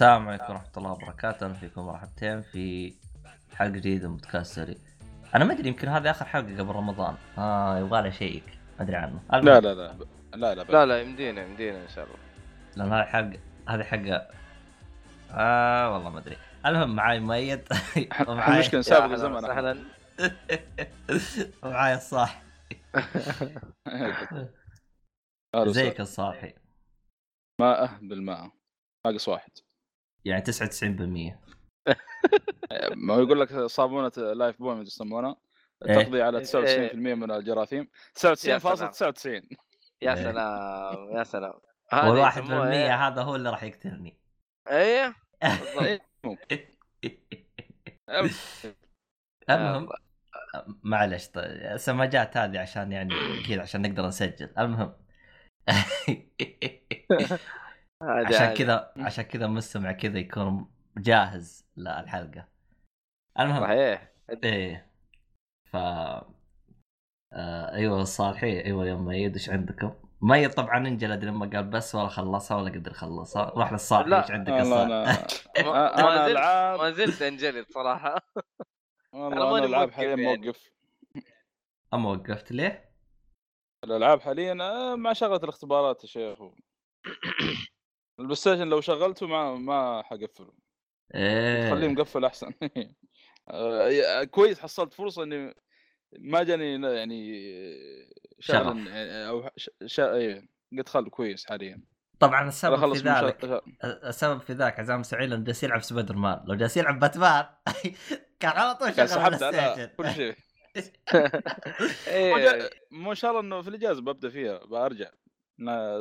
[0.00, 2.94] السلام عليكم ورحمة الله وبركاته، أهلا فيكم مرحبتين في
[3.54, 4.78] حلقة جديدة من بودكاست سري.
[5.34, 8.44] أنا ما أدري يمكن هذه آخر حلقة قبل رمضان، آه يبغى لي شيك،
[8.78, 9.22] ما أدري عنه.
[9.32, 9.74] لا لا لا
[10.34, 12.16] لا لا لا لا يمدينا يمدينا إن شاء الله.
[12.76, 14.26] لأن هذه حلقة هذه حلقة.
[15.30, 16.36] آه والله ما أدري.
[16.66, 17.68] المهم معاي مؤيد
[18.28, 19.78] ومعاي المشكلة يا نسابق أهلا
[21.62, 22.42] ومعاي الصاح
[25.66, 26.00] زيك.
[26.00, 26.54] الصاحي.
[27.60, 28.50] ماء بالماء.
[29.06, 29.50] ناقص واحد.
[30.24, 30.50] يعني 99%
[33.06, 35.36] ما هو يقول لك صابونة لايف بوي من يسمونها
[35.88, 36.02] إيه.
[36.02, 38.26] تقضي على 99% من الجراثيم 99.99
[40.02, 40.14] يا إيه.
[40.14, 41.54] سلام يا سلام
[42.08, 44.18] والواحد يسموها بالمية إيه؟ هذا هو اللي راح يقتلني.
[44.70, 46.00] إيه إيه.
[49.50, 49.88] المهم
[50.82, 53.14] معلش طيب السماجات هذه عشان يعني
[53.48, 54.94] كذا عشان نقدر نسجل المهم
[58.02, 58.54] عشان.
[58.54, 62.48] كذا عشان كذا المستمع كذا يكون جاهز للحلقة
[63.40, 64.12] المهم صحيح
[64.44, 64.90] إيه
[65.72, 71.94] ف آه أيوه صالحي أيوه يا ميد إيش عندكم؟ ميد طبعا انجلد لما قال بس
[71.94, 74.22] ولا خلصها ولا قدر يخلصها روح للصالحي لا.
[74.22, 74.90] إيش عندك الصالح؟
[75.58, 78.14] أنا ما- أنا ما زلت ألعاب ما زلت أنجلد صراحة
[79.14, 80.22] أنا والله أنا ألعاب حاليا يعني.
[80.22, 80.70] موقف
[81.94, 82.90] أما وقفت ليه؟
[83.84, 86.38] الألعاب حاليا آه، مع شغلة الاختبارات يا شيخ
[88.20, 90.52] ال PlayStation لو شغلته ما ما حقفله.
[91.12, 92.52] خليه إيه مقفل أحسن.
[93.50, 95.54] آه، كويس حصلت فرصة إني
[96.18, 97.42] ما جاني يعني.
[98.40, 98.88] شغل
[99.28, 99.70] أو ش...
[99.86, 100.00] ش...
[100.00, 100.48] إيه
[100.78, 101.82] قد خل كويس حاليا.
[102.20, 103.62] طبعا السبب في ذلك.
[103.84, 107.44] السبب في ذاك عزام سعيد انه جالس يلعب سبايدر مان لو جالس يلعب باتمان
[108.40, 110.34] كان على طول شغل على كل شيء.
[112.08, 115.10] إيه وجا- مو ان شاء الله إنه في الإجازة ببدأ فيها برجع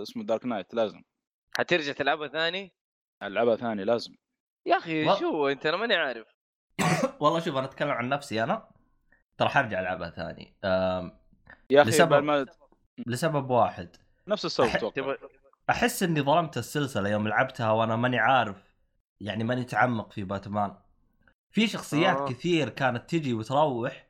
[0.01, 1.01] اسمه Dark Knight لازم.
[1.57, 2.73] حترجع تلعبها ثاني؟
[3.23, 4.15] ألعبها ثاني لازم.
[4.65, 6.27] يا أخي و- شو أنت؟ أنا ماني عارف.
[7.21, 8.67] والله شوف أنا أتكلم عن نفسي أنا.
[9.37, 10.53] ترى حرجع ألعبها ثاني.
[10.63, 11.11] أم،
[11.69, 12.45] يا أخي لسبب- ما
[13.07, 13.95] لسبب واحد.
[14.27, 15.17] نفس السبب أح-
[15.69, 18.55] أحس إني ظلمت السلسلة يوم لعبتها وأنا ماني عارف
[19.21, 20.75] يعني ماني متعمق في باتمان.
[21.51, 22.25] في شخصيات آه.
[22.29, 24.07] كثير كانت تجي وتروح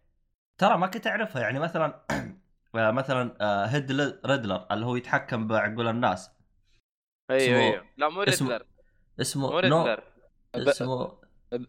[0.57, 1.41] ترى ما كنت أعرفها.
[1.41, 2.01] يعني مثلا
[2.75, 3.91] آه، مثلا آه، the
[4.25, 6.31] Riddler اللي هو يتحكم بعقول الناس.
[7.29, 7.85] أيوه أيوه.
[7.97, 8.65] لا مو Riddler.
[9.21, 10.03] اسمه مو Riddler.
[10.55, 11.17] اسمه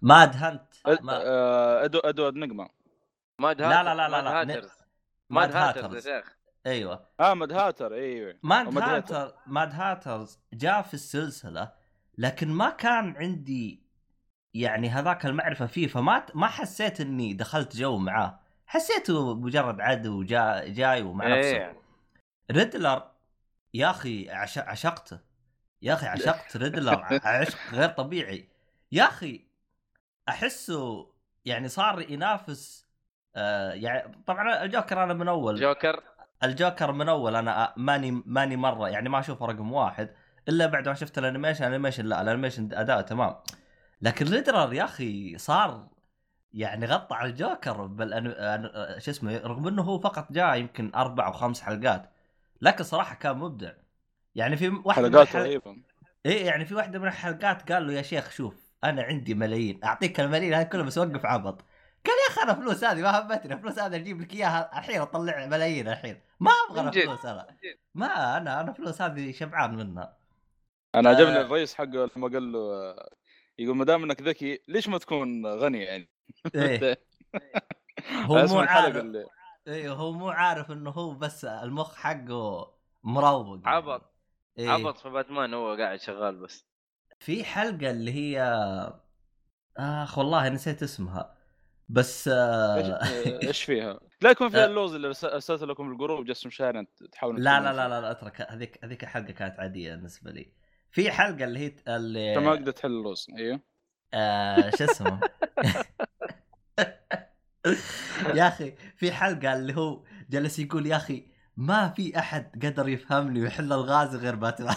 [0.03, 0.62] Mad Hunt.
[0.87, 2.69] آه، ادو Edward Nygma
[3.38, 4.54] Mad لا، Hatter لا، لا، ماد لا.
[4.54, 4.70] Hatters
[5.31, 6.37] Mad Mad Hatters يا شيخ.
[6.66, 7.06] أيوه.
[7.20, 8.38] آه Mad Hatter أيوه.
[8.42, 11.72] Mad Hatter Mad Hatters جاء في السلسلة
[12.19, 13.82] لكن ما كان عندي
[14.54, 18.41] يعني هذاك المعرفة فيه فما ما حسيت إني دخلت جو معاه.
[18.66, 21.81] حسيته مجرد عدو جا جاي ومع نفسه إيه.
[22.50, 23.10] Riddler
[23.75, 24.59] يا أخي عش...
[24.59, 25.29] عشقته.
[25.82, 28.48] يا أخي عشقت Riddler عشق غير طبيعي.
[28.92, 29.44] يا أخي
[30.28, 31.10] أحسه
[31.44, 32.86] يعني صار ينافس
[33.36, 35.60] آه يعني طبعا الجوكر أنا من أول.
[35.60, 36.02] جوكر.
[36.44, 40.10] الجوكر من أول أنا ماني ماني مرة يعني ما أشوفه رقم واحد
[40.48, 43.36] إلا بعد ما شفت ال animation ال animation لا ال animation اداءه تمام.
[44.02, 45.88] لكن Riddler يا أخي صار
[46.52, 51.26] يعني غطى على الجوكر بال أن- شو اسمه رغم إنه هو فقط جاء يمكن أربع
[51.26, 52.10] أو خمس حلقات
[52.60, 53.72] لكن صراحة كان مبدع.
[54.35, 55.37] يعني في واحدة من حلقات.
[55.37, 55.77] رهيبة
[56.27, 60.21] إيه يعني في واحدة من الحلقات قال له يا شيخ شوف أنا عندي ملايين أعطيك
[60.21, 61.65] الملايين هذه كلها بس وقف عبط
[62.06, 65.47] قال يا أخي أنا فلوس هذه ما همتني فلوس هذه أجيب لك إياها الحين أطلع
[65.47, 66.91] ملايين الحين ما أبغى أنا.
[66.91, 67.47] فلوس أنا
[67.94, 70.17] ما أنا أنا فلوس هذه شبعان منها
[70.94, 71.41] أنا عجبني آه.
[71.41, 73.11] الرئيس حقه لما قال له آه،
[73.59, 76.11] يقول ما دام إنك ذكي ليش ما تكون غني يعني
[76.55, 77.00] إيه
[78.31, 79.27] هو مو عارف اللي
[79.69, 83.77] إيه هو مو عارف إنه هو بس المخ حقه مروق يعني.
[83.77, 84.09] عبط.
[84.60, 84.70] إيه.
[84.70, 86.66] عبط في باتمان هو قاعد شغال بس
[87.20, 88.42] في حلقة اللي هي
[89.76, 91.36] آخ والله نسيت اسمها
[91.88, 92.28] بس.
[92.28, 94.66] إيش آه، إيش فيها؟ لا يكون فيها آه.
[94.67, 97.88] اللغز اللي ارسلت لكم ال group جسم شارع تحاولون لا لا لا.
[97.88, 100.52] لا, لا اترك هذيك هذيك الحلقة كانت عادية بالنسبة لي
[100.90, 103.60] في حلقة اللي هي اللي انت ما قدرت تحل اللغز أيوه
[104.14, 105.20] آه شو اسمه
[108.34, 111.30] يا أخي في حلقة اللي هو جلس يقول يا أخي
[111.60, 114.76] ما في أحد قدر يفهمني ويحل الغاز غير Batman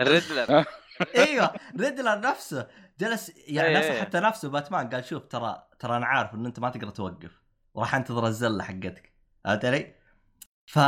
[0.00, 0.64] ال Riddler
[1.16, 2.68] إيوه Riddler نفسه
[3.00, 3.78] جلس يعني إيه.
[3.78, 7.30] نفسه حتى نفسه باتمان قال شوف ترى ترى أنا عارف إن أنت ما تقدر توقف
[7.74, 9.12] وراح أنتظر الزلة حقتك.
[9.44, 9.94] فهمت علي؟
[10.66, 10.78] ف...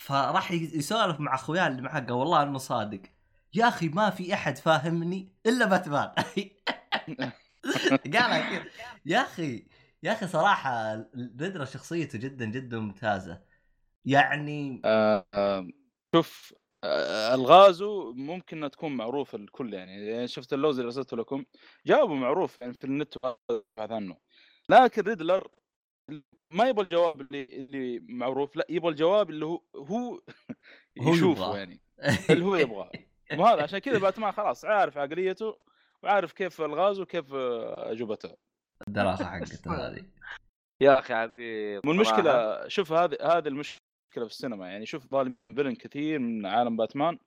[0.00, 3.02] فراح يسولف مع اخوياه اللي معاه قال والله إنه صادق.
[3.54, 6.08] يا أخي ما في أحد فاهمني إلا باتمان.
[8.14, 8.64] قالها كذا
[9.06, 9.66] يا أخي
[10.02, 10.94] يا أخي صراحة
[11.40, 13.53] Riddler شخصيته جدا جدا ممتازة.
[14.04, 15.68] يعني آه، آه،
[16.14, 16.54] شوف
[16.84, 20.28] آه، الغازو ممكن تكون معروفه للكل يعني.
[20.28, 21.44] شفت اللغز اللي ارسلته لكم؟
[21.86, 24.16] جاوبه معروف يعني في النت وابحث عنه.
[24.68, 25.48] لكن Riddler
[26.50, 30.20] ما يبغى الجواب اللي اللي معروف لا يبغى الجواب اللي هو هو
[30.96, 31.56] يشوفه.
[31.56, 31.80] يعني
[32.30, 32.90] اللي هو يبغاه.
[33.38, 35.58] وهذا عشان كذا باتمان خلاص عارف عقليته
[36.02, 38.36] وعارف كيف الغاز وكيف أجوبته.
[38.88, 40.04] الدراسة حقته هذه.
[40.80, 41.32] يا أخي صراحة.
[41.88, 43.83] والمشكلة شوف هذه هذه المشكلة
[44.20, 44.68] في السينما.
[44.68, 47.18] يعني شوف ظالم فيلن كثير من عالم باتمان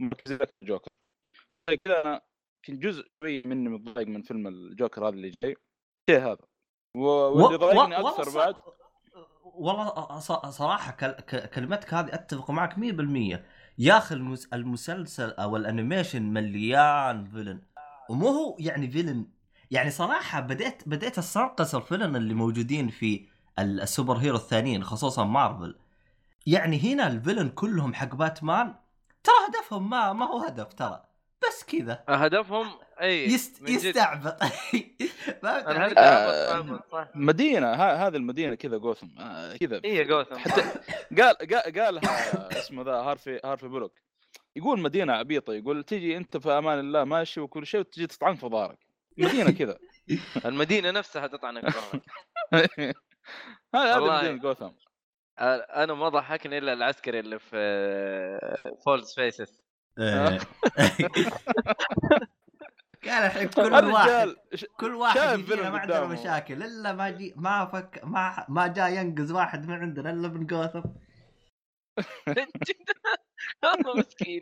[0.00, 0.88] مركزين لك الجوكر
[1.70, 2.20] زي كذا أنا
[2.66, 5.56] كنت جزء شوي مني متضايق من فيلم الجوكر هذا اللي جاي.
[6.10, 6.38] شيء هذا.
[6.96, 8.54] واللي ضايقني أكثر بعد
[9.44, 10.18] والله
[10.50, 10.92] صراحة
[11.54, 13.44] كلمتك هذه أتفق معك 100%
[13.78, 17.62] يا أخي المس- المسلسل أو ال animation مليان villain.
[18.10, 19.26] ومو هو يعني villain.
[19.70, 23.28] يعني صراحة بديت بديت أستنقص ال villain اللي موجودين في
[23.58, 25.78] ال- ال superhero الثانيين خصوصا مارفل.
[26.46, 28.74] يعني هنا ال villain كلهم حق باتمان
[29.24, 31.02] ترى هدفهم ما ما هو هدف ترى
[31.48, 32.04] بس كذا.
[32.08, 32.66] هدفهم
[33.00, 33.68] إي يست.
[33.68, 34.36] يستعبط.
[35.98, 36.80] آه،
[37.14, 39.80] مدينة ها هذه المدينة كذا جوثم آه، كذا.
[39.84, 40.36] هي جوثم.
[40.36, 40.62] حتى
[41.22, 43.92] قال قال قالها اسمه the Harvey Harvey Bullock
[44.56, 48.46] يقول مدينة عبيطة يقول تجي أنت في أمان الله ماشي وكل شيء وتجي تطعنك في
[48.46, 48.78] ظهرك
[49.18, 49.78] مدينة كذا.
[50.46, 52.02] المدينة نفسها تطعنك ظهرك.
[53.74, 54.18] هذا هذه والله.
[54.18, 54.70] مدينة جوثم.
[55.38, 57.56] أنا ما ضحكني إلا العسكري اللي في
[58.84, 59.62] False Faces
[59.98, 60.38] إيه.
[63.04, 64.34] قال الحين كل واحد
[64.76, 66.04] كل واحد يجينا ما عندنا.
[66.06, 70.46] مشاكل إلا ما جي ما فك ما ما جاء ينقذ واحد من عندنا إلا من
[70.46, 70.82] جوثم
[73.62, 74.40] والله مسكين.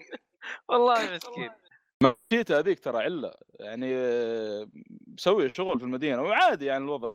[0.69, 1.50] والله مسكين.
[2.02, 3.35] مشيته هذيك ترى عله.
[3.61, 4.69] يعني آه،
[5.06, 7.14] مسوي شغل في المدينة وعادي يعني الوضع.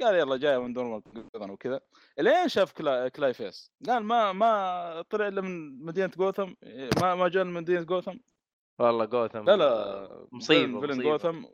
[0.00, 1.80] قال يلا جاي من دور جوثم وكذا.
[2.18, 3.72] إلين شاف كلا Clayface.
[3.88, 6.52] قال ما ما طلع إلا من مدينة جوثم.
[7.00, 8.16] ما ما جاء من مدينة جوثم.
[8.78, 11.10] والله جوثم لا لا مصيبة، villain مصيبة.
[11.10, 11.44] جوثم.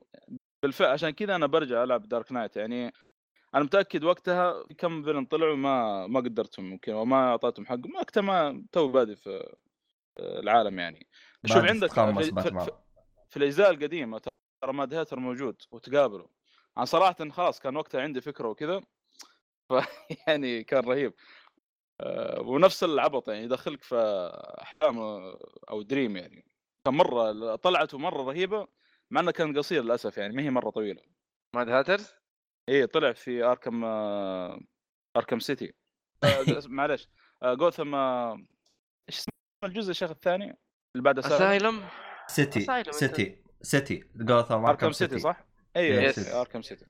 [0.62, 2.92] بالفعل عشان كذا أنا برجع ألعب Dark Knight يعني
[3.54, 8.20] أنا متأكد وقتها في كم villain طلعوا ما ما قدرتهم يمكن وما أعطيتهم حقهم وقتها
[8.20, 9.54] ما تو بادي في
[10.18, 11.06] العالم يعني.
[11.46, 12.42] شوف عندك في, في.
[12.42, 12.70] في,
[13.28, 14.18] في الأجزاء القديمة
[14.62, 16.26] ترى Mad Hatter موجود وتقابلوا
[16.76, 18.80] أنا صراحة خلاص كان وقتها عندي فكرة وكذا
[19.68, 19.72] ف
[20.26, 21.14] يعني كان رهيب.
[22.00, 23.96] آه، ونفس العبط يعني يدخلك في
[24.62, 24.98] أحلام
[25.70, 26.44] أو dream يعني.
[26.84, 28.68] كان مرة طلعته مرة رهيبة
[29.10, 31.02] مع انها كان قصير للأسف يعني ما هي مرة طويلة.
[31.54, 32.14] Mad Hatter
[32.68, 34.60] إيه طلع في Arkham آه،
[35.16, 35.74] Arkham City
[36.24, 37.08] آه، معلش
[37.42, 38.34] آه، جوثم آه،
[39.08, 39.32] إيش اسمه
[39.64, 40.58] الجزء الشيخ الثاني؟
[40.94, 41.84] اللي بعد Asylum
[42.26, 45.45] City City City جوثم Arkham City صح؟
[45.76, 46.34] اي Yes.
[46.34, 46.86] Arkham City.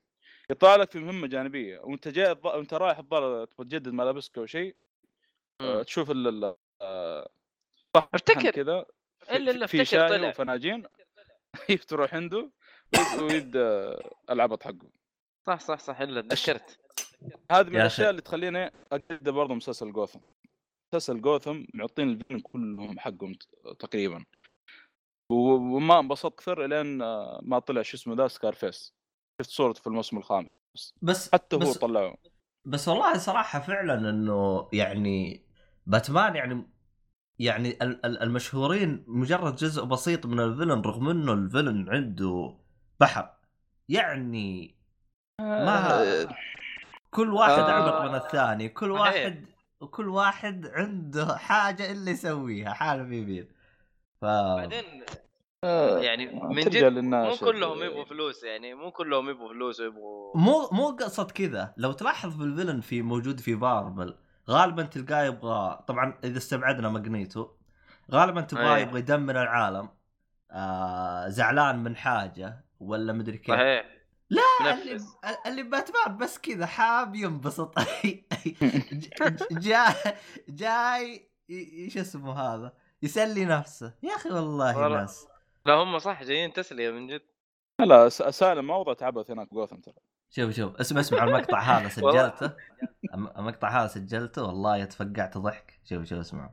[0.49, 1.79] يطلع لك في مهمة جانبية.
[1.79, 4.75] وأنت جاي الض- وانت رايح الظاهر تبغى تجدد ملابسك أو شيء
[5.61, 7.29] آه، تشوف ال ال- آه،
[7.95, 8.51] صح أفتكر.
[8.51, 8.85] كذا
[9.25, 10.29] إلا- إلا في أفتكر شاي طلع.
[10.29, 10.83] وفناجين.
[11.87, 12.51] تروح عنده.
[12.97, 14.89] ويد- ويد آه، العبط حقه.
[15.47, 16.01] صح صح صح.
[16.01, 16.79] إلا تذكرت
[17.51, 18.09] هذه من يا الأشياء.
[18.09, 20.19] اللي تخليني أقدر برضه مسلسل جوثم.
[20.93, 23.35] مسلسل جوثم معطين الفيلم كلهم حقهم
[23.79, 24.25] تقريبا.
[25.29, 28.93] وما انبسطت أكثر لين آه، ما طلع شو اسمه ذا Scarface
[29.41, 32.17] شفت صورته في الموسم الخامس بس حتى هو بس طلعه
[32.65, 35.41] بس والله صراحة فعلا إنه يعني
[35.85, 36.63] باتمان يعني
[37.39, 42.55] يعني ال- ال- المشهورين مجرد جزء بسيط من الفيلن رغم إنه الفيلن عنده
[42.99, 43.29] بحر
[43.89, 44.75] يعني
[45.41, 46.27] ما آه،
[47.11, 47.69] كل واحد آه.
[47.71, 48.91] اعمق من الثاني كل.
[48.91, 49.45] واحد
[49.91, 53.47] كل واحد عنده حاجة إللي يسويها حاله في بيد
[54.21, 54.83] ف بعدين
[55.63, 60.69] آه، يعني من جد مو كلهم يبغوا فلوس يعني مو كلهم يبغوا فلوس ويبغوا مو
[60.71, 61.73] مو قصد كذا.
[61.77, 64.15] لو تلاحظ في الفيلن في موجود في مارفل
[64.49, 67.47] غالبا تلقاه يبغى طبعا إذا استبعدنا ماجنيتو
[68.11, 68.81] غالبا تبغاه أيه.
[68.81, 69.89] يبغى يدمر العالم
[70.51, 73.55] آه زعلان من حاجة ولا مدري كيف.
[73.55, 73.85] صحيح.
[74.29, 74.97] لا اللي,
[75.45, 77.75] اللي باتمان بس كذا حاب ينبسط.
[79.51, 79.93] جاي
[80.49, 83.93] جاي ي- شو اسمه هذا؟ يسلي نفسه.
[84.03, 85.27] يا أخي والله ناس
[85.65, 87.21] لا هم صح جايين تسلية من جد.
[87.79, 89.93] لا سالم ما وضعت عبث هناك جوثم ترى
[90.29, 92.51] شوف شوف اسمع اسمع المقطع هذا سجلته.
[93.13, 95.79] المقطع هذا سجلته؟ والله يتفقعت ضحك.
[95.83, 96.49] شوف شوف اسمع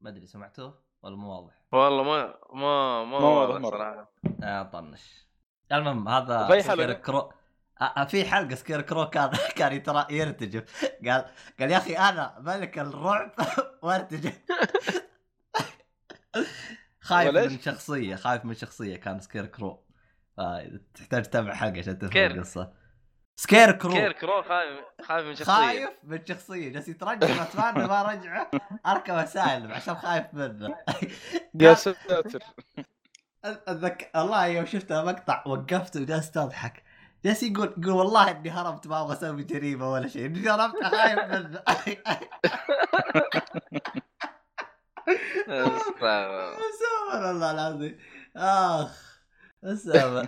[0.00, 3.70] ما أدري سمعتوه؟ ولا مو واضح؟ والله ما ما ما ما واضح مرة.
[3.70, 4.10] صراحة
[4.42, 5.26] آه طنش
[5.72, 7.32] المهم هذا في حلقة؟ كرو
[7.80, 11.24] آه آه، في حلقة Scarecrow كان كان يترا يرتجف قال
[11.60, 13.30] قال يا أخي أنا ملك الرعب
[13.82, 14.40] وارتجف
[17.00, 19.82] خايف؟ من شخصية خايف من شخصية كان Scarecrow
[20.38, 22.26] آه تحتاج تتابع حلقة عشان تفهم.
[22.26, 22.72] القصة
[23.36, 25.52] Scarecrow Scarecrow خايف خايف من شخصية.
[25.52, 26.68] خايف من شخصية.
[26.72, 28.50] جالس يترجى باتمان ما رجعه
[28.86, 30.76] Arkham Asylum عشان خايف منه.
[31.60, 32.42] يا ساتر.
[33.44, 36.82] اتذكر والله يوم شفت مقطع وقفت وجلست أضحك.
[37.24, 40.26] جالس يقول يقول والله إني هربت ما أبغى أسوي جريمة ولا شيء.
[40.26, 41.62] إني هربت خايف منه.
[45.48, 46.56] استغفر.
[46.80, 47.98] سبحان الله العظيم.
[48.36, 49.20] آخ
[49.74, 50.26] سبحان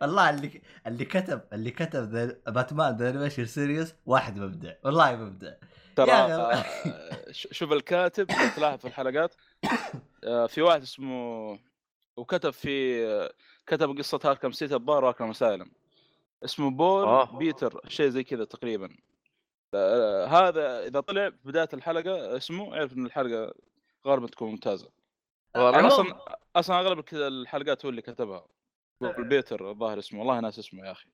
[0.00, 5.52] والله اللي اللي كتب اللي كتب The Batman The Animation Series واحد مبدع والله مبدع.
[5.96, 6.64] ترى آه،
[7.30, 8.26] شوف الكاتب
[8.56, 9.34] تلاحظ في الحلقات.
[10.24, 11.58] آه، في واحد اسمه
[12.16, 13.30] وكتب في
[13.66, 15.70] كتب قصة Arkham City الظاهر و Arkham Asylum.
[16.44, 17.38] اسمه بول آه.
[17.38, 18.96] بيتر شيء زي كذا تقريبا.
[19.74, 23.54] آه، هذا إذا طلع في بداية الحلقة اسمه اعرف إن الحلقة
[24.06, 24.88] غالبا تكون ممتازة.
[25.54, 26.18] والله أصلا
[26.56, 28.46] أصلا أغلب الحلقات هو اللي كتبها.
[29.02, 31.08] بيتر الظاهر اسمه والله ناس اسمه يا أخي.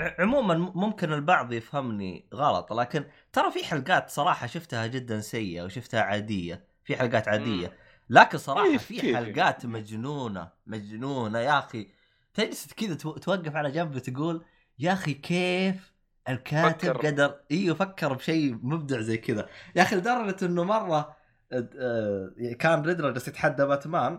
[0.00, 6.64] عموما ممكن البعض يفهمني غلط لكن ترى في حلقات صراحة شفتها جدا سيئة وشفتها عادية
[6.84, 7.72] في حلقات عادية
[8.10, 11.88] لكن صراحة في كيف؟ حلقات مجنونة مجنونة يا أخي.
[12.34, 14.44] تجلس كذا تو- توقف على جنب وتقول
[14.78, 15.92] يا أخي كيف
[16.28, 17.06] الكاتب فكر.
[17.06, 19.48] قدر إيوه فكر بشيء مبدع زي كذا.
[19.76, 21.16] يا أخي لدرجة إنه مرة
[21.52, 24.18] آه، كان Riddler جالس يتحدى باتمان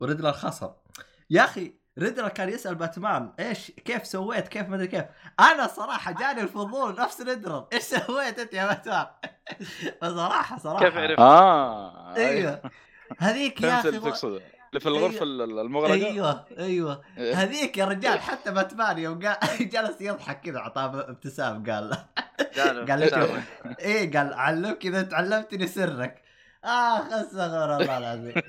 [0.00, 0.74] و Riddler خسر.
[1.30, 5.04] يا أخي Riddler كان يسأل باتمان إيش كيف سويت؟ كيف ما أدري كيف؟
[5.40, 9.06] أنا صراحة جاني الفضول نفس Riddler إيش سويت أنت يا باتمان؟
[10.02, 10.84] بصراحه صراحة.
[10.84, 12.16] كيف عرفت؟ آه.
[12.16, 12.60] أيوه.
[13.18, 15.44] هذيك يا أخي اللي في الغرفة أيوة.
[15.44, 17.02] المغلقه أيوه أيوه.
[17.18, 17.34] إيه.
[17.34, 19.38] هذيك يا رجال حتى باتمان يوم قال
[19.72, 21.96] جلس يضحك كذا أعطاه ابتسام قال
[22.88, 23.44] قال لك.
[23.80, 26.22] إيه قال علمك إذا تعلمتني سرك.
[26.64, 28.42] اخ استغفر الله العظيم.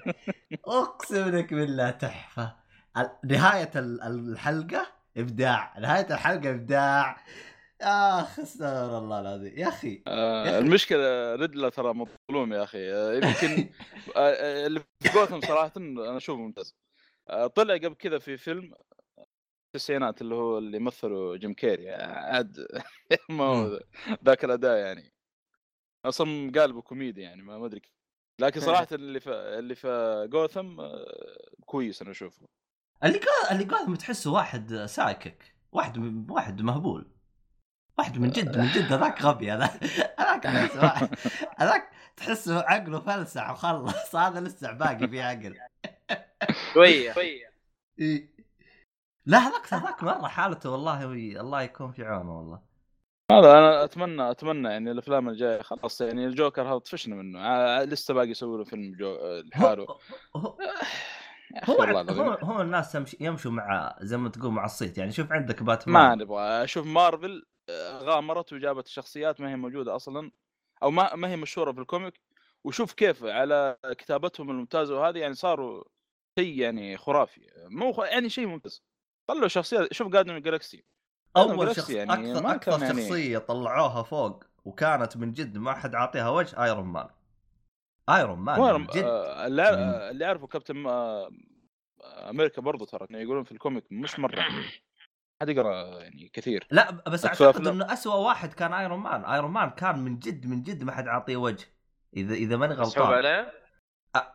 [0.66, 2.61] أقسم لك بالله تحفة.
[3.26, 5.80] نهاية ال- الحلقة إبداع.
[5.80, 7.26] نهاية الحلقة إبداع.
[7.82, 9.58] آخ استغفر الله العظيم.
[9.58, 12.94] يا أخي آه المشكلة Riddler ترى مظلوم يا أخي.
[12.94, 13.70] آه، يمكن
[14.18, 16.76] آه، آه، اللي في جوثم صراحة أنا أشوفه ممتاز.
[17.56, 18.74] طلع قبل كذا في فيلم
[19.68, 21.92] التسعينات اللي هو اللي مثله جيم كيري.
[21.92, 22.68] عاد
[23.30, 23.80] ما هو
[24.26, 25.14] ذاك الأداء يعني.
[26.06, 27.82] أصلا قالبه كوميدي يعني ما أدري.
[28.40, 30.82] لكن صراحة اللي في اللي في جوثم
[31.66, 32.48] كويس أنا أشوفه.
[33.04, 37.06] اللي قال اللي قال تحسه واحد سايكك واحد م- واحد مهبول.
[37.98, 39.66] واحد من جد من جد هذاك غبي هذا
[40.20, 40.46] هذاك
[41.62, 45.58] هذاك تحسه عقله فلسع وخلص هذا لسه باقي فيه عقل.
[46.74, 47.14] شوية.
[48.00, 48.30] إيه.
[49.26, 51.04] لا هذاك هذاك مرة حالته والله
[51.40, 52.62] الله يكون في عونه والله.
[53.32, 58.30] هذا أنا أتمنى أتمنى يعني الأفلام الجاية خلاص يعني الجوكر هذا طفشنا منه لسه باقي
[58.30, 59.88] يسوي له فيلم جو لحاله
[61.64, 64.98] هو هو, هو, الناس يمشوا مع زي ما تقول مع الصيت.
[64.98, 66.42] يعني شوف عندك ما باتمان نبغى.
[66.64, 70.32] أشوف مارفل آه، غامرت وجابت الشخصيات ما هي موجودة أصلا
[70.84, 72.22] أو ما ما هي مشهورة في ال comic.
[72.64, 75.84] وشوف كيف على كتابتهم الممتازة وهذه يعني صاروا
[76.40, 77.48] شيء يعني خرافي.
[77.70, 78.00] مو خ...
[78.00, 78.84] يعني شيء ممتاز.
[79.28, 79.94] طلعوا شخصيات.
[79.94, 80.84] شوف Guardians Galaxy
[81.38, 85.96] أول شخص يعني أكثر ما أكثر يعني- شخصية طلعوها فوق وكانت من جد ما حد
[85.96, 87.08] عاطيها وجه Iron Man
[88.16, 89.04] Iron Man جد.
[89.04, 91.30] آه، اللي يعرفوا كابتن آه،
[92.30, 94.42] America برضو ترى كانوا يقولون في ال comic مش مرة
[95.42, 96.68] حد يقرأ يعني كثير.
[96.72, 97.68] لا بس أعتقد.
[97.68, 101.08] إنه اسوء واحد كان Iron Man Iron Man كان من جد من جد ما حد
[101.08, 101.66] عاطيه وجه
[102.18, 103.14] إذا إذا ماني غلطان.
[103.14, 103.54] عليه؟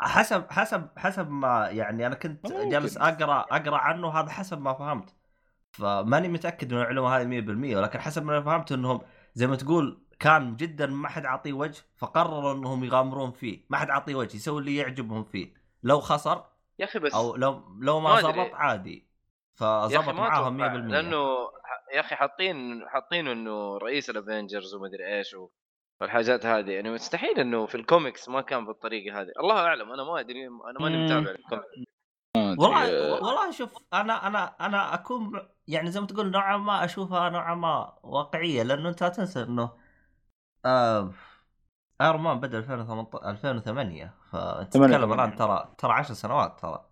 [0.00, 2.68] حسب حسب حسب ما يعني أنا كنت ممكن.
[2.68, 5.14] جالس أقرأ أقرأ عنه هذا حسب ما فهمت.
[5.72, 7.24] فماني متأكد من المعلومه هذه
[7.72, 9.00] 100% ولكن حسب ما فهمت إنهم
[9.34, 13.64] زي ما تقول كان جدا ما حد عاطيه وجه فقرروا إنهم يغامرون فيه.
[13.70, 15.54] ما حد عاطيه وجه يسوي اللي يعجبهم فيه.
[15.82, 16.44] لو خسر
[16.78, 18.20] يا أخي بس أو لو لو ما.
[18.20, 19.06] زبط عادي.
[19.54, 21.26] فزبط معاهم 100% أتوقع لأنه
[21.94, 25.48] يا أخي حاطين حاطين إنه رئيس الافنجرز ومدري إيش و...
[26.00, 26.70] والحاجات هذه.
[26.70, 29.32] يعني مستحيل إنه في الكوميكس ما كان بالطريقة هذه.
[29.40, 29.92] الله أعلم.
[29.92, 31.04] أنا ما أدري أنا ماني.
[31.04, 31.86] متابع الكوميكس
[32.36, 37.54] والله والله شوف أنا أنا أنا أكون يعني زي ما تقول نوعا ما أشوفها نوعا
[37.54, 39.85] ما واقعية لأنه أنت لا تنسى إنه
[40.66, 41.12] آه
[42.00, 45.24] Iron Man بدأ 2018 2008 فانت ثمانية تتكلم ثمانية.
[45.24, 46.86] الآن ترى ترى 10 سنوات ترى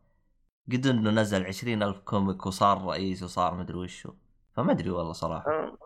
[0.73, 4.13] قد إنه نزل 20 ألف comic وصار رئيس وصار مدري وشو
[4.53, 5.77] فما أدري والله صراحة آه.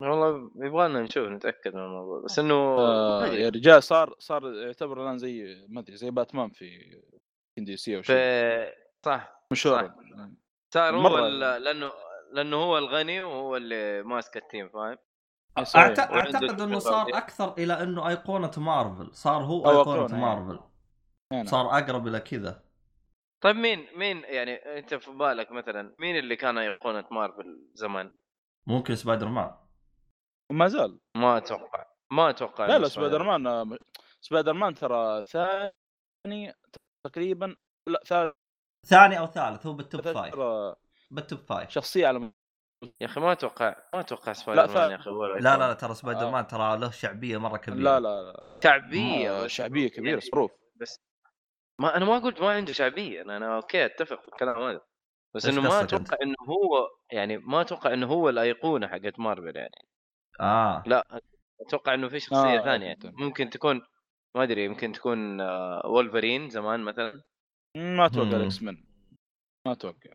[0.00, 3.26] والله يبغالنا نشوف نتأكد من الموضوع بس إنه آه.
[3.26, 7.00] يا رجال صار صار يعتبر الآن زي ما أدري زي باتمان في
[7.58, 8.72] DC أو شيء في
[9.04, 9.92] صح مشهور.
[10.74, 11.90] صار هو لأنه
[12.32, 14.96] لأنه هو الغني وهو اللي ماسك ال team فاهم؟
[15.62, 15.84] صحيح.
[16.10, 17.06] أعتقد إنه صار.
[17.08, 19.14] أكثر إلى إنه أيقونة مارفل.
[19.14, 20.60] صار هو أيقونة أيقونة، مارفل.
[21.32, 21.46] يعني.
[21.46, 22.62] صار أقرب إلى كذا.
[23.44, 28.14] طيب مين مين يعني أنت في بالك مثلا مين اللي كان أيقونة مارفل زمان؟
[28.66, 29.54] ممكن سبايدر مان
[30.50, 30.98] وما زال.
[31.16, 33.78] ما أتوقع ما أتوقع لا لا سبايدر مان آه،
[34.20, 36.54] سبايدر مان ترى ثاني
[37.06, 37.56] تقريبا
[37.88, 38.34] لا ثالث.
[38.86, 40.36] ثاني أو ثالث هو بال top five
[41.10, 42.32] بال top five شخصية على
[42.82, 45.38] يا أخي ما أتوقع ما أتوقع سبايدر مان يا أخي لا.
[45.40, 46.30] لا لا ترى سبايدر آه.
[46.30, 47.82] مان ترى له شعبية مرة كبيرة.
[47.82, 48.22] لا لا.
[48.22, 51.00] لا شعبية آه، شعبية كبيرة يعني صروف بس
[51.80, 54.80] ما أنا ما قلت ما عنده شعبية أنا, أنا okay أتفق في الكلام هذا.
[55.34, 59.88] بس إنه ما؟ أتوقع إنه هو يعني ما أتوقع إنه هو الأيقونة حقت مارفل يعني.
[60.40, 60.82] آه.
[60.86, 61.20] لا
[61.60, 62.86] أتوقع إنه في شخصية آه، ثانية.
[62.86, 62.98] يعني.
[63.04, 63.82] ممكن تكون
[64.36, 67.22] ما أدري يمكن تكون آه، وولفرين زمان مثلا.
[67.76, 68.36] ما أتوقع.
[68.36, 68.84] ال X-Men
[69.66, 70.10] ما أتوقع.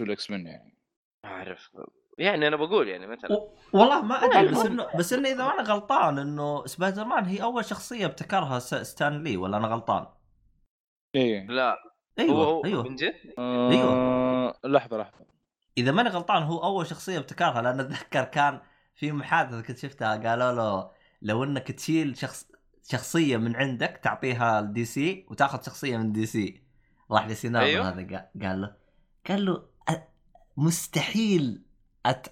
[0.00, 0.78] ال X-Men يعني؟
[1.24, 1.70] ما أعرف.
[2.18, 3.32] يعني أنا بقول يعني مثلا.
[3.32, 4.58] و- والله ما أدري بس.
[4.66, 9.24] إنه بس إنه إذا أنا غلطان إنه سبايدر مان هي أول شخصية ابتكرها س- ستان
[9.24, 10.06] لي ولا أنا غلطان؟
[11.14, 11.46] إيه.
[11.46, 11.76] لا.
[12.18, 12.82] أيوه هو أيوه.
[12.82, 15.20] من جد؟ آه لحظة لحظة.
[15.78, 18.60] إذا ماني غلطان هو أول شخصية ابتكرها لأن أتذكر كان
[18.94, 20.90] في محادثة كنت شفتها قالوا له
[21.22, 22.46] لو إنك تشيل شخص
[22.90, 26.62] شخصية من عندك تعطيها ال DC وتاخذ شخصية من DC.
[27.10, 27.88] راح لسيناريو أيوه.
[27.88, 28.74] هذا قا- قال له
[29.28, 29.94] قال له "أ-
[30.56, 31.62] مستحيل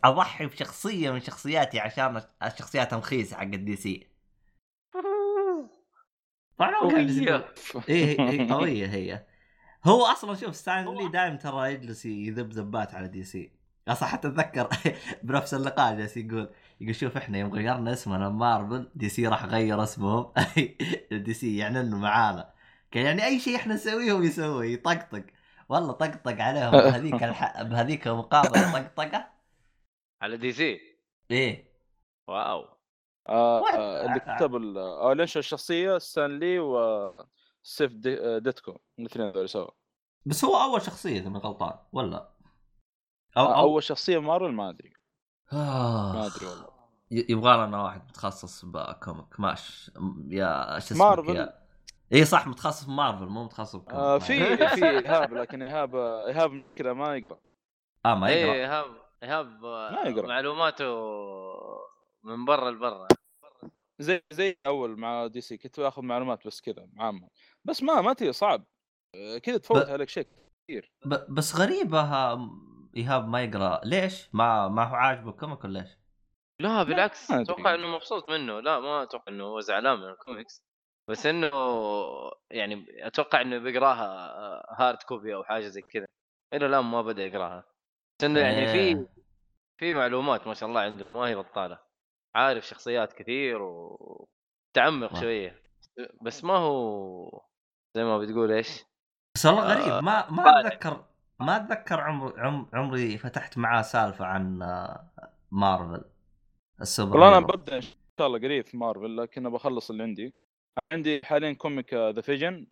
[0.05, 4.07] أضحي بشخصية من شخصياتي عشان الشخصيات الرخيصه حق ال DC
[6.81, 7.45] قوية.
[7.89, 9.27] إيه هي قوية هي.
[9.85, 13.53] هو أصلا شوف ستان لي دائما ترى يجلس يذب ذبات على DC
[13.89, 14.69] أصلا حتى أتذكر
[15.23, 16.51] بنفس اللقاء جالس يقول
[16.81, 20.33] يقول شوف إحنا يوم غيرنا اسمنا مارفل DC راح غير اسمهم.
[21.12, 22.51] DC يعني انه معانا.
[22.91, 25.25] كان يعني أي شيء إحنا نسويه هو يسويه يطقطق.
[25.69, 26.71] والله طقطق عليهم.
[26.71, 27.63] بهذيك الح...
[27.63, 29.38] بهذيك المقابلة طقطقة.
[30.23, 30.81] على DC.
[31.31, 31.73] إيه.
[32.29, 32.65] واو.
[33.29, 39.27] آه آه اللي كتب ال- آه اللي الشخصية ستان لي وستيف دي آه، ديتكو الاثنين
[39.29, 39.71] هذول سوا.
[40.27, 42.31] بس هو أول شخصية إذا ماني غلطان ولا؟
[43.37, 43.61] أو آه أو.
[43.61, 44.93] أول شخصية مارفل؟ ما أدري.
[45.53, 46.13] آه.
[46.13, 46.69] ما أدري والله.
[47.11, 49.91] يبغى لنا واحد متخصص بكوميك ماش
[50.29, 51.37] يا شو اسمك؟ مارفل.
[51.37, 51.59] يا.
[52.13, 56.63] اي صح متخصص في مارفل مو متخصص بكوميك آه في في إيهاب لكن إيهاب إيهاب
[56.77, 57.39] كذا ما يقرا
[58.07, 58.87] آه ما يقرا إيه إيهاب.
[59.23, 59.65] إيهاب.
[60.25, 60.87] معلوماته
[62.25, 63.09] من برا لبرا.
[64.01, 67.29] زي زي اول مع DC كنت آخذ معلومات بس كذا عامه
[67.65, 68.65] بس ما ما تي صعب.
[69.17, 70.27] آه، كذا تفوت ب- عليك شيء
[70.69, 70.91] كثير.
[71.05, 72.51] ب- بس غريبة ها-
[72.97, 73.81] إيهاب ما يقرأ.
[73.85, 75.89] ليش؟ ما ما هو عاجبه ال comic ولا إيش؟
[76.63, 77.31] لا بالعكس.
[77.31, 78.61] أتوقع إنه مبسوط منه.
[78.61, 80.63] لا ما أتوقع إنه هو زعلان من الكوميكس.
[81.11, 81.51] بس إنه
[82.51, 84.09] يعني أتوقع إنه بيقراها
[84.83, 86.07] hard copy أو حاجة زي كذا.
[86.55, 87.65] إلى الآن ما بدأ يقراها.
[88.25, 89.07] انه يعني في.
[89.79, 91.79] في معلومات ما شاء الله عنده ما هي بطالة
[92.35, 95.21] عارف شخصيات كثير وتعمق آه.
[95.21, 95.63] شوية
[96.23, 97.43] بس ما هو
[97.97, 98.85] زي ما بتقول إيش
[99.35, 100.61] بس والله آه، غريب ما ما.
[100.61, 101.05] أتذكر
[101.41, 105.11] ما أتذكر عمر عم عمري فتحت معاه سالفة عن آه،
[105.51, 106.05] مارفل
[106.81, 107.47] السوبر والله أنا.
[107.47, 110.35] ببدأ إن شاء الله قريب في مارفل لكن بخلص اللي عندي
[110.93, 112.67] عندي حاليا comic The Vision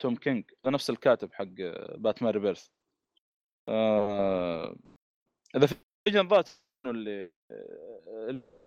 [0.00, 1.44] توم كينج نفس الكاتب حق
[1.96, 2.68] باتمان Rebirth
[5.56, 5.66] The
[6.04, 6.50] Vision ذات
[6.86, 7.30] اللي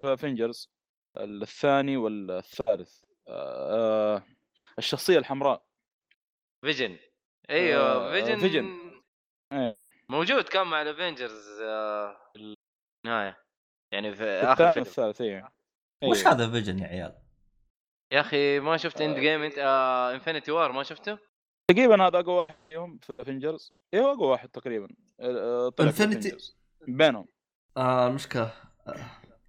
[0.03, 0.69] Avengers
[1.17, 4.23] الثاني والثالث آه،
[4.77, 5.65] الشخصية الحمراء
[6.65, 6.97] Vision
[7.49, 8.65] أيوه آه، Vision Vision.
[9.53, 9.77] إيه.
[10.09, 11.59] موجود كان مع ال Avengers
[12.33, 12.55] في
[13.05, 13.45] النهاية
[13.91, 15.49] يعني في آخر فيلم والثالث إيه
[16.03, 16.31] وش إيه.
[16.31, 17.15] هذا Vision يا عيال؟
[18.11, 21.17] يا أخي ما شفت Endgame أنت آه انفنتي وار ما شفته؟
[21.71, 24.87] تقريبا هذا أقوى واحد فيهم في Avengers أيوه أقوى واحد تقريبا.
[25.19, 26.53] آه، طلع في Infinity- Avengers.
[26.87, 27.27] بينهم.
[27.77, 28.53] آه المشكلة
[28.87, 28.93] آه،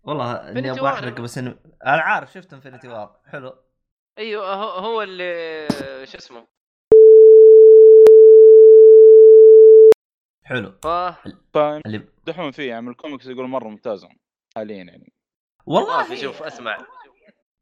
[0.05, 0.88] والله إني أبغى.
[0.88, 3.55] أحرق بس أنا عارف شفت Infinity War حلو.
[4.18, 5.68] أيوه هو, هو اللي
[6.07, 6.46] شو اسمه؟
[10.44, 10.72] حلو.
[10.83, 10.87] ف
[11.52, 14.09] فيمدحون اللي فيه يعني الكوميكس يقول مرة ممتازة
[14.57, 15.12] حاليا يعني.
[15.66, 16.76] ما والله في شوف اسمع.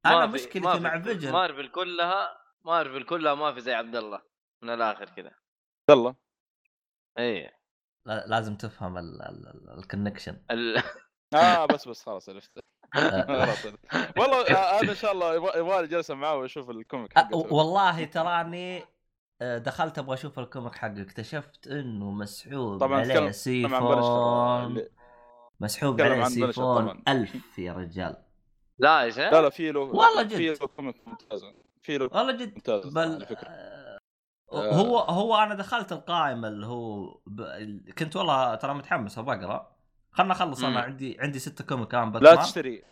[0.06, 4.33] أنا ما مشكلتي ما مع Vision مارفل كلها مارفل كلها ما في زي عبد الله.
[4.64, 5.30] من الآخر كذا
[5.90, 6.14] يلا.
[7.18, 7.50] اي
[8.06, 10.82] لا- لازم تفهم ال- ال- ال- ال connection ال...
[11.34, 12.58] آه بس بس خلاص عرفت.
[12.94, 13.54] آه،.
[14.18, 17.36] والله آه، هذا إن شاء الله يبغى لي جلسة معاه واشوف ال comic آه، حقته.
[17.36, 18.82] والله تراني
[19.42, 21.02] دخلت أبغى أشوف ال comic حقه.
[21.02, 24.84] اكتشفت إنه مسحوب طبعاً عليه سيفون.
[25.60, 26.52] مسحوب عليه سيفون
[26.84, 27.02] طبعاً.
[27.08, 28.16] أفا يا رجال.
[28.78, 29.32] لا يا شيخ.
[29.32, 30.36] لا لا في له والله جد.
[30.36, 32.54] في له comic ممتازه في له والله جد.
[32.54, 33.48] ممتاز بل على فكرة.
[34.58, 37.42] هو هو أنا دخلت القائمة اللي هو ب...
[37.98, 39.76] كنت والله ترى متحمس بقرا
[40.12, 40.80] خلنا اخلص أنا.
[40.80, 42.82] عندي عندي ستة comic الان لا تشتري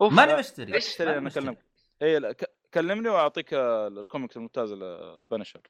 [0.00, 0.34] أوف ماني.
[0.34, 1.28] مشتري ماني أنا.
[1.28, 1.58] أكلمك
[2.02, 2.34] اي
[2.74, 5.60] كلمني وأعطيك آه، الكوميكس الممتازه لبنشر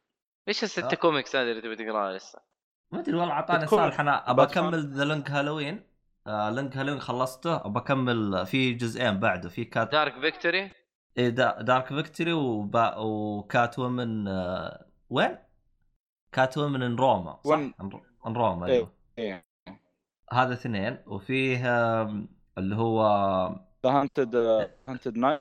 [0.49, 0.95] إيش الستة آه.
[0.95, 2.39] كوميكس هذه اللي تبي تقراها لسه؟
[2.93, 4.43] ما أدري والله أعطاني صالح أنا ابى.
[4.43, 5.87] أكمل The Long Halloween
[6.27, 10.71] آه Long Halloween خلصته ابى أكمل في جزئين بعده في Cat Dark Victory
[11.19, 12.33] إيه دا Dark Victory.
[12.33, 14.87] و Catwoman آه...
[15.15, 15.39] When؟
[16.33, 17.75] Cat in Rome صح؟ When-
[18.27, 18.73] in Rome إيه.
[18.73, 18.93] أيوه.
[19.19, 19.45] إيه.
[20.33, 21.63] هذا اثنين وفيه
[22.59, 23.03] اللي هو
[23.87, 24.37] ذا هانتد
[24.89, 25.41] هانتد نايت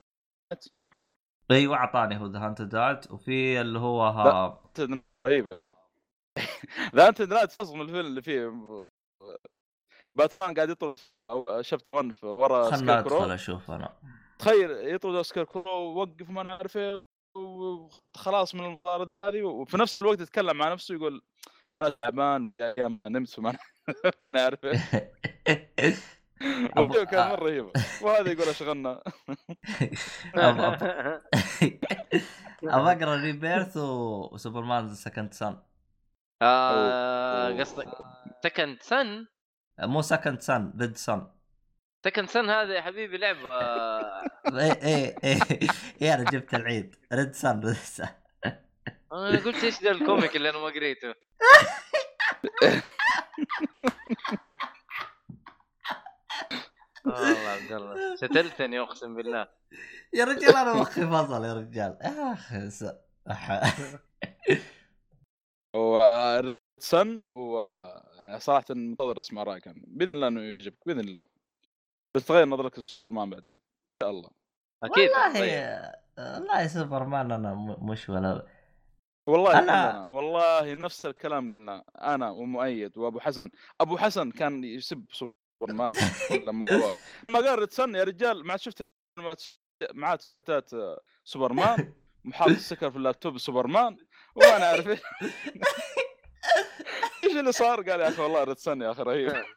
[1.51, 4.59] أيوه أعطاني هو ذا هانتد دارت وفي اللي هو ها...
[6.95, 8.63] ذا هانتد نايت تصمم الفيلم اللي فيه
[10.15, 13.93] باتمان قاعد يطرد أو شفت ون ورا خلنا ادخل أشوف أنا.
[14.39, 17.03] تخيل يطرد سكير كرو وقف ما نعرف إيه
[17.35, 21.21] وخلاص من المطارد هذه وفي نفس الوقت يتكلم مع نفسه يقول
[21.81, 23.57] أنا تعبان ما نمت فما
[24.35, 24.59] نعرف
[26.73, 29.03] كان مرة رهيب وهذا يقول أشغلنا.
[32.63, 35.57] ابى أقرأ Rebirth وسوبرمان Second Son
[36.41, 37.59] آه،.
[37.59, 37.87] قصدك
[38.43, 39.27] Second Son
[39.79, 41.27] مو Second Son Red Son
[42.05, 43.47] Second Son هذا يا حبيبي لعبة.
[44.59, 45.39] إيه إيه إيه.
[46.01, 46.95] إيه، أنا جبت العيد.
[47.13, 48.09] Red Son Red Son.
[49.13, 51.13] أنا قلت إيش ذا ال comic اللي أنا ما قريته؟
[57.05, 58.15] والله عبد الله.
[58.15, 59.47] شتلتني أقسم بالله.
[60.13, 61.97] يا رجال أنا مخي فصل يا رجال.
[62.01, 62.53] اخ
[63.29, 63.67] أح-
[66.79, 67.63] Son و
[68.37, 68.65] صراحة
[69.21, 71.32] اسمع رايك عنه بإذن الله إنه يعجبك بإذن الله.
[72.15, 73.47] بس تغير نظرك للسوبرمان بعد إن
[74.03, 74.29] شاء الله.
[74.83, 75.09] أكيد.
[75.09, 75.91] والله طيب.
[76.17, 78.47] والله سوبرمان أنا م- مش ولا
[79.29, 81.55] والله أنا- كلنا والله نفس الكلام
[82.01, 83.49] أنا ومؤيد وأبو حسن.
[83.81, 85.91] أبو حسن كان يسب سوبرمان
[86.47, 86.65] لما
[87.29, 88.81] ما قال Red Son يا رجال ما شفت
[89.93, 90.69] معاه تستات
[91.23, 93.97] سوبرمان؟ محاط السكر في اللابتوب سوبرمان؟
[94.35, 95.01] وما أنا عارف إيش
[97.23, 99.43] إيش اللي صار؟ قال يا أخي والله Red Son يا أخي رهيب.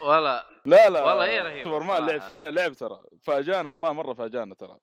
[0.00, 1.64] والله لا لا والله هي رهيبة.
[1.64, 2.50] سوبرمان لعب صراحة.
[2.50, 3.02] لعب ترى.
[3.22, 4.78] فاجأنا مرة فاجأنا ترى.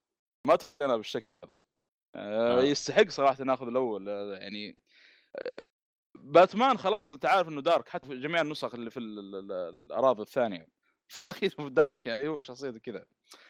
[0.47, 1.27] ما تفاجئنا بالشكل.
[1.43, 1.51] هذا.
[2.15, 2.63] آه، آه.
[2.63, 4.77] يستحق صراحة ناخذ الأول آه، يعني
[5.35, 5.51] آه،
[6.15, 9.75] باتمان خلاص أنت عارف إنه دارك حتى في جميع النسخ اللي في ال- ال- ال-
[9.85, 10.67] الأراضي الثانية.
[11.07, 13.05] في دارك يعني هو شخصيته كذا.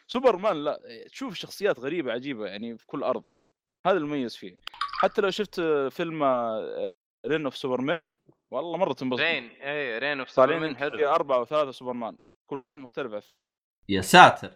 [0.06, 3.24] سوبرمان لا تشوف شخصيات غريبة عجيبة يعني في كل أرض.
[3.86, 4.56] هذا المميز فيه.
[4.98, 6.22] حتى لو شفت آه، فيلم
[7.26, 8.00] Reign of Superman
[8.50, 9.20] والله مرة تنبسط.
[9.20, 13.34] Reign اي Reign of Superman في حلو اربعه وثلاثه سوبرمان كل واحد مختلف
[13.88, 14.50] يا ساتر.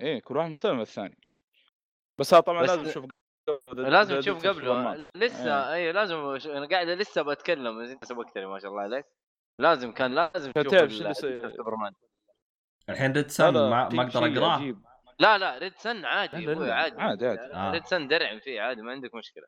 [0.00, 1.18] إيه كل واحد مختلف عن الثاني
[2.18, 3.06] بس هذا طبعا بس لازم تشوف
[3.72, 5.04] لازم تشوف قبله.
[5.14, 9.06] لسه اي لازم ش- أنا قاعد لسه بتكلم أنت سبقت لي ما شاء الله عليك.
[9.58, 11.52] لازم كان لازم تشوف.
[11.56, 11.92] سوبرمان.
[12.88, 14.74] الحين Red لا، ما, في ما أقدر أقراه.
[15.18, 16.36] لا لا Red Son عادي
[16.72, 17.00] عادي.
[17.02, 17.54] عادي، عادي.
[17.54, 17.70] آه.
[17.70, 19.44] Red Son درعم فيه عادي ما عندك مشكلة.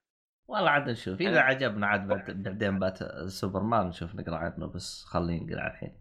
[0.49, 1.21] والله عاد نشوف.
[1.21, 6.01] إذا عجبنا عاد بعد- بعدين بات سوبرمان نشوف نقرأ عنه بس خلينا نقرأ الحين.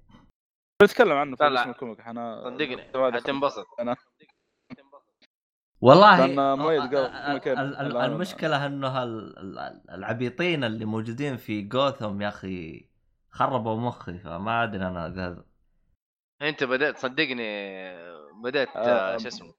[0.81, 2.81] بنتكلم عنه في لا، ال comic إحنا صدقني.
[3.13, 3.65] حتنبسط.
[5.81, 6.17] والله
[6.55, 7.59] كوميكين.
[7.59, 8.05] ال- ال- لا، لا.
[8.05, 12.89] المشكلة إنه ال- ال- العبيطين اللي موجودين في جوثم يا أخي
[13.31, 15.45] خربوا مخي فما أدري أنا ذا-
[16.41, 17.43] أنت بدأت صدقني
[18.43, 18.67] بدأت
[19.21, 19.53] شو اسمه؟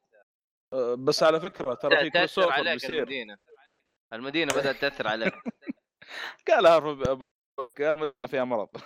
[1.05, 3.05] بس على فكرة ترى في crossover بيصير.
[4.13, 5.35] المدينة بدأت تأثر عليك
[6.49, 7.19] قالها
[7.75, 8.69] كان فيها مرض.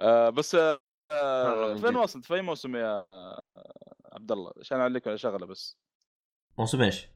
[0.00, 0.78] آه، بس آه،
[1.74, 1.96] من فين.
[1.96, 3.42] وصلت في اي موسم يا آه،
[4.12, 5.76] عبد الله؟ عشان أعلق على شغلة بس.
[6.58, 7.08] موسم إيش؟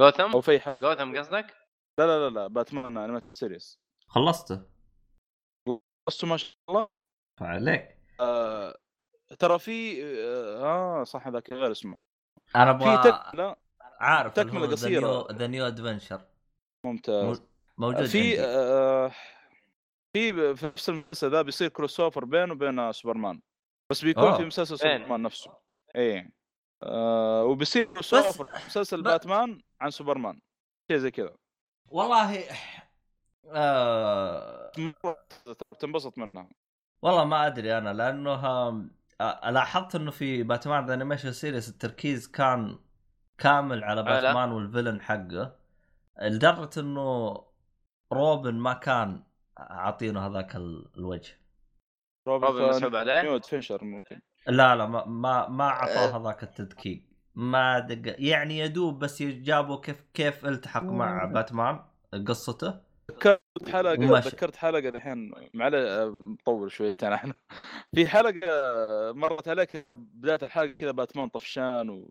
[0.00, 1.56] جوثم؟ أو في حاجة جوثم قصدك؟
[1.98, 4.66] لا لا لا لا Batman Animated Series خلصته.
[6.08, 6.88] بس ما شاء الله.
[7.40, 7.98] فعليك.
[8.20, 8.78] آه،
[9.38, 10.04] ترى في
[10.64, 11.96] آه صح هذاك غير اسمه.
[12.56, 13.56] أنا في أبغى تكمله
[14.00, 15.32] عارف تكملة قصيرة.
[15.32, 16.20] The New Adventure
[16.84, 17.42] ممتاز.
[17.78, 18.40] موجود في.
[18.40, 19.12] آه
[20.12, 23.40] في ب- في نفس المسلسل ذا بيصير crossover بينه وبين سوبرمان.
[23.90, 24.36] بس بيكون أوه.
[24.36, 25.50] في مسلسل فين؟ سوبرمان نفسه.
[25.96, 26.30] إيه.
[26.82, 30.40] آه وبيصير cross بس- over مسلسل ب- باتمان عن سوبرمان.
[30.90, 31.34] شيء زي كذا.
[31.88, 32.44] والله
[33.46, 34.72] آه...
[35.78, 36.48] تنبسط منها.
[37.02, 38.84] والله ما أدري أنا لأنه آه،
[39.20, 42.78] لاحظت إنه في Batman The Animation Series التركيز كان
[43.38, 45.56] كامل على؟ باتمان وال villain حقه
[46.22, 47.42] لدرجة إنه
[48.12, 49.22] روبن ما كان
[49.58, 51.38] عاطينه هذاك ال- الوجه.
[52.28, 54.20] روبن مسحوب عليه New Adventure ممكن.
[54.46, 57.02] لا لا ما ما, ما عطوه هذاك التدقيق.
[57.34, 61.80] ما دق يعني يدوب بس جابوا كيف كيف التحق مع باتمان
[62.26, 62.80] قصته.
[63.10, 64.28] ذكرت حلقه وماشي.
[64.28, 67.34] ذكرت حلقة الحين معلش مطول شويتين إحنا
[67.94, 68.38] في حلقة
[69.12, 72.10] مرت عليك بداية الحلقة كذا باتمان طفشان و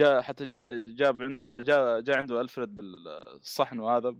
[0.00, 4.14] جاء حتى جاب عند- جاء جاء عنده ألفريد بالصحن وهذا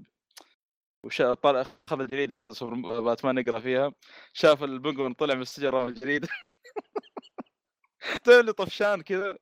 [1.04, 2.32] وشا طلع أخذ الجريده
[3.00, 3.92] باتمان يقرأ فيها
[4.32, 6.28] شاف البنجوين طلع من السجن رمى الجريدة
[8.24, 9.38] تعرف اللي طفشان كذا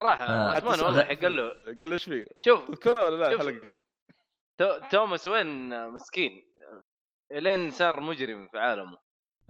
[0.00, 0.52] صراحة آه.
[0.54, 3.32] باتمان والله حق له قال إيش فيه؟ شوف تذكرها ولا لا.
[3.32, 3.72] الحلقة؟
[4.60, 6.46] تو- توماس وين مسكين؟
[7.32, 8.98] لين صار مجرم في عالمه.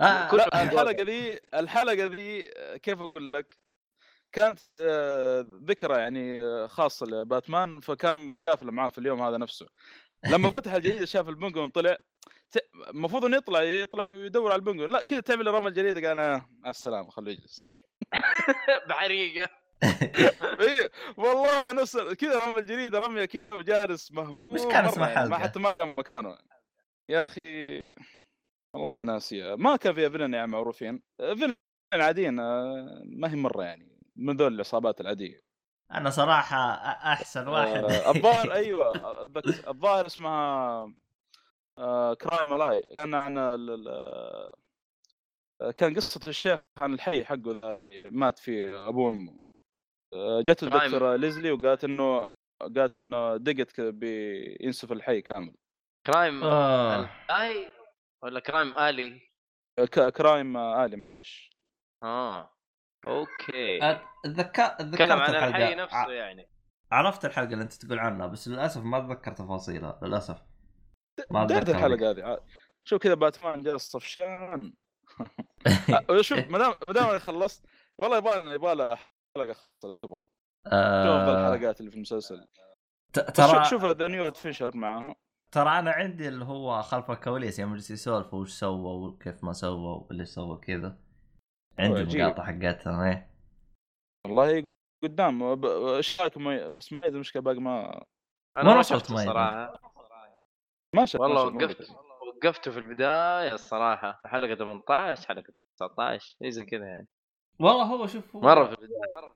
[0.01, 2.42] آه كل- الحلقة ذي الحلقة ذي
[2.79, 3.59] كيف أقول لك؟
[4.33, 9.66] كانت آه، ذكرى يعني آه، خاصة لباتمان فكان قافله معاه في اليوم هذا نفسه.
[10.31, 11.96] لما فتح الجريدة شاف البنجون طلع
[12.88, 16.70] المفروض إنه يطلع يطلع يدور على البنجون لا كذا تعمل رمى الجريده قال آه مع
[16.70, 17.64] السلامة خليه يجلس.
[18.88, 19.60] بحريقة.
[21.16, 25.25] والله نفس كذا رمى الجريدة رميه كذا جالس مهموم وش كان مرة اسم يعني، ما
[25.27, 26.38] الحلقة؟ حتى ما كان مكانه.
[27.09, 27.83] يا أخي
[28.75, 31.03] والله ناسيه ما كان فيها villain يعني معروفين.
[31.18, 31.55] villain
[31.93, 35.40] عاديين آه، ما هي مرة يعني من ذول العصابات العادية.
[35.93, 36.57] أنا صراحة
[37.12, 37.85] أحسن واحد.
[37.85, 39.27] آه، الظاهر أيوه
[39.69, 40.93] الظاهر اسمها
[41.79, 44.51] آه، Crime Alley كان عن آه،
[45.77, 49.33] كان قصة الشيخ عن الحي حقه ذا مات فيه أبوه وأمه.
[49.33, 49.50] آه،
[50.51, 50.62] جت.
[50.62, 55.55] الدكتورة ليزلي وقالت انه قالت إنه دقت بينسف الحي كامل.
[56.07, 57.11] Crime آه.
[57.31, 57.70] آي
[58.23, 59.20] ولا Crime Alley
[59.79, 61.51] ك- Crime آه، Alley معلش.
[62.03, 62.51] آه.
[63.07, 63.79] أوكي.
[64.25, 66.49] اتذكر تكلم تذكرت عن الحي الحلقة نفسه يعني.
[66.92, 70.42] عرفت الحلقة اللي أنت تقول عنها بس للأسف ما أتذكر تفاصيلها للأسف.
[71.31, 72.40] ما أتذكر الحلقة هذه.
[72.85, 74.73] شوف كذا باتمان جالس طفشان
[76.11, 77.66] آه، شوف ما دام ما دام أنا خلصت
[77.99, 78.99] والله يبغى يبغى له
[79.37, 79.55] حلقه.
[79.83, 80.12] شوف
[80.66, 82.47] آه الحلقات اللي في المسلسل.
[83.12, 85.14] ترى شوف ذا نيو فيشر معاه
[85.55, 90.05] ترى أنا عندي اللي هو خلف الكواليس يوم يجلس يسولف وش سوى وكيف ما سوى
[90.09, 90.99] واللي سوى كذا.
[91.79, 92.21] عندي عجيب.
[92.21, 93.31] مقاطع حقتها إيه.
[94.27, 94.64] والله
[95.05, 95.64] قدام.
[95.64, 98.05] إيش رأيكم؟ اسمه إذا المشكلة باقي ما
[98.57, 99.81] أنا ما معي صراحة.
[100.97, 101.62] ما شفت والله شفت.
[101.62, 101.90] وقفت
[102.37, 107.09] وقفته في البداية الصراحه حلقة 18 حلقة 19 شيء زي كذا يعني.
[107.61, 109.31] والله هو شوف هو مرة في البدايه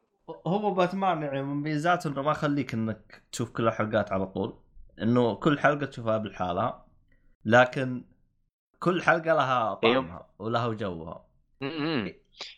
[0.46, 4.58] هو باتمان يعني من ميزاته إنه ما يخليك إنك تشوف كل الحلقات على طول.
[5.02, 6.86] إنه كل حلقة تشوفها بالحالها
[7.44, 8.04] لكن
[8.78, 11.24] كل حلقة لها طعمها ولها وجوها
[11.60, 12.14] م- م.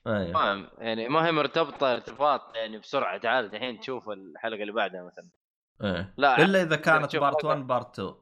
[0.06, 0.68] أيوه.
[0.78, 3.18] يعني ما هي مرتبطة ارتباط يعني بسرعة.
[3.18, 5.28] تعال الحين تشوف الحلقة اللي بعدها مثلا.
[5.82, 6.14] إيه.
[6.16, 7.48] لا إلا إذا كانت part حلقة.
[7.48, 8.14] 1 part 2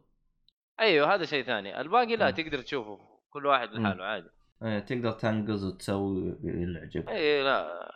[0.80, 1.80] أيوه هذا شيء ثاني.
[1.80, 2.30] الباقي لا مم.
[2.34, 2.98] تقدر تشوفه.
[3.30, 4.28] كل واحد لحاله عادي.
[4.64, 7.08] إيه تقدر تنقز وتسوي اللي يعجبك.
[7.08, 7.90] اي لا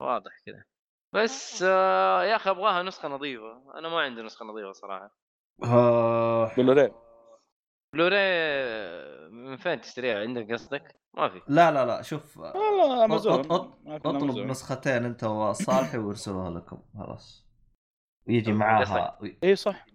[0.00, 0.64] واضح كذا.
[1.14, 2.24] بس آه.
[2.24, 3.78] يا أخي أبغاها نسخة نظيفة.
[3.78, 5.16] أنا ما عندي نسخة نظيفة صراحة.
[5.64, 6.92] آه Blu-ray
[7.94, 11.42] Blu-ray من فين تشتريها؟ عندك قصدك؟ ما في.
[11.48, 13.40] لا لا لا شوف والله امازون
[13.86, 14.38] أطلب.
[14.38, 17.46] نسختين أنت وصالحي ويرسلوها لكم خلاص.
[18.26, 19.18] يجي معاها.
[19.22, 19.86] اي إيه، صح.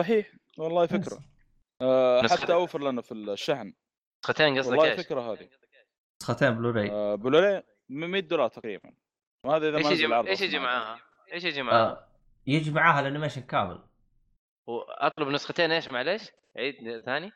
[0.00, 0.32] صحيح.
[0.58, 1.18] والله فكرة.
[1.80, 2.22] آه.
[2.22, 3.72] حتى أوفر لنا في الشحن.
[4.26, 5.48] نسختين قصدك والله إيش؟ فكره هذه
[6.22, 8.92] نسختين بلوراي آه بلوري 100 دولار تقريبا
[9.44, 10.58] وهذا إذا إيش ما يجي نزل عرض إيش يجي.
[10.58, 11.00] معاها؟
[11.32, 12.08] إيش يجي معاها؟ آه
[12.46, 13.80] يجي معاها ال animation كامل
[14.66, 17.32] واطلب نسختين إيش معليش؟ عيد ثاني؟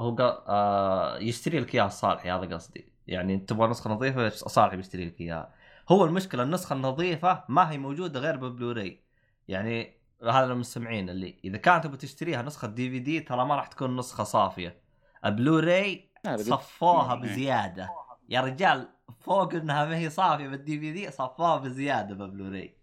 [0.00, 0.44] هو قا...
[0.48, 5.20] آه يشتري لك اياها صالحي هذا قصدي يعني إنت تبغى نسخة نظيفة صالحي بيشتري لك
[5.20, 5.54] اياها
[5.88, 9.04] هو المشكلة النسخة النظيفة ما هي موجودة غير ببلوراي
[9.48, 14.24] يعني هذا المستمعين اللي إذا كانت تبغى تشتريها نسخة DVD ترى ما راح تكون نسخة
[14.24, 14.80] صافية
[15.24, 17.22] بلوراي هذا صفوها مم.
[17.22, 17.90] بزيادة.
[18.28, 18.88] يا رجال
[19.20, 22.74] فوق إنها ما هي صافية بال DVD صفوها بزيادة ببلوراي.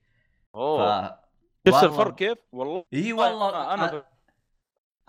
[0.54, 0.56] ف...
[0.58, 1.08] اوه
[1.68, 4.04] شفت والله- الفرق كيف؟ والله إي والله أنا أ-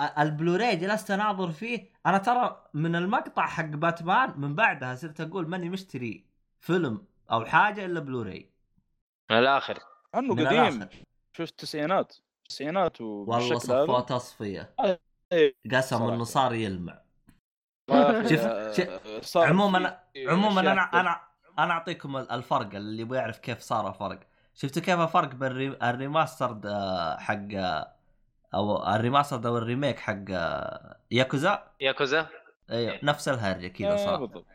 [0.03, 1.91] أ- البلوراي جلست أناظر فيه.
[2.07, 6.25] أنا ترى من المقطع حق باتمان من بعدها صرت أقول ماني مشتري
[6.61, 8.51] فيلم أو حاجة إلا بلوراي.
[9.31, 9.79] من الآخر.
[10.15, 10.61] عنه من قديم.
[10.65, 10.89] الآخر.
[11.33, 14.75] شفت التسعينات التسعينات والله صفوه تصفية.
[15.33, 16.03] إيه، قسم.
[16.03, 17.03] إنه صار يلمع.
[18.29, 20.83] شوف- آه، صار عموما في عموما أنا.
[21.01, 21.21] أنا
[21.59, 24.21] أنا أعطيكم ال- الفرق اللي يبغى يعرف كيف صار الفرق.
[24.55, 27.93] شفتوا كيف الفرق بين ال remastered آه، حق آه،
[28.55, 32.27] أو ال remastered أو ال remake حق آه، ياكوزا؟ ياكوزا؟
[32.71, 34.17] أيوه نفس الهرجة كذا آه، صار.
[34.17, 34.47] بالضبط.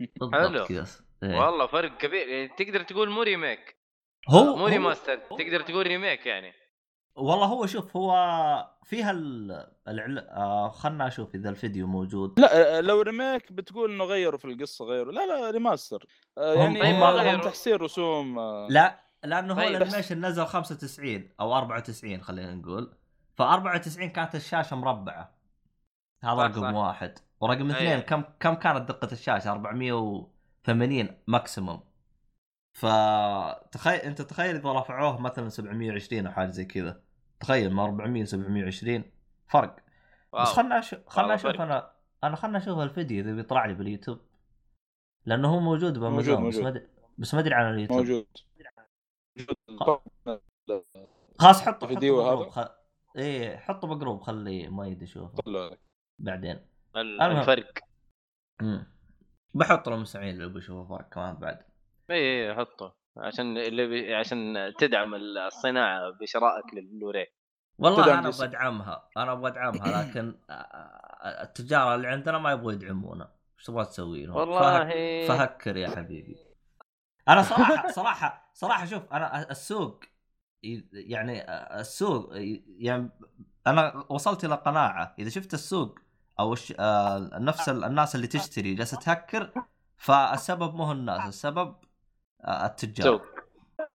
[0.00, 0.30] حلو.
[0.30, 0.86] بالضبط كذا
[1.22, 1.38] إيه.
[1.40, 3.76] والله فرق كبير يعني تقدر تقول مو remake.
[4.28, 6.52] هو مو remaster تقدر تقول remake يعني.
[7.16, 8.12] والله هو شوف هو
[8.84, 9.66] فيها ال...
[9.88, 10.18] العل...
[10.18, 14.84] آه خلنا أشوف إذا الفيديو موجود لا آه، لو remake بتقول إنه غيروا في القصة
[14.84, 16.06] غيروا لا لا remaster
[16.38, 17.44] آه، هم- يعني طيب، هم- هم غيروا.
[17.44, 19.68] تحسين رسوم آه، لا لأنه هو طيب.
[19.76, 22.94] ال animation نزل 95 أو 94 خلينا نقول
[23.36, 25.34] ف 94 كانت الشاشة مربعة
[26.24, 26.74] هذا رقم صح.
[26.74, 27.76] واحد ورقم أيوة.
[27.76, 31.80] اثنين كم كم كانت دقة الشاشة 480 maximum
[32.72, 37.02] فتخيل انت تخيل إذا رفعوه مثلا 720 أو حاجة زي كذا
[37.40, 39.04] تخيل من 400 ل 720
[39.46, 39.76] فرق
[40.32, 40.42] wow.
[40.42, 40.94] بس خلنا أش...
[41.06, 41.60] خلنا أشوف.
[41.60, 41.92] أنا
[42.24, 44.20] أنا خلنا أشوف الفيديو إذا بيطلع لي باليوتيوب
[45.26, 46.56] لأنه هو موجود بأمازون بس.
[46.56, 46.86] ما أدري
[47.18, 48.26] بس ما أدري عن اليوتيوب موجود
[51.38, 52.68] خلاص حطه فيديو هذا؟ ب group خ...
[53.16, 55.76] إيه حطه ب group خلي مايد يشوفه طلع.
[56.18, 56.66] بعدين.
[56.96, 57.78] الفرق
[58.60, 58.92] امم
[59.54, 61.71] بحط له مسعين اللي بيشوفه فرق كمان بعد
[62.10, 62.94] إي إي حطه.
[63.16, 64.14] عشان اللي بي...
[64.14, 67.32] عشان تدعم الصناعة بشرائك للبلوراي
[67.78, 68.28] والله أنا.
[68.28, 69.08] أبغى أدعمها.
[69.16, 73.30] أنا أبغى أدعمها لكن آه، آه، التجار اللي عندنا ما يبغوا يدعمونا.
[73.58, 75.28] إيش تبغى تسوي لهم؟ والله فهك...
[75.28, 76.36] فهكر يا حبيبي.
[77.28, 80.04] أنا صراحة صراحة صراحة شوف أنا السوق
[80.92, 81.42] يعني
[81.80, 82.30] السوق
[82.78, 83.10] يعني
[83.66, 85.14] أنا وصلت إلى قناعة.
[85.18, 85.98] إذا شفت السوق
[86.40, 86.74] أو الش...
[86.78, 89.52] آه، نفس ال- الناس اللي تشتري جالسة تهكر
[89.96, 91.76] فالسبب مو الناس السبب
[92.48, 93.06] التجار.
[93.06, 93.22] سوق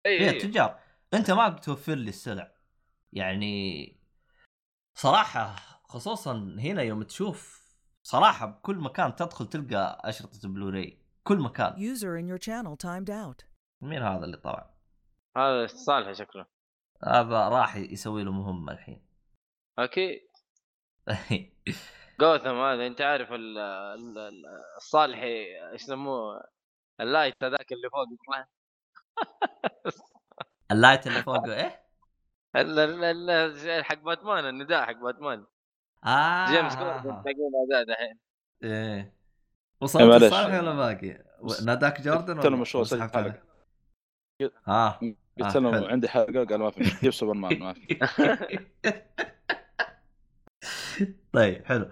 [0.07, 0.79] اي هي اي التجار.
[1.15, 2.55] أنت ما بتوفر لي السلع.
[3.13, 3.97] يعني
[4.95, 7.65] صراحة خصوصا هنا يوم تشوف
[8.03, 11.73] صراحة بكل مكان تدخل تلقى أشرطة بلوراي كل مكان.
[11.73, 13.45] User in your channel timed out.
[13.83, 14.75] مين هذا اللي طلع؟
[15.37, 16.47] هذا صالح شكله.
[17.05, 19.07] هذا راح يسوي له مهمة الحين.
[19.79, 20.21] أكيد
[22.21, 26.54] جوثم هذا أنت عارف ال- ال- ال- الصالحي إيش يسموه؟
[27.01, 28.07] ال light هذاك اللي فوق
[30.73, 31.85] ال light اللي فوقه إيه
[32.57, 35.45] ال- ال- ال- حق باتمان النداء حق باتمان
[36.05, 37.03] آه جيمس جوردن.
[37.23, 38.19] تلاقيه نداء دحين
[38.63, 39.15] إيه إيه،
[39.81, 40.23] وصلت معلش.
[40.23, 41.25] الصالح ولا باقي؟
[41.65, 43.43] ناداك جوردن قلت له ولا مشروع سجل سحبت حلقة.
[44.41, 44.91] عليه؟ آه
[45.41, 45.87] قلت آه، له حلو.
[45.87, 47.99] عندي حلقة قال ما في جيب سوبرمان ما في
[51.33, 51.91] طيب حلو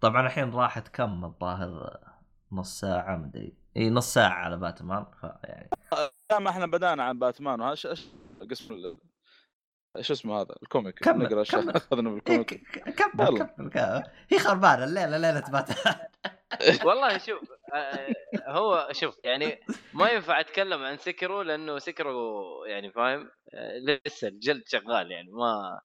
[0.00, 2.00] طبعا الحين راحت كم الظاهر
[2.52, 5.70] نص ساعة مدري إي نص ساعة على باتمان ف يعني
[6.30, 7.86] لا ما إحنا بدأنا عن باتمان وهذا إيش
[8.50, 8.96] قسم ال-
[9.96, 11.76] إيش اسمه هذا ال comic كمل، نقرأ اشياء.
[11.76, 12.92] أخذنا بال comic كمل.
[13.38, 14.02] كمل كمل.
[14.30, 15.96] هي خربانة الليلة ليلة باتمان
[16.86, 17.40] والله شوف
[17.74, 18.14] آه،
[18.46, 19.60] هو شوف يعني
[19.94, 25.80] ما ينفع أتكلم عن سكرو لأنه سكرو يعني فاهم آه، لسه الجلد شغال يعني ما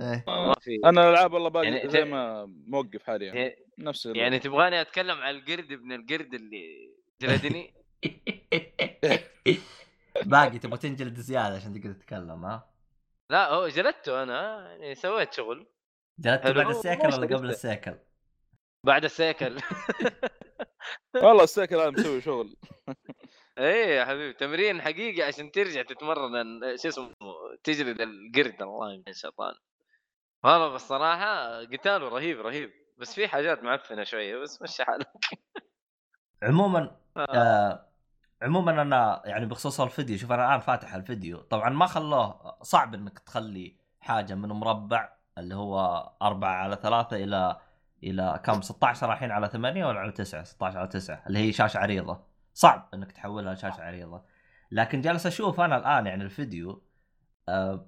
[0.00, 0.24] إيه.
[0.28, 4.80] ما في أنا الألعاب والله باقي يعني زي ما موقف حاليا يعني- نفس يعني تبغاني
[4.80, 7.74] أتكلم عن القرد ابن القرد اللي جلدني؟
[10.26, 12.70] باقي تبغى تنجلد زيادة عشان تقدر تتكلم ها؟
[13.30, 15.66] لا هو جلدته أنا يعني سويت شغل.
[16.18, 16.54] جلدت حلو.
[16.54, 17.94] بعد السيكل ولا قبل السيكل؟
[18.86, 19.60] بعد السيكل.
[21.24, 22.56] والله السيكل هذا مسوي شغل.
[23.58, 27.14] إيه يا حبيبي تمرين حقيقي عشان ترجع تتمرن شو اسمه
[27.64, 29.54] تجلد القرد الله يمكن الشيطان.
[30.44, 32.70] والله بالصراحه قتاله رهيب رهيب.
[32.96, 35.08] بس في حاجات معفنة شوية بس مشي حالك.
[36.42, 37.88] عموما آه.
[38.42, 43.18] عموما أنا يعني بخصوص الفيديو شوف أنا الآن فاتح الفيديو طبعا ما خلوه صعب إنك
[43.18, 47.56] تخلي حاجة من مربع اللي هو 4 على 3 إلى
[48.02, 51.78] إلى كم؟ 16 الحين على 8 ولا على 9 16 على 9 اللي هي شاشة
[51.78, 52.24] عريضة.
[52.54, 54.24] صعب إنك تحولها لشاشة عريضة.
[54.70, 56.82] لكن جالس أشوف أنا الآن يعني الفيديو
[57.48, 57.86] آه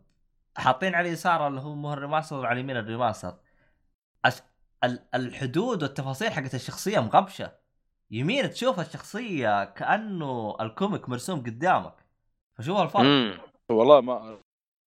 [0.56, 3.38] حاطين على اليسار اللي هو مو ال remaster وعلى اليمين ال remaster.
[5.14, 7.52] الحدود والتفاصيل حقت الشخصية مغبشة.
[8.10, 11.94] يمين تشوف الشخصية كأنه الكوميك مرسوم قدامك.
[12.54, 13.00] فشوف الفرق.
[13.00, 13.38] امم
[13.68, 14.38] والله ما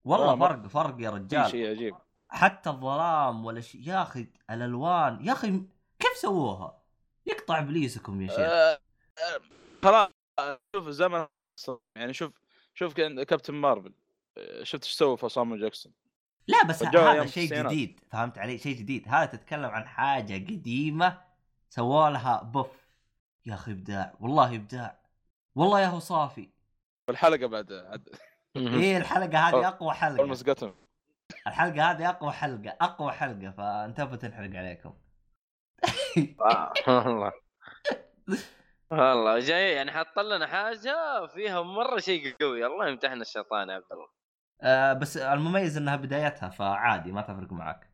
[0.05, 1.51] والله ما- فرق فرق يا رجال.
[1.51, 1.95] شيء عجيب.
[2.29, 5.61] حتى الظلام ولا شيء يا أخي الألوان يا أخي
[5.99, 6.81] كيف سووها؟
[7.25, 8.39] يقطع إبليسكم يا شيخ.
[8.39, 8.79] آه،
[9.83, 10.09] خلاص
[10.39, 11.25] آه، شوف الزمن
[11.95, 12.31] يعني شوف
[12.73, 13.93] شوف كابتن مارفل.
[14.37, 15.93] آه، شفت إيش سوى في صامو جاكسون
[16.47, 17.63] لا بس هذا شيء.
[17.63, 17.99] جديد.
[18.11, 19.07] فهمت علي؟ شيء جديد.
[19.07, 21.21] هذا تتكلم عن حاجة قديمة
[21.69, 22.82] سووا لها بف
[23.45, 24.99] يا أخي إبداع والله إبداع
[25.55, 26.49] والله يا هو صافي.
[27.09, 28.09] الحلقة بعد عد-
[28.55, 30.33] إيه الحلقة هذه أقوى حلقة.
[31.47, 34.93] الحلقة هذه أقوى حلقة أقوى حلقة فانتبهوا تنحرق عليكم.
[36.87, 37.31] والله.
[38.91, 42.65] والله جاي يعني حط لنا حاجة فيها مرة شيء قوي.
[42.65, 44.07] الله يمتحنا الشيطان يا عبد الله.
[44.61, 47.89] آه بس المميز إنها بدايتها فعادي ما تفرق معك.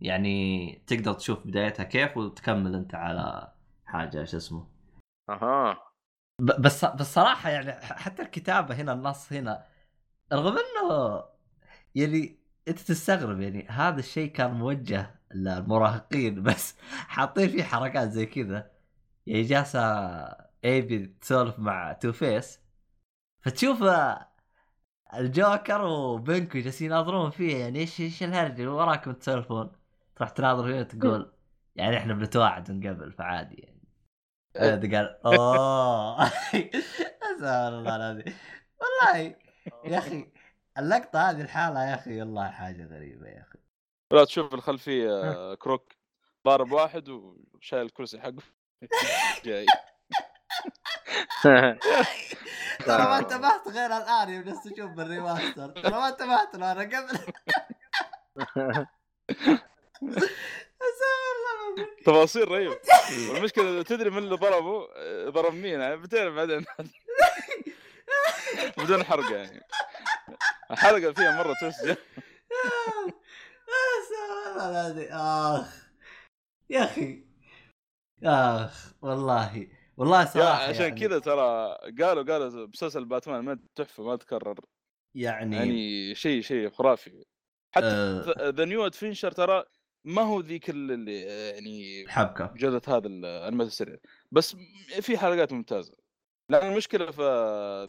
[0.00, 3.52] يعني تقدر تشوف بدايتها كيف وتكمل أنت على
[3.88, 4.66] حاجة شو اسمه.
[5.30, 5.78] أها.
[6.40, 9.66] بس بس صراحة يعني حتى الكتابة هنا النص هنا
[10.32, 11.24] رغم إنه
[11.94, 16.76] يعني أنت تستغرب يعني هذا الشيء كان موجه للمراهقين بس
[17.08, 18.70] حاطين فيه حركات زي كذا.
[19.26, 19.80] يعني جالسه
[20.64, 22.60] Ivy تسولف مع Two-Face
[23.42, 23.82] فتشوف
[25.14, 29.72] الجوكر وبنكو جالسين يناظرون فيه يعني إيش إيش الهرجة؟ وراكم تسولفون
[30.16, 31.32] تروح تناظر فيه وتقول
[31.76, 33.67] يعني إحنا بنتواعد من قبل فعادي يعني.
[34.58, 36.28] قال اوه
[37.38, 38.34] سبحان الله العظيم.
[38.80, 39.34] والله
[39.84, 40.32] يا أخي
[40.78, 43.58] اللقطة هذه الحالة يا أخي والله حاجة غريبة يا أخي.
[44.12, 45.92] لا تشوف الخلفية آه، كروك.
[46.46, 48.42] ضارب واحد وشايل الكرسي حقه.
[49.44, 49.66] جاي.
[52.86, 55.68] ترى ما انتبهت غير الآن يوم جلست أشوف بالريماستر.
[55.68, 57.18] ترى ما انتبهت له أنا قبل.
[62.04, 62.78] تفاصيل رهيب
[63.32, 66.64] والمشكلة تدري من اللي ضربه آه، ضرب مين؟ يعني بتعرف بعدين.
[68.78, 69.60] بدون حرق يعني.
[70.70, 71.96] الحلقة فيها مرة أستغفر
[74.56, 75.08] الله العظيم.
[75.12, 75.88] آخ.
[76.70, 77.24] يا أخي.
[78.24, 79.66] آخ والله.
[79.96, 81.00] والله يا صراحة عشان يعني.
[81.00, 84.60] كذا ترى قالوا قالوا مسلسل باتمان ما تحفة ما تكرر.
[85.14, 87.24] يعني, يعني شيء شيء خرافي.
[87.74, 88.50] حتى آه.
[88.50, 89.64] The New Adventures ترى
[90.04, 93.96] ما هو ذيك اللي يعني حبكه جودة The Animated Series.
[94.32, 94.56] بس
[95.00, 95.92] في حلقات ممتازة.
[96.50, 97.22] لأن المشكلة في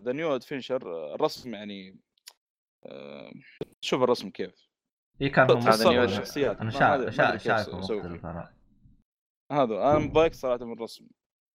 [0.03, 1.99] The New Adventures الرسم يعني
[2.85, 3.31] آه،
[3.81, 4.69] شوف الرسم كيف.
[5.21, 6.61] اي كان new الشخصيات.
[6.61, 8.49] أنا شايف شايف شايفه
[9.51, 11.07] هذا أنا مضايق صراحة من الرسم.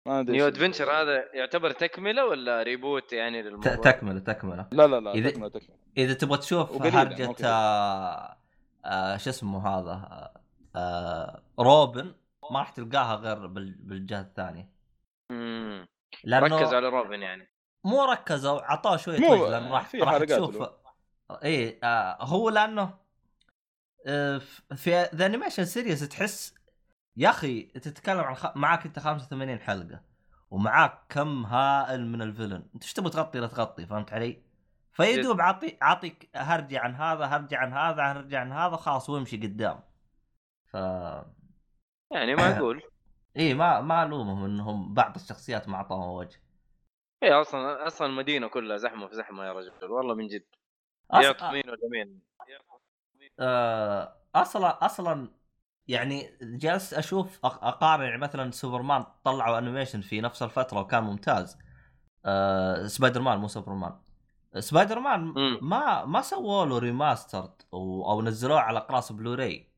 [0.08, 4.68] ما أدري New Adventures هذا يعتبر تكملة ولا reboot يعني للموضوع؟ تكملة تكملة.
[4.72, 5.80] لا لا لا إذا- تكملة تكملة.
[5.98, 7.36] إذا تبغى تشوف كثير.
[7.44, 8.38] آه
[8.86, 10.34] آه شو اسمه هذا
[10.76, 12.16] آه روبن
[12.52, 14.70] ما راح تلقاها غير بال- بالجهة الثانية
[15.32, 15.88] مم.
[16.24, 17.50] لأنه ركز على روبن يعني
[17.86, 20.74] مو ركزوا عطاه شوية مو- لأنه راح في راح حلقات تشوف له.
[21.44, 22.94] اي آه هو لأنه
[24.08, 24.42] آه
[24.76, 26.56] في The Animated Series تحس
[27.18, 28.58] يا أخي تتكلم عن خ...
[28.58, 30.02] معاك أنت 85 حلقة
[30.52, 34.42] ومعاك كم هائل من ال villain أنت إيش تبغى تغطي لا تغطي فهمت علي؟
[34.92, 39.80] فيدوب عطي اعطيك هرجع عن هذا هرجع عن هذا هرجع عن هذا خلاص وامشي قدام
[40.74, 40.76] ف
[42.12, 42.82] يعني معقول
[43.38, 46.42] اي ما ما ألومهم إنهم بعض الشخصيات ما اعطوها وجه.
[47.24, 50.46] اي أصلا أصلا المدينة كلها زحمة في زحمة يا رجل والله من جد.
[51.14, 52.22] يعطوا مين ولا مين
[53.40, 55.32] آه، أصلا أصلا
[55.88, 61.58] يعني جالس أشوف اقارن يعني مثلا سوبرمان طلعوا animation في نفس الفترة وكان ممتاز.
[62.26, 64.00] آه سبايدر مان مو سوبرمان.
[64.60, 65.34] سبايدر مان.
[65.62, 69.73] ما ما سووا له remastered أو, أو نزلوه على اقراص بلوراي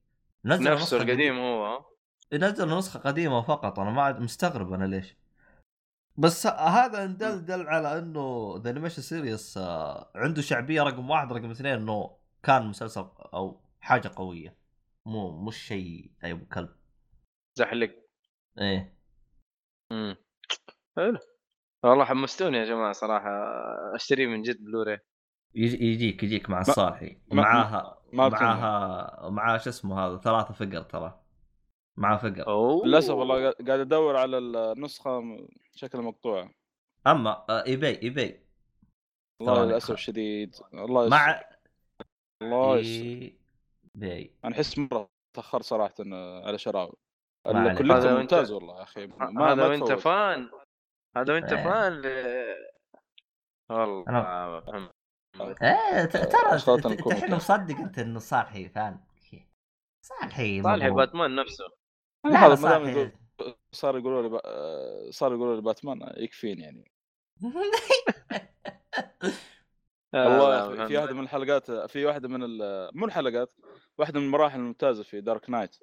[0.45, 1.85] نزلوا نفسه القديم هو؟
[2.31, 5.15] قديم- نزلوا نسخة قديمة فقط أنا ما عاد مستغرب أنا ليش.
[6.17, 9.57] بس هذا يدل دل على إنه The Animated Series
[10.15, 14.57] عنده شعبية رقم واحد رقم اثنين إنه كان مسلسل أو حاجة قوية.
[15.05, 16.75] مو مش شيء زي ابو كلب
[17.57, 17.95] زحلق.
[18.59, 18.97] إيه.
[19.91, 20.15] امم
[20.97, 21.17] حلو.
[21.83, 23.29] والله حمستوني يا جماعة صراحة
[23.95, 24.93] أشتريه من جد بلوراي.
[24.93, 25.14] يجي
[25.55, 27.17] يجيك يجيك مع الصالحي.
[27.31, 31.21] معاها معاها معاه شو اسمه هذا؟ ثلاثة figure ترى.
[31.97, 32.85] معاه figure.
[32.85, 36.49] للأسف والله قاعد- قاعد أدور على النسخة م- شكلها مقطوعه
[37.07, 38.43] أما آه، eBay eBay
[39.41, 39.65] والله.
[39.65, 41.41] للأسف الشديد الله يستر مع
[42.41, 43.35] الله يستر
[43.95, 45.93] eBay أنا أحس مرة تاخرت صراحة
[46.45, 46.93] على شراءه
[47.45, 47.71] ما عليك.
[47.71, 49.07] ال collector هذا وأنت- ممتاز والله يا أخي.
[49.07, 49.91] ما هذا وأنت.
[49.91, 50.49] fan.
[51.17, 51.63] هذا وأنت إيه.
[51.63, 52.05] fan ل...
[53.69, 54.94] والله.
[55.41, 57.35] إيه ت- ترى أشخاص ت- نكون الحين كذا.
[57.37, 58.99] مصدق أنت إنه صالحي fan
[60.05, 60.97] صالحي صالح مبروك.
[60.97, 61.65] باتمان نفسه.
[62.25, 63.11] لا هذا لا ما دام صالحي يقول
[63.71, 66.91] صار يقولوا لي با- صار يقولوا لي باتمان يكفين يعني.
[70.13, 73.53] والله في واحدة من الحلقات في واحدة من ال- مو الحلقات
[73.97, 75.75] واحدة من المراحل الممتازة في Dark Knight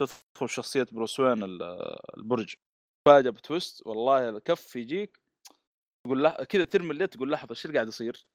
[0.00, 1.62] تدخل شخصية بروس وين ال-
[2.18, 2.54] البرج.
[3.08, 5.20] فاجأ ب twist والله الكف يجيك
[6.06, 8.26] تقول كذا ترمي الليل تقول لحظة إيش اللي قاعد يصير؟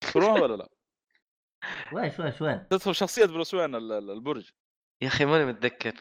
[0.00, 0.68] تروح ولا لا؟
[1.92, 4.50] ويش ويش وين؟ تدخل شخصية بروس وين ال- ال- البرج.
[5.02, 5.94] يا أخي ماني متذكر.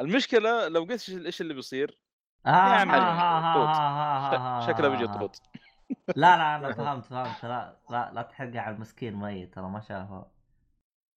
[0.00, 1.98] المشكلة لو قلت إيش- إيش اللي بيصير؟
[2.46, 2.92] آه آه علي.
[2.92, 3.68] آه طوط.
[3.76, 5.06] آه آه آه شكله بيجي.
[5.06, 5.42] طوط.
[6.16, 7.44] لا لا أنا فهمت فهمت.
[7.44, 10.26] لا لا لا تحرق على المسكين ميت ترى ما شافه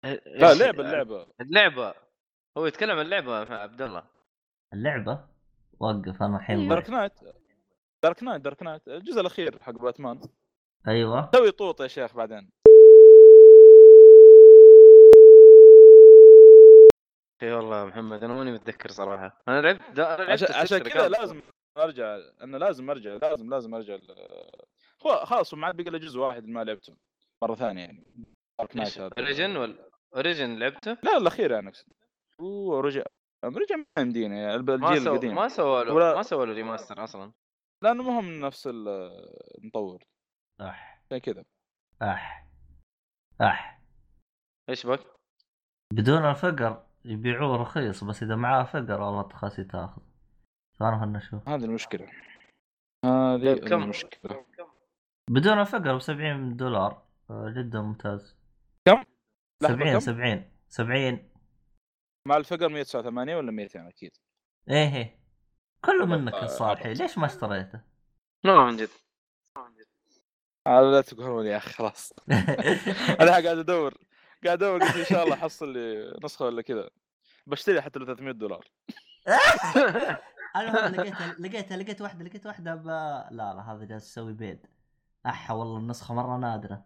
[0.03, 1.93] لا لعبة اللعبه اللعبة.
[2.57, 4.03] هو يتكلم عن اللعبة يا عبد الله.
[4.73, 5.27] اللعبة؟
[5.79, 7.13] وقف أنا الحين دارك نايت
[8.03, 10.21] دارك نايت دارك نايت الجزء الأخير حق باتمان
[10.87, 11.29] أيوه.
[11.35, 12.51] سوي طوط يا شيخ بعدين.
[17.43, 19.41] إي والله يا محمد أنا ماني متذكر صراحة.
[19.47, 20.15] أنا لعبت دا...
[20.15, 21.07] أنا لعبت عشان, عشان كذا.
[21.09, 21.41] لازم
[21.77, 23.97] أرجع أنا لازم أرجع لازم لازم أرجع
[25.05, 26.95] هو خلاص ما عاد بقى له جزء واحد ما لعبته.
[27.41, 28.03] مرة ثانية يعني.
[28.59, 29.09] Dark Knight هذا.
[29.17, 31.69] Origins ولا Origins لعبته؟ لا الأخير يعني.
[31.69, 31.85] اقصد
[32.39, 33.03] أوه رجع
[33.45, 35.35] رجع ما يمدينا يعني الجيل القديم.
[35.35, 37.31] ما سوى له ولا- ما سوى له remaster أصلا.
[37.81, 38.87] لأنه ما هم نفس ال-
[39.57, 40.03] المطور
[40.61, 41.01] أح.
[41.11, 41.45] زي كذا
[42.01, 42.47] أح.
[43.41, 43.81] أح.
[44.69, 44.99] إيش بك؟
[45.93, 50.01] بدون ال figure يبيعوه رخيص بس إذا معاه figure والله تخاسي تاخذ
[50.79, 51.49] فأنا خلنا نشوف.
[51.49, 52.11] هذه المشكلة.
[53.05, 54.45] هذه طيب، كم؟ المشكلة.
[55.29, 57.03] بدون الفقر ب 70 دولار.
[57.29, 58.35] آه، جدا ممتاز.
[58.87, 59.03] كم؟
[59.63, 61.29] لحظة، 70 كم؟ 70 70
[62.27, 64.11] مع الفقر 189 ولا 200 أكيد.
[64.69, 65.19] إيه إيه.
[65.85, 66.89] كله منك الصالحي.
[66.89, 66.99] عبط.
[67.01, 67.81] ليش ما اشتريته؟
[68.43, 68.89] لا من جد.
[70.65, 72.13] لا تقولون يا أخي خلاص.
[73.21, 73.93] أنا قاعد أدور
[74.45, 76.89] قاعد أدور قلت إن شاء الله احصل لي نسخة ولا كذا.
[77.47, 78.67] بشتري حتى لو 300 دولار.
[80.55, 84.59] أنا لقيتها لقيتها لقيت واحدة لقيت واحدة ب لا لا هذا جالس يسوي بيض
[85.25, 86.85] أحا والله النسخة مرة نادرة.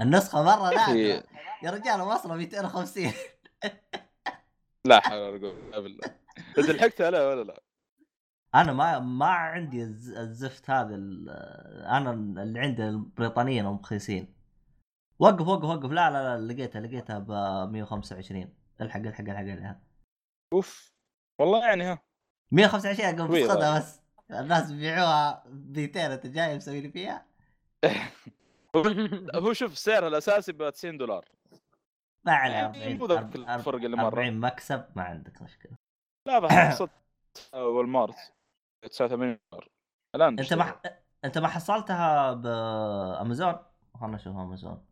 [0.00, 0.74] النسخة مرة.
[0.74, 1.22] نادرة.
[1.62, 3.12] يا رجال واصله 250
[4.86, 6.04] لا حول ولا قوة إلا بالله.
[6.58, 7.60] انت لحقت عليه ولا لا؟
[8.54, 11.30] أنا ما ما عندي الز- الزفت هذا ال-
[11.86, 12.10] أنا
[12.42, 14.34] اللي عندي البريطانيين المخيسين
[15.18, 15.90] وقف وقف وقف.
[15.90, 17.30] لا لا لا لقيتها لقيتها ب
[17.72, 19.76] 125 الحق الحق الحق الحق
[20.52, 20.92] أوف.
[21.40, 21.98] والله يعني ها.
[22.52, 23.44] 125 قبل.
[23.46, 24.00] تفقدها بس.
[24.30, 27.26] الناس بيبيعوها ب 200 انت جاي مسوي لي فيها؟
[29.36, 31.28] هو شوف سعرها الأساسي ب 90 دولار.
[32.26, 34.06] ما عليه يعني 40 مو ذاك أرب- الفرق اللي مرة.
[34.06, 35.72] 40 مكسب؟ ما عندك مشكلة.
[36.28, 36.82] لا بس
[37.54, 38.32] أول مارس.
[38.88, 39.68] 89 دولار.
[40.14, 40.54] الآن أنت.
[40.54, 40.80] ما
[41.24, 43.54] أنت ما حصلتها بامازون
[44.00, 44.84] خلنا نشوف امازون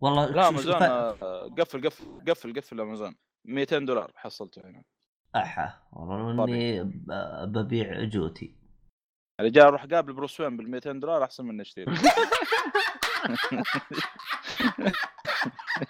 [0.00, 4.82] والله لا امازون آه، قفل قفل قفل قفل امازون 200 دولار حصلته هنا.
[5.36, 6.82] أحا والله إني
[7.46, 8.54] ببيع جوتي.
[9.40, 11.84] الرجال أروح قابل بروس وين بال 200 دولار أحسن من اشتري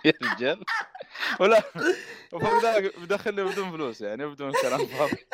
[0.04, 0.64] يا رجال.
[1.40, 1.62] ولا
[2.32, 5.26] وفوق ذلك بدخلني بدون فلوس يعني بدون كلام فاضي.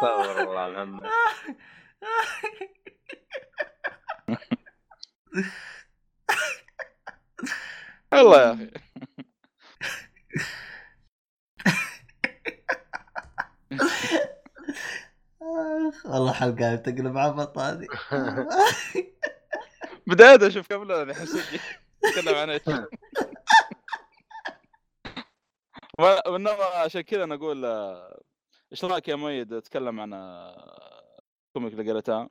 [0.00, 1.00] استغفر الله العظيم.
[8.12, 8.70] والله يا أخي.
[16.04, 17.86] والله حلقة تقلب عبط هذه
[20.06, 21.60] بداية أشوف قبل الحين صدق
[22.02, 22.62] تكلم عن إيش؟
[26.00, 27.64] وإنما عشان كذا أنا أقول
[28.72, 31.20] إيش رأيك يا مؤيد تتكلم عن آه،
[31.52, 32.30] كوميك اللي قريتها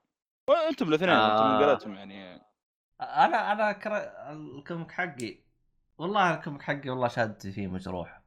[0.50, 1.56] وأنتم الاثنين أنتم آه.
[1.56, 2.42] اللي قريتهم يعني
[3.02, 3.98] أنا أنا كر...
[4.32, 5.38] الكوميك حقي
[5.98, 8.22] والله الكوميك حقي والله شهادتي فيه مجروح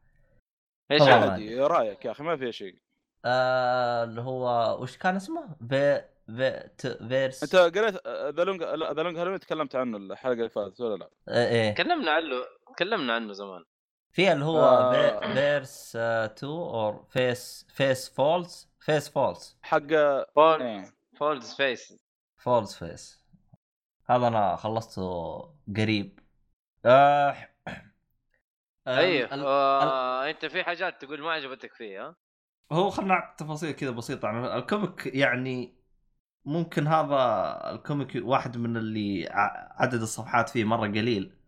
[0.90, 2.78] إيش؟ عادي رأيك يا أخي ما في شيء
[3.24, 6.86] آه اللي هو وش كان اسمه؟ في في ت...
[6.86, 11.48] فيرس أنت قريت ذا لونج ذا لونج تكلمت عنه الحلقة اللي فاتت ولا لا؟ آه
[11.48, 12.36] إيه تكلمنا عنه
[12.76, 13.64] تكلمنا عنه زمان
[14.12, 15.20] في اللي هو آه.
[15.20, 15.34] في...
[15.34, 19.86] فيرس 2 أور فيس فيس فولز فيس فولز حق
[20.34, 20.94] فول إيه.
[21.18, 21.98] فولدز فيس.
[22.36, 23.22] فولز فيس.
[24.10, 25.02] هذا أنا خلصته
[25.76, 26.18] قريب.
[26.84, 27.36] آه...
[28.88, 32.14] أيوه ال- آه، أنت في حاجات تقول ما عجبتك فيه ها؟
[32.72, 35.74] هو خلنا نعطي تفاصيل كذا بسيطة عن الكوميك يعني
[36.44, 37.16] ممكن هذا
[37.74, 39.28] ال comic واحد من اللي
[39.76, 41.41] عدد الصفحات فيه مرة قليل.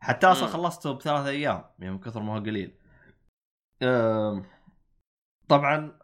[0.00, 0.48] حتى أصلا.
[0.48, 2.74] خلصته بثلاث أيام يعني من كثر ما هو قليل.
[5.48, 5.98] طبعا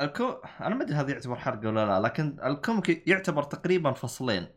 [0.00, 0.30] الكو...
[0.60, 4.48] أنا ما أدري هذا يعتبر حرق ولا لا لكن ال comic يعتبر تقريبا فصلين.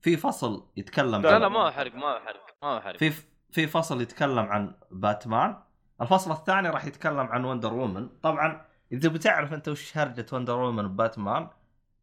[0.00, 2.96] في فصل يتكلم لا عن- لا ما هو حرق ما هو حرق ما هو حرق.
[2.96, 3.12] في
[3.50, 5.56] في فصل يتكلم عن باتمان
[6.00, 8.08] الفصل الثاني راح يتكلم عن Wonder Woman.
[8.22, 11.48] طبعا إذا بتعرف أنت وش هرجة وندر وومن بباتمان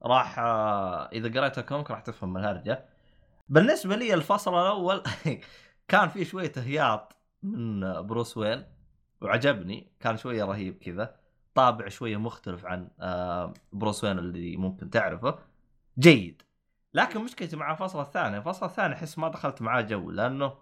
[0.04, 2.86] راح آه، إذا قريت ال comic راح تفهم الهرجة.
[3.50, 5.04] بالنسبة لي الفصل الأول
[5.88, 8.66] كان فيه شوية هياط من بروس وين
[9.22, 9.92] وعجبني.
[10.00, 11.16] كان شوية رهيب كذا.
[11.56, 15.40] طابع شوية مختلف عن آه، بروس وين اللي ممكن تعرفه.
[16.00, 16.42] جيد.
[16.94, 20.54] لكن مشكلتي مع الفصل الثاني الفصل الثاني أحس ما دخلت معاه جو لأنه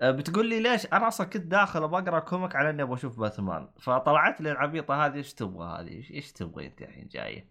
[0.00, 3.68] آه، بتقول لي ليش أنا أصلا كنت داخل بقرا comic على إني أبغى أشوف باتمان.
[3.80, 7.50] فطلعت لي العبيطة هذه إيش تبغى هذه؟ ايش- تبغى أنت الحين جاية؟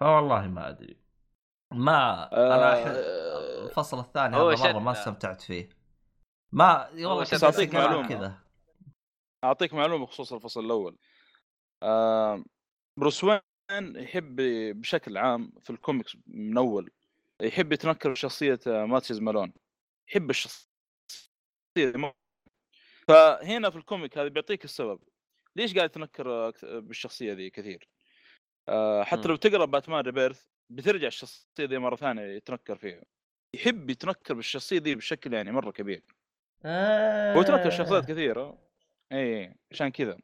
[0.00, 0.96] فوالله ما أدري.
[1.72, 2.86] ما أنا أح...
[3.62, 5.68] الفصل الثاني هذا مرة ما استمتعت فيه.
[6.52, 8.08] ما والله أقرأ معلومة.
[8.08, 8.38] كذا.
[9.44, 10.98] أعطيك معلومة بخصوص الفصل الأول.
[11.82, 12.44] آه،
[12.98, 13.40] بروس وين
[13.96, 14.36] يحب
[14.80, 16.90] بشكل عام في الكوميكس من أول
[17.42, 19.52] يحب يتنكر شخصية آه، Matches Malone.
[20.08, 20.68] يحب الشخصية
[23.08, 25.00] فهنا في ال comic هذا بيعطيك السبب.
[25.56, 27.88] ليش قاعد يتنكر آه، بالشخصية ذي كثير؟
[28.68, 29.28] آه، حتى.
[29.28, 33.02] لو تقرأ Batman Rebirth بترجع الشخصية ذي مرة ثانية يتنكر فيها.
[33.54, 36.02] يحب يتنكر بالشخصية ذي بشكل يعني مرة كبير.
[36.64, 37.34] آه...
[37.34, 38.58] هو يتنكر شخصيات كثيرة
[39.12, 40.18] اي عشان كذا.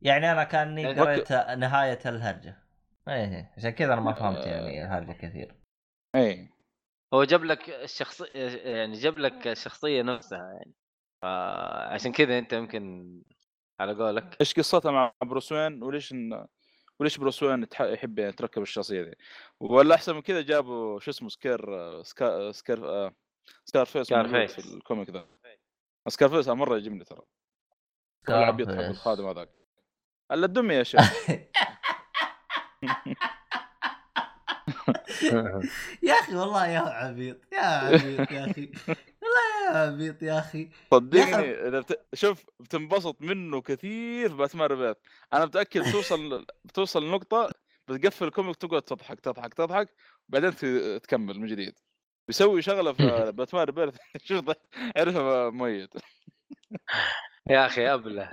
[0.00, 2.62] يعني أنا كاني قريت نهاية الهرجة.
[3.08, 4.50] إيه عشان كذا أنا ما فهمت آه.
[4.50, 5.54] يعني الهرجة كثير.
[6.14, 6.48] اي
[7.14, 8.20] هو جاب لك الشخص
[8.64, 10.74] يعني جاب لك الشخصية نفسها يعني.
[11.22, 13.22] فعشان كذا أنت يمكن
[13.80, 14.36] على قولك.
[14.40, 16.46] إيش قصتها مع بروس وين؟ وليش إن...
[17.00, 19.14] وليش بروس وين يحب يعني يتركب الشخصية ذي.
[19.60, 22.52] ولا أحسن من كذا جابوا شو اسمه سكير آه، سكا...
[22.52, 23.14] سكير آه،
[23.64, 24.52] Scarface Scarface.
[24.60, 25.26] في ال comic ذا.
[26.08, 27.22] Scarface مرة يعجبني ترى.
[28.28, 28.78] يلعب يضحك.
[28.78, 29.48] الخادم هذاك.
[30.32, 31.00] الا الدمي يا شيخ.
[36.02, 38.72] يا أخي والله يا عبيط يا عبيط يا أخي.
[39.72, 40.70] عبيط يا أخي.
[40.90, 42.06] صدقني إذا بت...
[42.14, 44.96] شوف بتنبسط منه كثير Batman Rebirth
[45.32, 47.50] أنا متأكد توصل بتوصل لنقطة
[47.88, 49.88] بتقفل ال comic تقعد تضحك تضحك تضحك
[50.28, 50.54] بعدين
[51.00, 51.74] تكمل من جديد.
[52.28, 54.44] بيسوي شغلة في Batman Rebirth شوف
[54.96, 55.90] عرفها ميت.
[57.50, 58.32] يا أخي أبلة.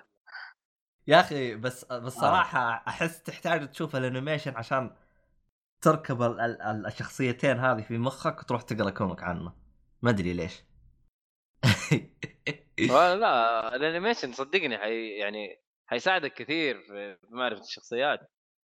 [1.08, 4.96] يا أخي بس بس صراحة أحس تحتاج تشوف ال animation عشان
[5.82, 9.54] تركب ال- ال- ال- الشخصيتين هذه في مخك وتروح تقرأ comic عنه.
[10.02, 10.64] ما أدري ليش.
[12.80, 18.20] لا ال animation صدقني حي يعني حيساعدك كثير في معرفة الشخصيات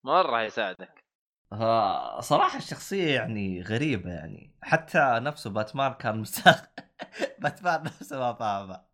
[0.03, 1.03] مرة حيساعدك.
[1.53, 4.55] ها- صراحة الشخصية يعني غريبة يعني.
[4.61, 6.59] حتى نفسه باتمان كان مستغ
[7.41, 8.85] باتمان نفسه ما فاهمه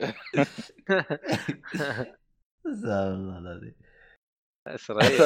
[2.66, 3.74] استغفر الله العظيم.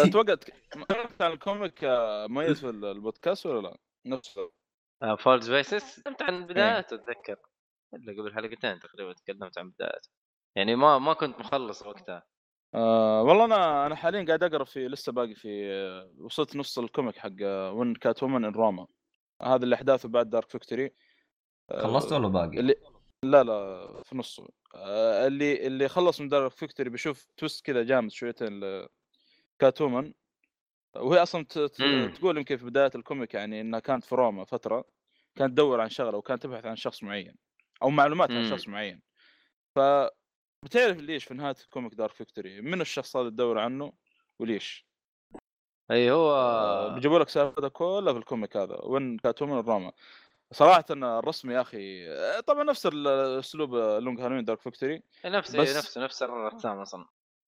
[0.09, 4.53] أتوقع تكلمت عن ال comic آه، مميز في البودكاست ولا لا؟ نفسه.
[5.19, 7.37] False Faces تكلمت عن بداياته أتذكر.
[7.95, 10.09] الا قبل حلقتين تقريبا تكلمت عن بداياته
[10.57, 12.23] يعني ما ما كنت مخلص وقتها.
[12.75, 16.85] آه والله أنا أنا حاليا قاعد أقرأ في لسه باقي في آه، وصلت نص ال
[16.85, 17.31] comic حق
[17.73, 18.87] When Catwoman in روما
[19.43, 20.91] هذا اللي أحداثه بعد Dark Victory
[21.71, 22.75] خلصت ولا باقي؟ اللي
[23.25, 24.49] لا لا في نصه.
[24.75, 28.61] آه، اللي اللي خلص من Dark Victory بيشوف twist كذا جامد شويتين
[29.59, 30.15] Catwoman
[30.97, 32.11] وهي أصلا ت- ت- مم.
[32.15, 34.85] تقول يمكن في بداية ال comic يعني إنها كانت في روما فترة
[35.37, 37.37] كانت تدور عن شغلة وكانت تبحث عن شخص معين.
[37.85, 38.51] أو معلومات عن مم.
[38.51, 39.03] شخص معين.
[39.75, 39.79] ف
[40.65, 43.93] بتعرف ليش في نهاية ال comic Dark Victory من الشخص هذا تدور عنه
[44.39, 44.87] وليش؟
[45.91, 49.93] إي هو آه، بيجيبوا لك سالفتها كلها في ال comic هذا When Catwoman روما
[50.53, 55.77] صراحة الرسم يا أخي آه، طبعا نفس الاسلوب آه، Long Halloween Dark Victory نفس بس-
[55.77, 57.07] نفس نفس الرسام أصلا.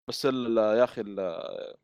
[0.09, 1.77] بس ال- يا أخي ال-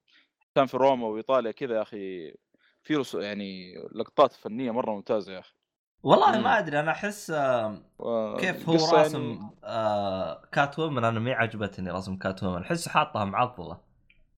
[0.54, 2.34] كان في روما وإيطاليا كذا يا أخي
[2.82, 5.54] في يعني لقطات فنية مرة ممتازة يا أخي.
[6.02, 6.40] والله.
[6.40, 11.90] ما أدري أنا أحس آه، كيف هو قصة راسم يعني آه Catwoman أنا ما عجبتني
[11.90, 13.80] رسم Catwoman أحس حاطها معضلة.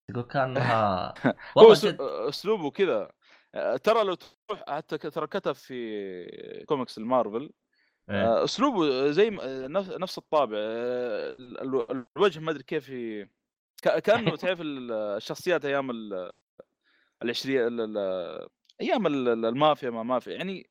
[0.09, 1.15] تقول كأنها
[1.59, 1.97] هو جد.
[2.01, 3.11] أسلوبه كذا
[3.55, 7.51] آه، ترى لو تروح حتى ترى كتب في كوميكس المارفل
[8.11, 8.45] إيه.
[8.45, 9.31] أسلوبه زي
[9.99, 10.57] نفس الطابع.
[10.59, 11.61] ال-
[11.91, 12.91] ال- الوجه ما أدري كيف
[13.83, 16.31] كأنه تعرف ال- الشخصيات أيام ال-
[17.23, 18.49] العشريه ال- ال-
[18.81, 20.33] أيام ال- ال- المافيا ما مافيا.
[20.33, 20.71] يعني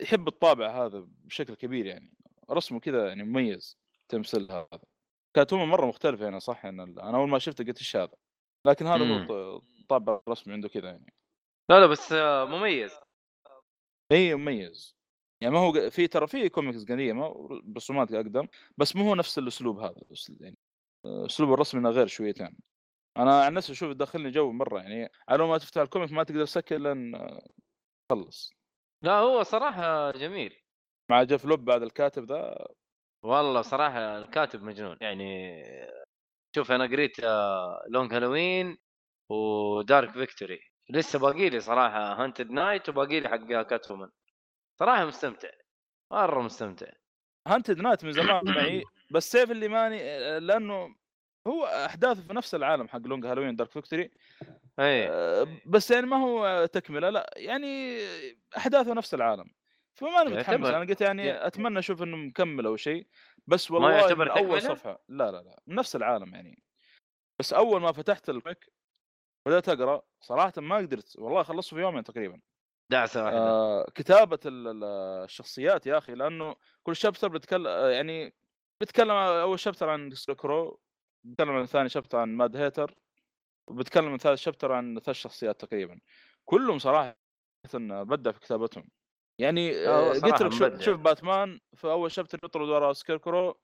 [0.00, 2.12] يحب الطابع هذا بشكل كبير يعني.
[2.50, 3.78] رسمه كذا يعني مميز
[4.08, 4.80] تمثيل هذا.
[5.34, 8.14] كاتوما مرة مختلفه هنا صح يعني أنا أول ما شفته قلت إيش هذا؟
[8.66, 9.26] لكن هذا هو مم.
[9.26, 11.12] ط- طابع الرسم عنده كذا يعني.
[11.70, 12.12] لا لا بس
[12.52, 12.92] مميز.
[14.12, 14.96] إي مميز.
[15.40, 19.78] يعني ما هو في ترى في كوميكس قديمة برسومات أقدم بس مو هو نفس الأسلوب
[19.78, 20.58] هذا بس يعني
[21.06, 22.56] أسلوب الرسم إنه غير شويتين.
[23.16, 26.44] أنا عن نفسي أشوف يدخلني جو مرة يعني على ما تفتح ال comic ما تقدر
[26.44, 27.46] تسكر لين آه،
[28.08, 28.54] تخلص
[29.04, 30.54] لا هو صراحة جميل.
[31.10, 32.66] مع جيف لوب بعد الكاتب ذا
[33.24, 34.96] والله صراحة الكاتب مجنون.
[35.00, 35.54] يعني
[36.56, 37.20] شوف أنا قريت
[37.90, 38.76] Long Halloween
[39.30, 40.60] و Dark Victory
[40.90, 44.08] لسه باقي لي صراحة Haunted Knight وباقي لي حق Catwoman
[44.80, 45.48] صراحة مستمتع
[46.12, 46.92] مرة مستمتع.
[47.48, 50.96] Haunted Knight من زمان معي بس سيف اللي ماني آه، لأنه
[51.46, 54.10] هو أحداثه في نفس العالم حق Long Halloween Dark Victory
[54.78, 57.98] اي آه، بس يعني ما هو تكملة لا يعني
[58.56, 59.44] أحداثه نفس العالم.
[59.94, 63.06] فما أنا متحمس يعتبر- أنا قلت يعني يع- أتمنى أشوف إنه مكمل أو شيء
[63.46, 66.62] بس ما والله يعتبر من أول؟ صفحة لا لا لا نفس العالم يعني.
[67.38, 68.72] بس أول ما فتحت ال comic
[69.46, 72.40] بدأت أقرأ صراحة ما قدرت والله خلصته في يومين تقريبا.
[72.90, 74.84] دعسه واحدة آه كتابة ال- ال-
[75.24, 78.34] الشخصيات يا أخي لأنه كل chapter بيتكلم يعني
[78.80, 80.80] بيتكلم أول chapter عن Scarecrow
[81.24, 82.94] بيتكلم عن ثاني chapter عن Mad Hatter
[83.66, 86.00] وبيتكلم عن ثالث chapter عن ثلاث شخصيات تقريبا.
[86.44, 87.16] كلهم صراحة
[87.74, 88.88] بدع في كتابتهم.
[89.38, 93.58] يعني آه، آه، قلت لك شوف, باتمان في أول chapter يطرد وراه Scarecrow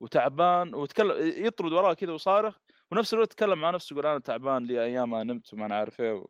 [0.00, 2.58] وتعبان وتكلم يطرد وراه كذا وصارخ
[2.90, 6.00] ونفس الوقت يتكلم مع نفسه يقول أنا تعبان لي أيام ما نمت وما أنا عارف
[6.00, 6.28] إيه و...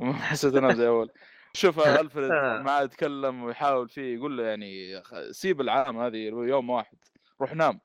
[0.30, 1.10] حسيت إنه زي أول.
[1.52, 2.30] شوف ألفريد.
[2.62, 6.98] معاه يتكلم ويحاول فيه يقول له يعني سيب العالم هذه يوم واحد
[7.40, 7.80] روح نام.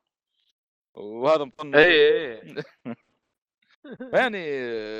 [0.94, 2.56] وهذا مطنش اي اي
[4.14, 4.38] يعني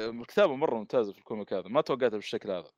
[0.10, 2.72] الكتابه مرة ممتازة في ال comic هذا ما توقعتها بالشكل هذا.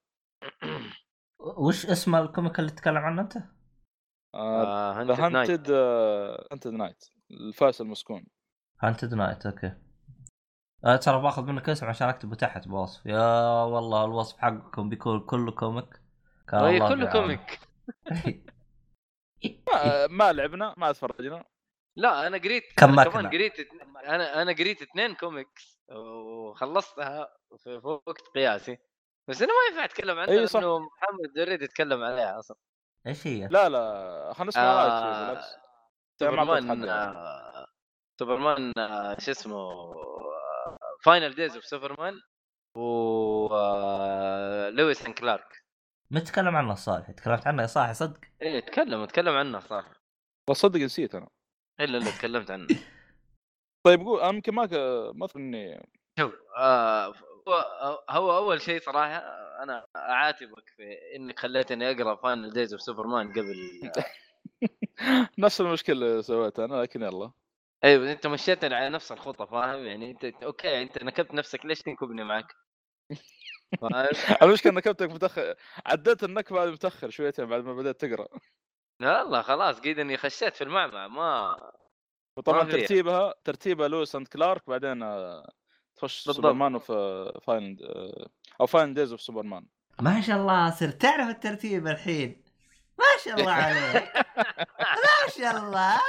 [1.39, 5.69] وش اسم ال comic اللي تتكلم عنه أنت؟ The Haunted Knight
[6.51, 8.25] Haunted Knight الفارس المسكون.
[8.81, 9.73] Haunted Knight okay.
[10.85, 15.51] أه ترى باخذ منك اسم عشان أكتبه تحت بوصف يا والله الوصف حقكم بيكون كله
[15.51, 16.01] comic.
[16.47, 17.11] كان كله عونه.
[17.11, 17.59] comic.
[19.67, 21.43] ما, ما لعبنا ما تفرجنا
[21.95, 23.53] لا أنا قريت كم أنا؟ كمان قريت
[24.07, 28.77] أنا أنا قريت اثنين كوميكس وخلصتها في في وقت قياسي
[29.27, 30.59] بس أنا ما ينفع أتكلم عنها صح.
[30.59, 32.57] لأنه محمد already اتكلم عليها أصلا.
[33.07, 35.43] إيش هي؟ لا لا خلينا نسمع رأيك
[36.19, 36.89] سوبرمان.
[36.89, 37.67] آه،
[38.19, 39.93] سوبرمان آه، شو اسمه
[41.03, 42.13] Final Days of Superman
[42.77, 45.63] و آه، Lois and Clark
[46.11, 50.01] ما تتكلم عنه صالح تكلمت عنه يا صالح صدق؟ إيه تكلم اتكلم عنه صراحة
[50.49, 51.27] بس صدق نسيت أنا.
[51.79, 52.67] إلا إلا تكلمت عنه.
[53.83, 57.13] طيب قول أنا يمكن ما اذكر إني شوف آه
[57.47, 59.17] هو هو أول شيء صراحة
[59.63, 63.55] أنا أعاتبك في إنك خليتني أقرأ Final Days of Superman قبل
[65.39, 67.31] نفس المشكلة اللي سويتها أنا لكن يلا.
[67.83, 72.23] أيوه أنت مشيتني على نفس الخطة فاهم؟ يعني أنت okay أنت نكبت نفسك ليش تنكبني
[72.23, 72.55] معك؟
[74.43, 75.55] المشكلة نكبتك متأخر
[75.85, 78.27] عدلت النكبة بعد متأخر شويتين بعد ما بدأت تقرأ.
[78.99, 81.55] لا لا خلاص قيد إني خشيت في المعمعة ما
[82.37, 82.63] وطبعا.
[82.63, 85.51] ترتيبها ترتيبها Lois and Clark بعدين آه،
[85.95, 86.21] تخش.
[86.21, 87.77] سوبرمان وفي Final
[88.61, 89.65] أو Final Days of Superman.
[90.01, 92.43] ما شاء الله صرت تعرف الترتيب الحين.
[92.99, 94.15] ما شاء الله عليك.
[94.77, 95.99] ما شاء الله.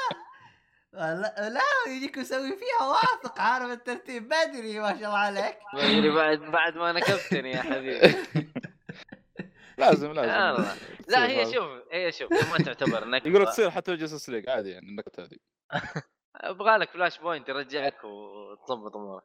[0.92, 4.28] لا, لا يجيك يسوي فيها واثق عارف الترتيب.
[4.28, 5.58] بدري ما شاء الله عليك.
[5.74, 8.14] بدري بعد بعد ما نكبتني يا حبيبي.
[9.78, 10.28] لازم لازم.
[10.28, 10.74] يلا.
[11.08, 11.52] لا هي.
[11.52, 15.36] شوف هي شوف ما تعتبر نكبة يقولوا تصير حتى Justice League عادي يعني النكته هذه.
[16.42, 19.22] أبغى لك Flashpoint يرجعك وتظبط أمورك.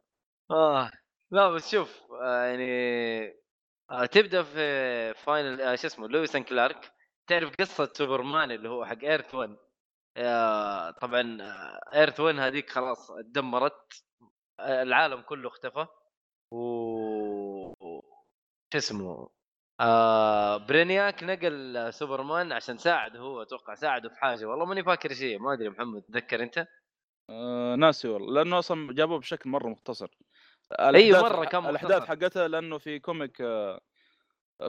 [0.52, 0.92] آه
[1.32, 2.68] لا بس شوف آه يعني
[3.92, 6.92] آه تبدأ في Final آه شو اسمه Lois and Clark.
[7.28, 9.58] تعرف قصة سوبرمان اللي هو حق Earth 1
[10.18, 11.38] آه طبعا
[11.94, 14.04] Earth 1 هذيك خلاص اتدمرت
[14.60, 15.88] آه العالم كله اختفى.
[16.52, 17.74] و-
[18.74, 19.30] شو اسمه
[19.80, 25.40] آه برينياك نقل سوبرمان عشان ساعده هو أتوقع ساعده في حاجة والله ماني فاكر شيء
[25.40, 26.68] ما أدري محمد تذكر أنت؟
[27.30, 30.08] آه ناسي والله لأنه أصلا جابوه بشكل مرة مختصر
[30.80, 32.08] أيوة، الأحداث- مرة كان الأحداث مختصر.
[32.08, 33.82] حقتها لأنه في comic آه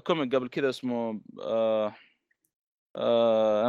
[0.07, 1.95] comic قبل كذا اسمه آه
[2.97, 3.69] آه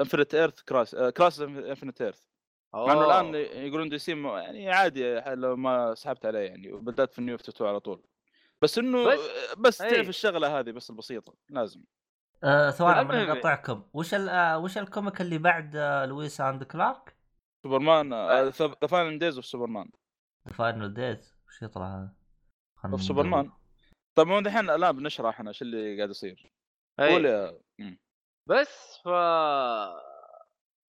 [0.00, 2.22] Infinite Earth Crisis آه Crisis Infinite Earth
[2.74, 3.04] مع إنه.
[3.20, 3.34] الآن
[3.66, 7.80] يقولون DC يعني عادي لو ما سحبت عليه يعني وبدات في ال New 52 على
[7.80, 8.02] طول
[8.62, 9.90] بس إنه بس- بس, أي.
[9.90, 11.80] تعرف الشغلة هذه بس البسيطة لازم
[12.44, 13.16] آه ثواني المهم.
[13.16, 17.13] من اقطعكم وش ال- آه وش ال comic اللي بعد آه Lois and Clark؟
[17.64, 18.14] سوبرمان
[18.48, 18.50] The
[18.88, 19.90] Final Days of Superman.
[20.54, 22.14] Final Days وش يطلع؟ هذا؟
[22.92, 23.52] of Superman.
[24.14, 26.52] طيب ما الحين الان بنشرح إحنا إيش اللي قاعد يصير.
[26.98, 27.58] قول.
[28.46, 29.08] بس ف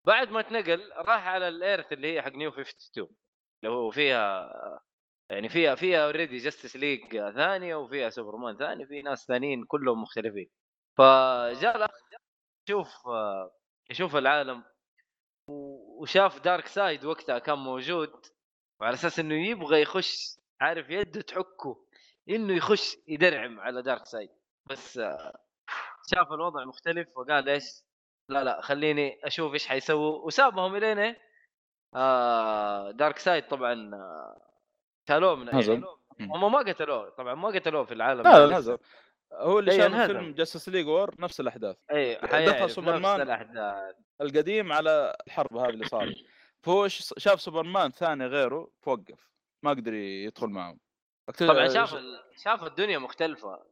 [0.07, 3.07] بعد ما تنقل راح على ال Earth اللي هي حق New 52
[3.63, 4.51] اللي هو فيها
[5.29, 10.49] يعني فيها فيها already Justice League ثانية وفيها سوبرمان ثاني في ناس ثانيين كلهم مختلفين.
[10.97, 11.91] فجاء الأخ
[12.67, 12.89] يشوف
[13.91, 14.63] يشوف العالم
[16.01, 18.11] وشاف Darkseid وقتها كان موجود
[18.81, 21.85] وعلى أساس إنه يبغى يخش عارف يده تحكه
[22.29, 24.29] إنه يخش يدرعم على Darkseid
[24.69, 25.37] بس آه،
[26.11, 27.63] شاف الوضع مختلف وقال إيش
[28.29, 31.21] لا لا خليني أشوف إيش حيسووا وسابهم الين إيه؟
[31.95, 34.41] آه Darkseid طبعا آه،
[35.09, 35.71] شالوه من نزل.
[35.73, 35.85] يعني
[36.33, 38.57] هم ما قتلوه طبعا ما قتلوه في العالم لا لا.
[38.57, 38.77] نزل
[39.33, 39.91] هو اللي إي، شاف.
[40.05, 43.21] فيلم Justice League War نفس الأحداث اي دخل حيعرف نفس سوبرمان.
[43.21, 46.15] الأحداث القديم على الحرب هذه اللي صارت
[46.61, 49.31] فهو شاف سوبرمان ثاني غيره فوقف
[49.63, 50.79] ما قدر يدخل معهم
[51.31, 51.95] أكتر- طبعا شاف
[52.43, 53.63] شاف الدنيا مختلفة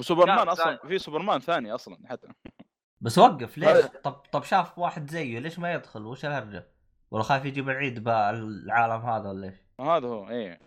[0.00, 2.28] سوبرمان أصلا في سوبرمان ثاني أصلا حتى
[3.00, 6.68] بس وقف ليش؟ طب طب شاف واحد زيه ليش ما يدخل؟ وش الهرجة؟
[7.10, 10.60] ولا خايف يجيب العيد بالعالم هذا ولا إيش؟ هذا هو إيه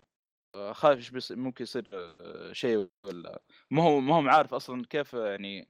[0.72, 5.14] خايف إيش بيصير ممكن يصير آه، شيء ولا ما هو ما هو عارف أصلا كيف
[5.14, 5.68] يعني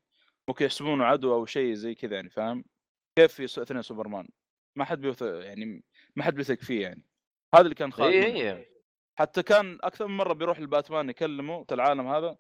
[0.48, 2.64] ممكن يحسبونه عدو أو شيء زي كذا يعني فاهم
[3.16, 4.28] كيف يس- اثنين سوبرمان؟
[4.76, 5.84] ما حد بيثق يعني
[6.16, 7.06] ما حد بيثق فيه يعني.
[7.54, 8.50] هذا اللي كان خايف اي.
[8.52, 8.66] اي
[9.18, 12.36] حتى كان أكثر من مرة بيروح لباتمان يكلمه في العالم هذا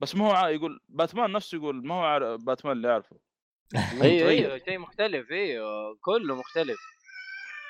[0.00, 3.16] بس ما هو يقول باتمان نفسه يقول ما هو عارف باتمان اللي يعرفه.
[4.02, 4.54] اي متغير.
[4.54, 5.58] اي شيء مختلف اي
[6.00, 6.78] كله مختلف.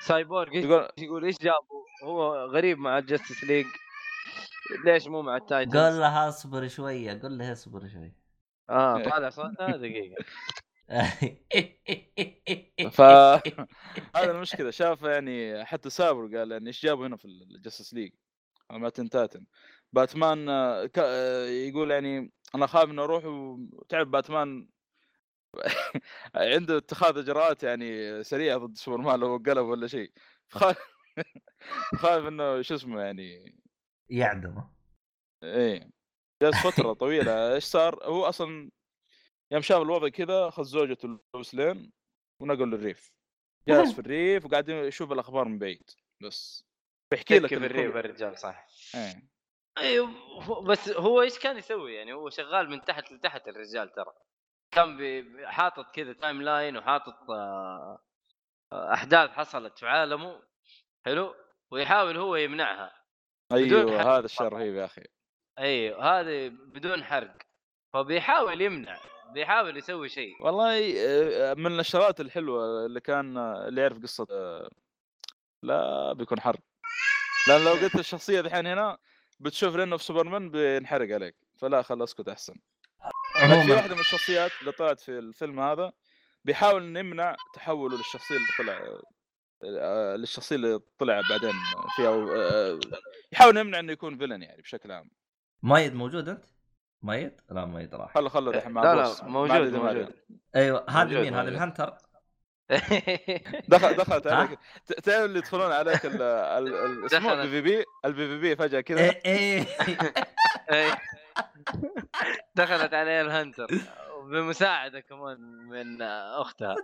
[0.01, 3.65] سايبورغ يقول يقول إيش جابه؟ هو غريب مع ال Justice League
[4.85, 8.13] ليش مو مع ال Titans؟ قول له اصبر شوية قول له اصبر شوي.
[8.69, 10.25] آه طالع صوتها دقيقة.
[12.91, 13.01] ف
[14.15, 14.71] هذا المشكلة.
[14.71, 18.13] شاف يعني حتى سابر قال يعني إيش جابوا هنا في ال Justice League؟
[18.69, 19.45] ما تنتاتن.
[19.93, 20.49] باتمان
[21.49, 24.67] يقول يعني أنا خايف إنه أروح وتعرف باتمان.
[26.35, 30.11] عنده اتخاذ إجراءات يعني سريعة ضد سوبرمان لو قلب ولا شيء.
[30.49, 30.77] خايف
[32.01, 33.55] خايف إنه شو اسمه يعني.
[34.09, 34.69] يعدمه.
[35.43, 35.89] إيه.
[36.41, 37.53] جلس فترة طويلة.
[37.53, 38.69] إيش صار؟ هو أصلا
[39.51, 41.91] يوم شاف الوضع كذا اخذ زوجته لويس لين
[42.41, 43.11] ونقل للريف.
[43.67, 45.89] جالس في الريف وقاعد يشوف الأخبار من بعيد
[46.23, 46.65] بس.
[47.11, 49.29] بيحكي لك كيف إن الريف كل- الرجال صح إيه.
[49.77, 50.09] أيوه
[50.63, 54.13] بس هو إيش كان يسوي يعني؟ هو شغال من تحت لتحت الرجال ترى.
[54.73, 54.97] كان
[55.47, 57.99] حاطط كذا timeline وحاطط آه،
[58.73, 60.43] أحداث حصلت في عالمه
[61.05, 61.35] حلو؟
[61.71, 63.03] ويحاول هو يمنعها
[63.51, 64.47] أيوه هذا الشيء.
[64.47, 65.03] رهيب يا أخي.
[65.59, 67.37] أيوه هذه بدون حرق.
[67.95, 68.97] فبيحاول يمنع
[69.33, 70.43] بيحاول يسوي شيء.
[70.43, 74.69] والله آه، من النشرات الحلوة اللي كان آه، اللي يعرف قصة آه،
[75.63, 76.59] لا بيكون حرق
[77.47, 78.97] لأن لو قلت الشخصية الحين هنا
[79.39, 81.35] بتشوف لأنه في سوبرمان بينحرق عليك.
[81.57, 82.55] فلا خل أسكت أحسن.
[83.65, 85.91] في واحدة من الشخصيات اللي طلعت في الفيلم هذا
[86.45, 88.99] بيحاول إنه يمنع تحوله للشخصية اللي طلع
[90.15, 91.53] للشخصية اللي طلع بعدين
[91.95, 92.79] فيها
[93.31, 95.09] يحاول يمنع إنه يكون فيلن يعني بشكل عام.
[95.63, 96.54] مايد موجود أنت؟
[97.05, 98.95] مايد؟ لا مايد راح خلوا خلوا الحين مع لا.
[98.95, 99.73] لا موجود.
[99.73, 100.13] موجود
[100.55, 101.53] أيوه هذه موجود، مين؟ هذه موجود.
[101.53, 101.97] الهنتر
[103.69, 107.33] دخل دخلت؟ عليك ت- تعرف اللي يدخلون عليك ال- ال- ال- اسمه.
[107.33, 109.65] ال PvP ال PvP فجأة كذا إيه إيه
[110.71, 110.97] إيه.
[112.55, 113.67] دخلت عليه ال hunter
[114.31, 116.75] بمساعدة كمان من أختها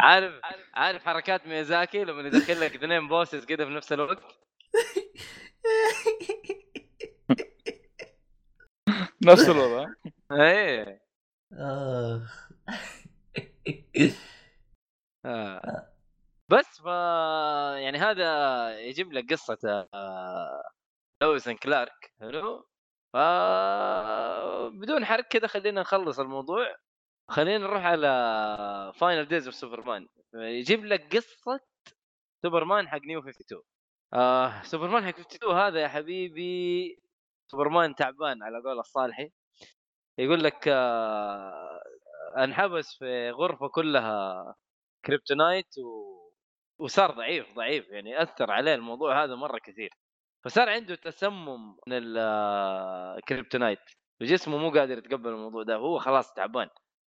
[0.00, 0.40] عارف
[0.74, 4.22] عارف حركات ميازاكي لما يدخل لك اثنين bosses كذا في نفس الوقت؟
[9.26, 9.86] نفس الوضع.
[10.32, 11.02] إيه.
[11.52, 12.48] آخ.
[15.24, 15.92] آه.
[16.48, 16.86] بس ف
[17.82, 20.62] يعني هذا يجيب لك قصة آه،
[21.22, 22.66] لويس كلارك حلو؟
[23.12, 23.16] ف
[24.72, 26.76] بدون حرق كذا خلينا نخلص الموضوع.
[27.28, 28.08] خلينا نروح على
[28.96, 31.60] Final Days of Superman يجيب لك قصة
[32.42, 33.62] سوبرمان حق New 52
[34.14, 36.98] آه سوبرمان حق 52 هذا يا حبيبي
[37.50, 39.30] سوبرمان تعبان على قول الصالحي.
[40.18, 41.80] يقول لك آه
[42.38, 44.54] انحبس في غرفة كلها
[45.04, 46.18] kryptonite و...
[46.78, 49.90] وصار ضعيف ضعيف يعني أثر عليه الموضوع هذا مرة كثير.
[50.44, 51.92] فصار عنده تسمم من
[53.18, 53.80] ال kryptonite
[54.20, 55.76] وجسمه مو قادر يتقبل الموضوع ده.
[55.76, 56.68] هو خلاص تعبان.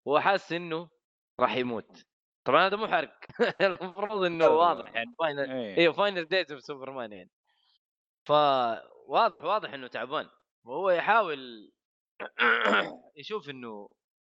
[0.08, 0.88] هو حاسس إنه
[1.40, 2.04] راح يموت.
[2.44, 3.18] طبعا هذا مو حرق.
[3.60, 4.94] المفروض إنه واضح.
[4.94, 7.30] يعني final أيوه Final Days of Superman يعني.
[8.26, 10.28] فواضح واضح إنه تعبان.
[10.64, 11.70] وهو يحاول
[13.20, 13.88] يشوف إنه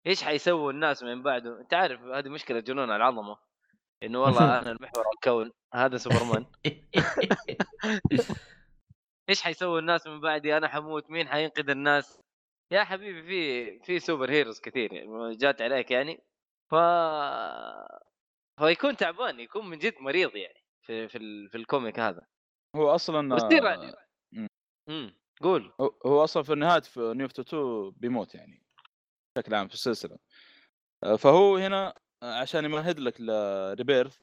[0.06, 1.60] إيش حيسووا الناس من بعده.
[1.60, 3.36] أنت عارف هذه مشكلة جنون العظمة.
[4.02, 6.46] إنه والله أنا المحور الكون هذا سوبرمان
[9.28, 11.10] إيش حيسووا الناس من بعدي؟ أنا حموت.
[11.10, 12.20] مين حينقذ الناس؟
[12.70, 16.18] يا حبيبي في في superheroes كثير يعني جات عليك يعني.
[16.70, 16.74] ف
[18.58, 21.50] فيكون تعبان يكون من جد مريض يعني في في, ال...
[21.50, 22.26] في ال comic هذا.
[22.76, 23.92] هو أصلا بس يصير يعني
[24.32, 24.48] مم.
[24.88, 25.72] امم قول.
[26.06, 28.62] هو- أصلا في النهاية في New 2 بيموت يعني
[29.36, 30.18] بشكل عام في السلسلة.
[31.04, 34.18] آه، فهو هنا آه، عشان يمهد لك ل Rebirth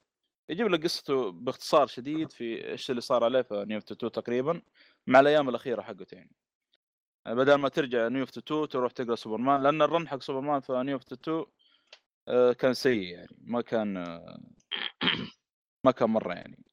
[0.50, 4.62] يجيب لك قصته باختصار شديد في إيش اللي صار عليه في New 2 تقريبا
[5.08, 6.32] مع الأيام الأخيرة حقته يعني.
[7.26, 10.98] بدل ما ترجع New 2 تروح تقرأ سوبرمان لأن ال run حق سوبرمان في New
[10.98, 11.46] 2
[12.28, 14.40] آه، كان سيء يعني ما كان آه،
[15.86, 16.66] ما كان مرة يعني.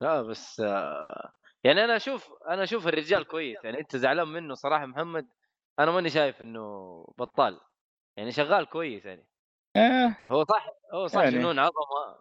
[0.00, 1.32] لا بس آه،
[1.64, 5.28] يعني أنا أشوف أنا أشوف الرجال كويس يعني أنت زعلان منه صراحة محمد
[5.78, 6.60] أنا ماني شايف إنه
[7.18, 7.60] بطال
[8.16, 9.28] يعني شغال كويس يعني.
[9.76, 10.18] إيه.
[10.30, 11.38] هو صح هو صح يعني.
[11.38, 12.16] جنون عظمة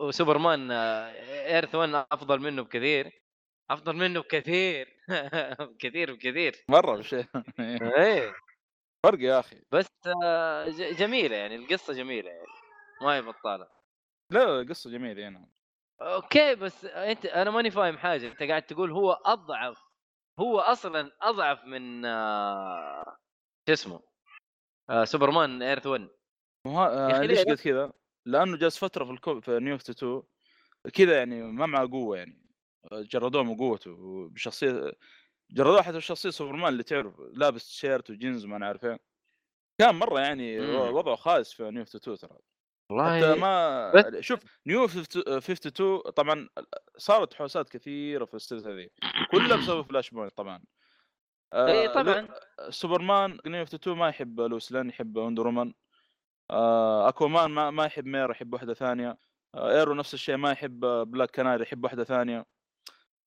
[0.00, 1.10] وسوبرمان آه،
[1.46, 3.25] ايرث 1 أفضل منه بكثير.
[3.70, 4.88] أفضل منه بكثير.
[5.80, 6.56] كثير بكثير.
[6.70, 7.26] مرة بشيء.
[7.98, 8.34] إيه.
[9.06, 9.62] فرق يا أخي.
[9.72, 9.86] بس
[10.24, 12.46] آه، جميلة يعني القصة جميلة يعني.
[13.02, 13.68] ما هي بطالة.
[14.30, 15.48] لا لا قصه جميلة هنا
[16.00, 18.28] أوكي بس أنت أنا ماني فاهم حاجة.
[18.28, 19.78] أنت قاعد تقول هو أضعف
[20.40, 23.16] هو أصلا أضعف من آه،
[23.68, 24.00] شو اسمه
[24.90, 26.08] آه، سوبرمان إيرث 1
[26.66, 26.88] وها...
[27.08, 27.92] يا آه أخي ليش؟ قلت كذا؟
[28.26, 29.40] لأنه جالس فترة في الكو...
[29.40, 30.22] في نيو 2
[30.94, 32.45] كذا يعني ما معه قوة يعني.
[32.92, 33.96] جردوه من قوته
[34.32, 34.92] بشخصيه
[35.50, 38.98] جردوه حتى بشخصيه سوبرمان اللي تعرف لابس تيشيرت وجينز وما نعرف إيه.
[39.80, 40.94] كان مرة يعني مم.
[40.94, 42.38] وضعه خايس في New 2 ترى.
[42.90, 46.48] والله ما شوف New 52 طبعا
[46.96, 48.88] صارت حوسات كثيرة في السلسلة هذه
[49.30, 50.62] كلها بسبب Flashpoint طبعا.
[51.52, 52.20] آه، اي طبعا.
[52.20, 55.72] لو- سوبرمان New 52 ما يحب لويس لأن يحب Wonder Woman.
[56.50, 59.18] آه، أكوامان ما, ما يحب ميرا يحب واحدة ثانية.
[59.54, 62.46] آه، آرو نفس الشيء ما يحب آه، Black Canary يحب واحدة ثانية.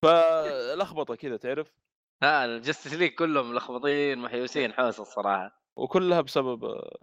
[0.02, 1.72] فلخبطة كذا تعرف؟
[2.22, 5.62] لا ال Justice League كلهم ملخبطين محيوسين حوسه الصراحة.
[5.76, 6.98] وكلها بسبب آه،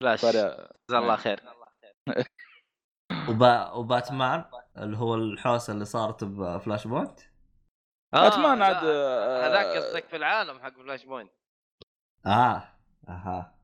[0.00, 0.24] فلاش.
[0.24, 1.40] جزاه الله خير.
[3.28, 3.70] وبا...
[3.70, 4.44] وباتمان
[4.78, 7.20] اللي هو الحوسه اللي صارت ب Flashpoint؟
[8.12, 11.32] باتمان لا، عاد آه، هذاك قصدك في العالم حق Flashpoint.
[12.26, 12.62] آه
[13.08, 13.58] أها.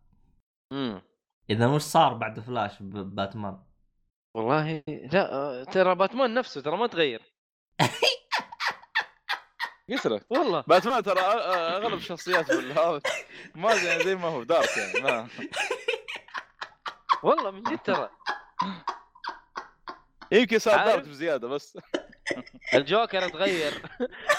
[0.73, 1.03] امم
[1.51, 3.63] إذا وش صار بعد فلاش بباتمان؟
[4.35, 7.23] والله لا آه، ترى باتمان نفسه ترى ما تغير.
[9.91, 13.01] قلت لك والله باتمان ترى أ- أ- أغلب الشخصيات بالهذا
[13.55, 15.29] ما زي زي ما هو دارك يعني ما.
[17.23, 18.11] والله من جد ترى.
[20.33, 21.79] يمكن صار؟ دارك بزيادة بس.
[22.75, 23.83] الجوكر تغير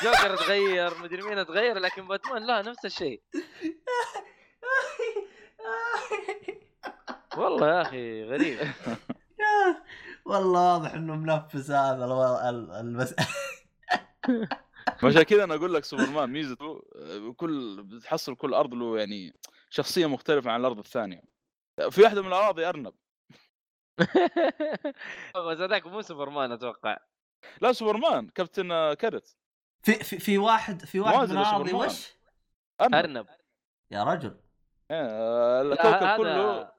[0.04, 3.22] جوكر تغير مدري مين تغير لكن باتمان لا نفس الشيء.
[7.38, 8.60] والله يا أخي غريب.
[10.26, 13.06] والله واضح إنه منفس هذا ألو...
[14.88, 14.94] ال...
[15.04, 15.16] المس...
[15.16, 19.34] عشان كذا أنا أقول لك سوبرمان ميزته آه، كل بتحصل كل أرض له يعني
[19.70, 21.22] شخصية مختلفة عن الأرض الثانية.
[21.90, 22.94] في واحدة من الأراضي أرنب.
[25.50, 26.98] بس هذاك مو سوبرمان أتوقع.
[27.62, 29.38] لا سوبرمان كابتن آه، Carrot
[29.84, 31.74] في في في واحد في واحد من الأراضي.
[31.74, 32.16] وش؟
[32.82, 32.96] أرنب.
[32.96, 33.28] أرنب.
[33.92, 34.38] يا رجل.
[34.92, 36.75] آه، لا، الكوكب كله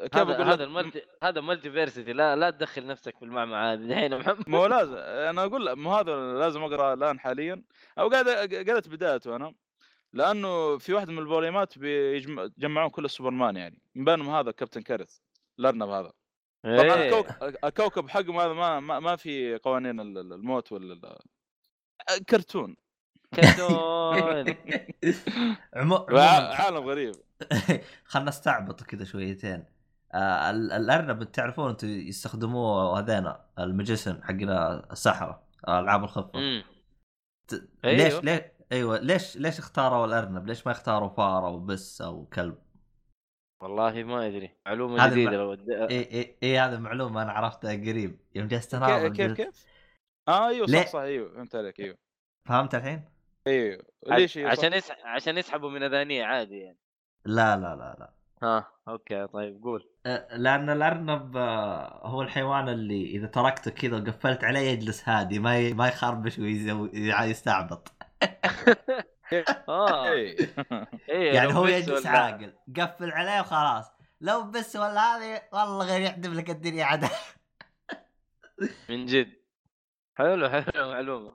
[0.00, 3.80] كيف هذا أقول هذا ال multi هذا Multiversity لا لا تدخل نفسك في المعمعة هذه
[3.84, 4.48] الحين محمد.
[4.48, 7.62] ما هو لازم أنا أقول لك مو هذا لازم اقرا الآن حاليا.
[7.98, 8.28] أو قاعد
[8.68, 9.54] قرأت بدايته أنا.
[10.12, 13.78] لأنه في واحدة من الفوليومات بيجمعون كل السوبرمان يعني.
[13.94, 15.20] من بينهم هذا Captain Carrot
[15.58, 16.12] الأرنب هذا.
[16.64, 17.08] طبعا إيه.
[17.20, 21.18] الكوكب, الكوكب حقهم هذا ما ما, ما في قوانين ال- ال- الموت ولا
[22.28, 22.76] كرتون.
[23.36, 24.44] كرتون.
[26.60, 27.14] عالم غريب.
[28.04, 29.64] خلنا نستعبط كذا شويتين.
[30.14, 36.38] آه ال- الأرنب تعرفون أنتم يستخدموه هذينا المجسن حقنا السحره ألعاب الخفة.
[37.48, 37.96] ت- أيوه.
[37.96, 38.40] ليش ليش
[38.72, 42.58] أيوه ليش ليش اختاروا الأرنب؟ ليش ما اختاروا فار أو بس أو كلب؟
[43.62, 45.52] والله ما أدري معلومة هذا جديدة الم- لو
[45.90, 49.66] اي اي إي هذه معلومة أنا عرفتها قريب يوم جلست كيف اناظر كيف كيف؟
[50.28, 51.98] آه أيوه؟ صح صح أيوه فهمت عليك أيوه
[52.44, 53.04] فهمت الحين؟
[53.46, 54.38] أيوه ليش.
[54.38, 54.90] عشان يس...
[54.90, 56.78] عشان يسحبوا من أذانية عادي يعني
[57.24, 58.12] لا لا لا لا
[58.42, 59.88] ها okay طيب قول.
[60.06, 65.72] آه، لأن الأرنب آه، هو الحيوان اللي إذا تركته كذا وقفلت عليه يجلس هادي ما.
[65.72, 67.92] ما يخربش ويستعبط
[69.68, 70.12] آه.
[70.12, 70.36] إيه.
[71.08, 73.92] إيه يعني هو يجلس عاقل قفل عليه وخلاص.
[74.20, 77.08] لو بس ولا هذه والله غير يحدف لك الدنيا عدل
[78.88, 79.32] من جد.
[80.14, 81.32] حلو حلو معلومة.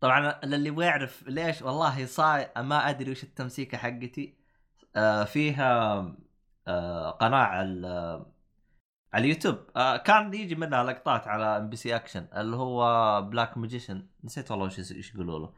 [0.00, 4.36] طبعا اللي يبغى يعرف ليش والله صاير ما أدري وش التمسيكة حقتي.
[4.96, 6.16] آه فيها آه
[7.20, 8.26] قناة على
[9.12, 9.56] على اليوتيوب.
[9.76, 14.78] آه كان يجي منها لقطات على MBC Action اللي هو black magician نسيت والله وش
[14.78, 15.54] إيش يقولوا له.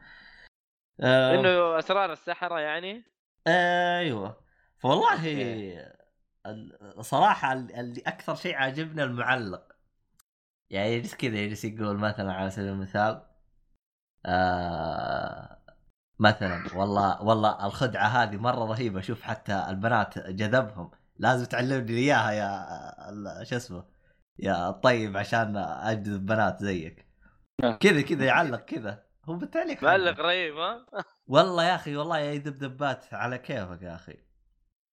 [0.99, 3.03] آه إنه أسرار السحرة يعني؟
[3.47, 4.41] أيوه.
[4.79, 5.95] فوالله
[7.01, 9.75] صراحة ال- اللي أكثر شيء عاجبني المعلق.
[10.69, 13.25] يعني يجلس كذا يجلس يقول مثلا على سبيل المثال
[14.25, 15.54] آه
[16.19, 16.63] مثلا.
[16.75, 19.01] والله والله الخدعة هذه مرة رهيبة.
[19.01, 20.91] شوف حتى البنات جذبهم.
[21.17, 23.85] لازم تعلمني إياها يا شو اسمه
[24.39, 27.05] يا طيب عشان أجذب بنات زيك.
[27.79, 29.05] كذا كذا يعلق كذا.
[29.25, 29.85] هو بالتعليق حقه.
[29.85, 30.85] معلق رهيب ها؟
[31.27, 34.17] والله يا أخي والله يا ذبذبات على كيفك يا أخي.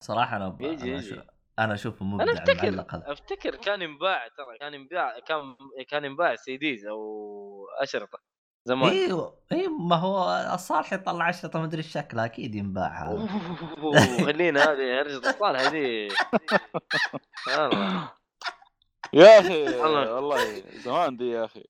[0.03, 0.61] صراحة أنا ب...
[0.61, 1.01] يجي أنا.
[1.01, 1.15] شو...
[1.59, 3.11] أنا أشوفه أنا مبدع أفتكر المعلق هذا.
[3.11, 5.55] أفتكر كان ينباع ترى كان ينباع كان
[5.89, 8.19] كان ينباع سيديز أو أشرطة.
[8.69, 8.89] زمان.
[8.89, 13.29] أيوه اي ما هو الصالح يطلع اشرطه مدري الشكل أكيد ينباع هذا
[13.77, 16.09] أوه، خلينا هذه هرجة الصالح هذه.
[17.47, 18.11] والله
[19.13, 20.63] يا أخي والله.
[20.85, 21.63] زمان دي يا أخي.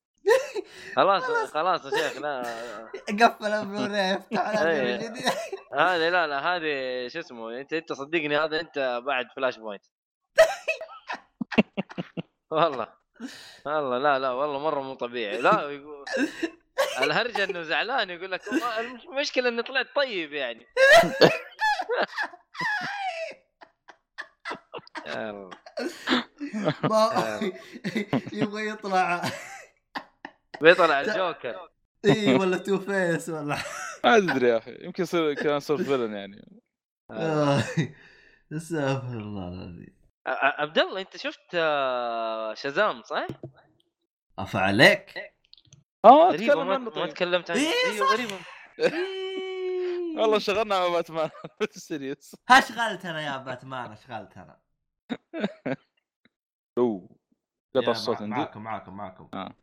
[0.95, 1.23] خلاص
[1.53, 1.85] خلاص.
[1.85, 2.43] يا شيخ لا.
[3.09, 5.13] قفل البلوراي افتح إيه.
[5.73, 9.85] هذه لا لا هذه شو اسمه أنت أنت صدقني هذا أنت بعد Flashpoint.
[12.51, 12.87] والله.
[13.65, 15.41] والله لا لا والله مرة مو طبيعي.
[15.41, 16.05] لا يقول
[17.01, 20.65] الهرجة إنه زعلان يقول لك "ما- المشكلة إني طلعت طيب يعني.
[26.83, 27.39] ما
[28.33, 29.21] يبغى يطلع.
[30.61, 31.69] بيطلع الجوكر.
[32.05, 33.57] إي ولا Two Face ولا.
[34.03, 36.61] ما أدري يا أخي يمكن يصير كان صار villain يعني.
[37.11, 37.63] آه.
[38.53, 39.99] استغفر الله العظيم.
[40.27, 43.27] عبد الله أنت شفت آه، شازام صح؟
[44.39, 45.13] افا عليك
[46.05, 47.09] آه غريبه اتكلم ما, ما طيب.
[47.09, 47.59] تكلمت عنه.
[47.59, 48.13] إيه، أيوه صح.
[48.13, 48.35] غريبه
[50.21, 51.29] والله شغلنا مع باتمان
[51.71, 54.59] series اشغلتنا يا باتمان اشغلتنا
[56.77, 57.09] اوه
[57.75, 58.29] يا قطع الصوت عندي.
[58.35, 59.55] معاكم معاكم معاكم آه.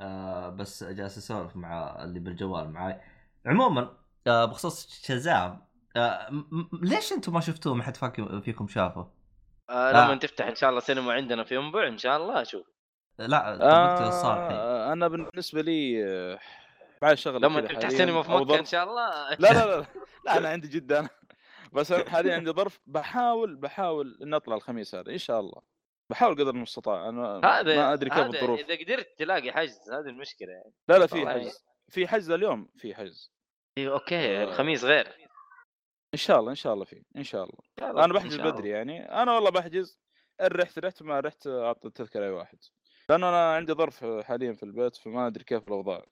[0.00, 3.00] آه بس جالس أسولف مع اللي بالجوال معاي
[3.46, 3.96] عموما
[4.26, 5.64] آه بخصوص شازام
[5.96, 9.10] آه م- م- ليش أنتم ما شفتوه؟ ما حد فاك- فيكم شافه؟
[9.70, 10.14] آه لما آه.
[10.14, 12.66] تفتح إن شاء الله سينما عندنا في ينبع إن شاء الله أشوف.
[13.18, 16.38] لا آه أنا بالنسبة لي آه،
[17.02, 18.58] معي شغلة لما سينما في مكه.
[18.58, 19.30] إن شاء الله.
[19.30, 19.86] لا لا لا
[20.24, 20.98] لا أنا عندي جدا.
[20.98, 21.08] أنا.
[21.72, 25.62] بس حاليا عندي ظرف بحاول بحاول اني أطلع الخميس هذا إن شاء الله.
[26.10, 27.08] بحاول قدر المستطاع.
[27.08, 28.60] أنا هذا ما أدري كيف هذا الظروف.
[28.60, 30.72] إذا قدرت تلاقي حجز هذه المشكلة يعني.
[30.88, 31.64] لا لا في حجز.
[31.88, 33.32] في حجز اليوم في حجز.
[33.78, 34.44] أيوه okay آه.
[34.44, 35.06] الخميس غير.
[36.14, 37.58] إن شاء الله إن شاء الله في إن شاء الله.
[37.58, 38.40] إن شاء الله، أنا بحجز.
[38.40, 39.22] بدري يعني.
[39.22, 39.98] أنا والله بحجز
[40.40, 42.58] إن رحت رحت ما رحت اعطي التذكره اي واحد
[43.08, 46.02] لأنه أنا عندي ظرف حاليا في البيت فما أدري كيف الأوضاع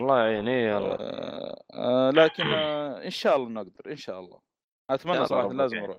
[0.00, 4.40] الله يعين اي والله آه آه لكن آه إن شاء الله نقدر إن شاء الله
[4.90, 5.86] أتمنى صراحة لازم يعني.
[5.86, 5.98] أروح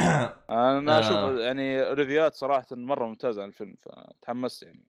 [0.50, 1.38] أنا أشوف آه.
[1.40, 4.84] يعني ريفيوات صراحة مرة ممتازة عن الفيلم فتحمست يعني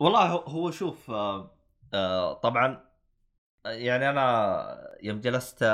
[0.00, 2.84] والله هو- شوف آه طبعا
[3.66, 5.64] يعني أنا يوم جلست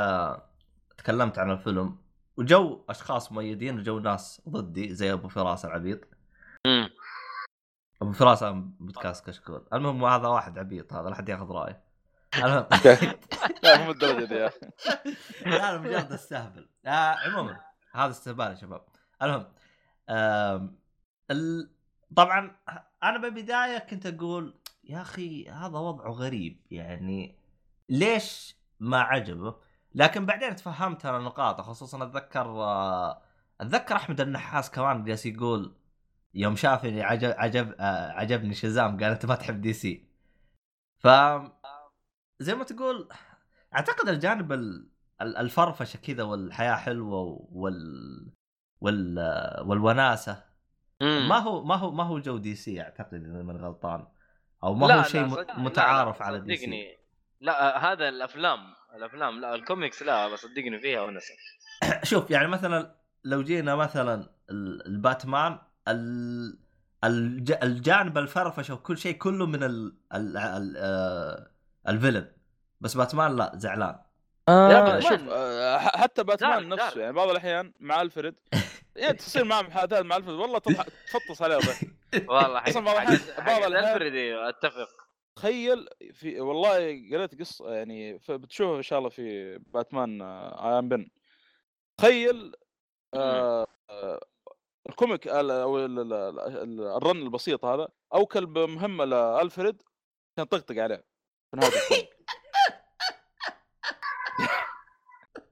[0.98, 1.98] تكلمت عن الفيلم
[2.36, 6.00] وجو أشخاص مؤيدين وجو ناس ضدي زي أبو فراس العبيط.
[8.02, 8.44] أبو فراس
[8.80, 9.66] بودكاست كشكول.
[9.72, 11.84] المهم هذا واحد عبيط هذا لا حد ياخذ رأيه.
[12.36, 12.66] المهم.
[13.62, 14.66] لا مو الدرجة دي يا أخي.
[15.50, 16.68] لا أنا مجرد استهبل.
[16.86, 17.60] آه عموما
[17.92, 18.84] هذا استهبال يا شباب.
[19.22, 19.46] المهم.
[22.16, 22.56] طبعا
[23.02, 26.66] أنا بالبداية كنت أقول يا أخي هذا وضعه غريب.
[26.70, 27.38] يعني
[27.88, 29.56] ليش ما عجبه؟
[29.94, 33.22] لكن بعدين تفهمت أنا نقاطه خصوصا أتذكر آه،
[33.60, 35.76] أتذكر أحمد النحاس كمان جالس يقول
[36.34, 40.08] يوم شافني عجب عجب آه، عجبني شزام قال انت ما تحب دي سي.
[40.98, 41.08] ف
[42.40, 43.08] زي ما تقول
[43.74, 44.88] أعتقد الجانب ال-
[45.22, 48.32] ال- الفرفشة كذا والحياة حلوة وال
[48.80, 49.18] وال
[49.66, 50.44] والوناسة.
[51.00, 51.28] مم.
[51.28, 54.06] ما هو ما هو ما هو جو DC أعتقد إذا من غلطان.
[54.64, 56.96] أو ما هو شيء صدق- لا، متعارف على DC.
[57.40, 58.58] لا هذا الأفلام
[58.94, 61.34] الأفلام لا الكوميكس لا بس صدقني فيها ونسه
[62.10, 64.14] شوف يعني مثلا لو جينا مثلا
[64.50, 65.58] ال- الباتمان
[67.62, 71.50] الجانب الفرفشة وكل شيء كله من ال ال ال آه،
[71.88, 72.32] الفيلن.
[72.80, 73.98] بس باتمان لا زعلان.
[74.48, 75.00] آه.
[75.00, 76.96] شوف آه حتى باتمان دارك، نفسه دارك.
[76.96, 78.34] يعني بعض الأحيان مع ألفريد
[78.96, 81.88] يعني تصير معه محادثات مع ألفريد والله تضحك تفطس عليه ضحك
[82.28, 84.88] والله حق بعض الفريد أيوه، أتفق.
[85.36, 86.76] تخيل في والله
[87.12, 91.08] قريت قصة يعني بتشوفها إن شاء الله في باتمان اي ام بن.
[91.98, 92.52] تخيل
[93.14, 94.20] آه آه
[94.88, 99.82] ال comic ال- أو ال- ال- ال- ال run البسيط هذا اوكل بمهمه لألفريد
[100.36, 101.04] كان طقطق عليه
[101.50, 102.14] في نهاية ال comic.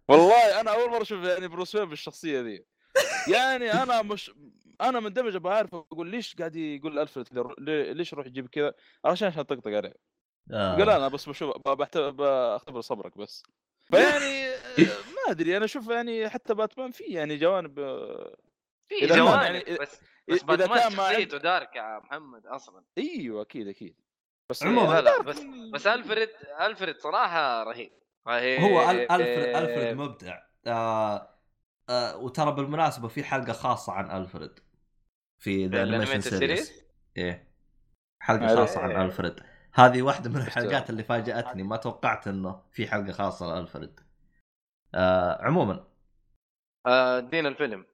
[0.08, 2.64] والله أنا أول مرة أشوف يعني بروس واين بالشخصية ذي.
[3.32, 4.32] يعني أنا مش
[4.80, 7.42] أنا مندمج أبغى أعرف أقول ليش قاعد يقول ألفريد كذا
[7.92, 9.94] ليش يروح يجيب كذا؟ عشان عشان طقطق عليه.
[10.52, 10.76] آه.
[10.76, 13.42] قال أنا بس بشوف بختبر صبرك بس.
[13.90, 14.50] فيعني
[15.16, 18.36] ما أدري أنا أشوف يعني حتى باتمان فيه يعني جوانب آه،
[19.00, 22.84] في جوانب يعني- بس بس كان ما شخصيته dark يا محمد أصلا.
[22.98, 23.96] أيوه أكيد أكيد.
[24.50, 24.94] بس عموماً.
[24.94, 26.28] لا لا بس من- بس الفريد
[26.60, 27.92] ألفريد صراحة رهيب.
[28.28, 28.60] رهيب.
[28.60, 29.56] هو أل- الفريد.
[29.56, 30.38] ألفريد مبدع.
[30.66, 31.28] آه
[31.90, 34.60] آه وترى بالمناسبة في حلقة خاصة عن ألفريد.
[35.38, 36.84] في ذا animation series؟
[37.16, 37.52] إيه.
[38.22, 38.56] حلقة.
[38.56, 39.34] خاصة عن ألفريد.
[39.74, 41.62] هذه واحدة من الحلقات اللي فاجأتني.
[41.62, 44.00] ما توقعت إنه في حلقة خاصة لألفريد.
[44.94, 45.84] آه عموما.
[46.86, 47.86] آه، دين الفيلم.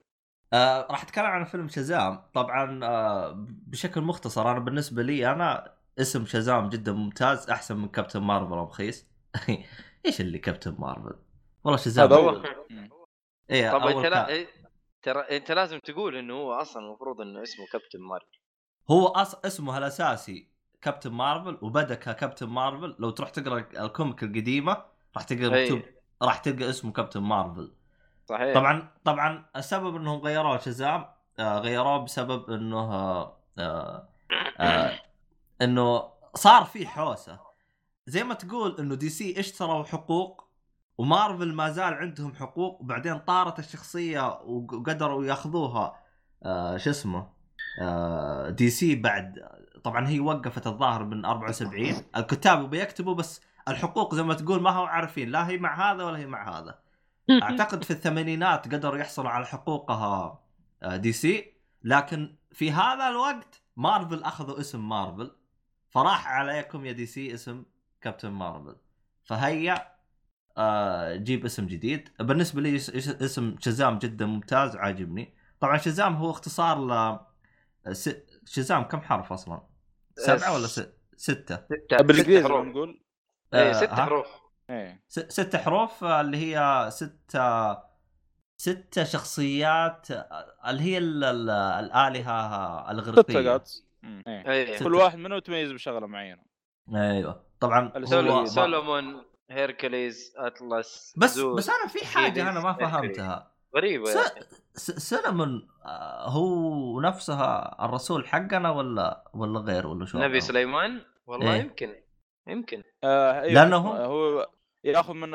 [0.53, 2.23] آه راح أتكلم عن فيلم شازام.
[2.35, 8.21] طبعا آه بشكل مختصر أنا بالنسبة لي أنا اسم شازام جدا ممتاز أحسن من كابتن
[8.21, 9.07] مارفل خيس
[10.07, 11.17] إيش اللي كابتن مارفل؟
[11.65, 12.43] والله شازام هذا.
[13.51, 14.07] إيه طب أنت.
[14.07, 14.49] لا إيه،
[15.03, 18.39] ترى أنت لازم تقول إنه هو أصلا المفروض إنه اسمه كابتن مارفل.
[18.91, 19.35] هو أص...
[19.35, 20.49] اسمه الأساسي
[20.81, 22.97] Captain Marvel وبدأ ك Captain Marvel.
[22.99, 24.85] لو تروح تقرأ ال comic القديمة
[25.17, 25.63] راح تلقى أي.
[25.63, 25.83] مكتوب
[26.23, 27.73] راح تلقى اسمه Captain Marvel.
[28.29, 28.55] صحيح.
[28.55, 31.07] طبعا طبعا السبب إنهم غيروه شزام
[31.39, 32.79] آه غيروه بسبب إنه
[33.59, 34.09] آه
[34.61, 34.99] آه
[35.63, 36.03] إنه
[36.35, 37.39] صار في حوسة.
[38.07, 40.49] زي ما تقول إنه DC اشتروا حقوق
[40.99, 45.97] ومارفل ما زال عندهم حقوق وبعدين طارت الشخصية وقدروا ياخذوها
[46.77, 47.29] شو اسمه
[48.49, 49.49] DC بعد
[49.85, 54.87] طبعا هي وقفت الظاهر من 74 الكتاب بيكتبوا بس الحقوق زي ما تقول ما هم
[54.87, 56.79] عارفين لا هي مع هذا ولا هي مع هذا.
[57.31, 60.45] أعتقد في الثمانينات قدروا يحصلوا على حقوقها
[60.83, 61.53] آه، DC.
[61.85, 65.31] لكن في هذا الوقت مارفل أخذوا اسم مارفل
[65.91, 67.65] فراح عليكم يا DC اسم
[68.01, 68.77] Captain Marvel.
[69.25, 69.89] فهيا
[70.57, 72.09] آه جيب اسم جديد.
[72.21, 75.35] بالنسبة لي اس- اس- اسم شزام جدا ممتاز عاجبني.
[75.61, 77.19] طبعا شزام هو اختصار ل
[77.95, 79.63] س- شزام كم حرف أصلا؟
[80.17, 80.81] سبعة ولا س...
[81.17, 81.97] ستة؟ ستة.
[82.03, 83.03] بالانجليزي نقول
[83.55, 84.27] اي آه، ست ها؟ حروف.
[84.71, 85.19] إيه س...
[85.21, 87.77] ست حروف اللي هي ستة
[88.57, 90.07] ستة شخصيات
[90.69, 91.25] اللي هي ال...
[91.25, 91.51] ال...
[91.51, 93.63] الآلهة ستة الإغريقية قاعد
[94.27, 94.85] إيه اي ستة.
[94.85, 96.43] كل واحد منهم يتميز بشغلة معينة
[96.95, 98.05] أيوه طبعا.
[98.47, 101.59] Solomon Hercules Atlas بس زوس.
[101.59, 102.73] بس أنا في حاجة أنا ما.
[102.73, 104.11] فهمتها غريبة
[104.75, 104.91] س...
[104.91, 111.61] سلمون آه، هو نفسها الرسول حقنا ولا ولا غير ولا شو نبي؟ سليمان والله إيه.
[111.61, 111.95] يمكن
[112.49, 113.53] يمكن آه أيوة.
[113.77, 114.51] هم- هو
[114.93, 115.33] ياخذ من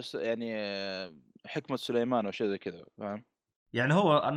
[0.00, 0.56] س- يعني
[1.46, 3.24] حكمة سليمان أو شيء زي كذا فاهم؟
[3.72, 4.28] يعني هو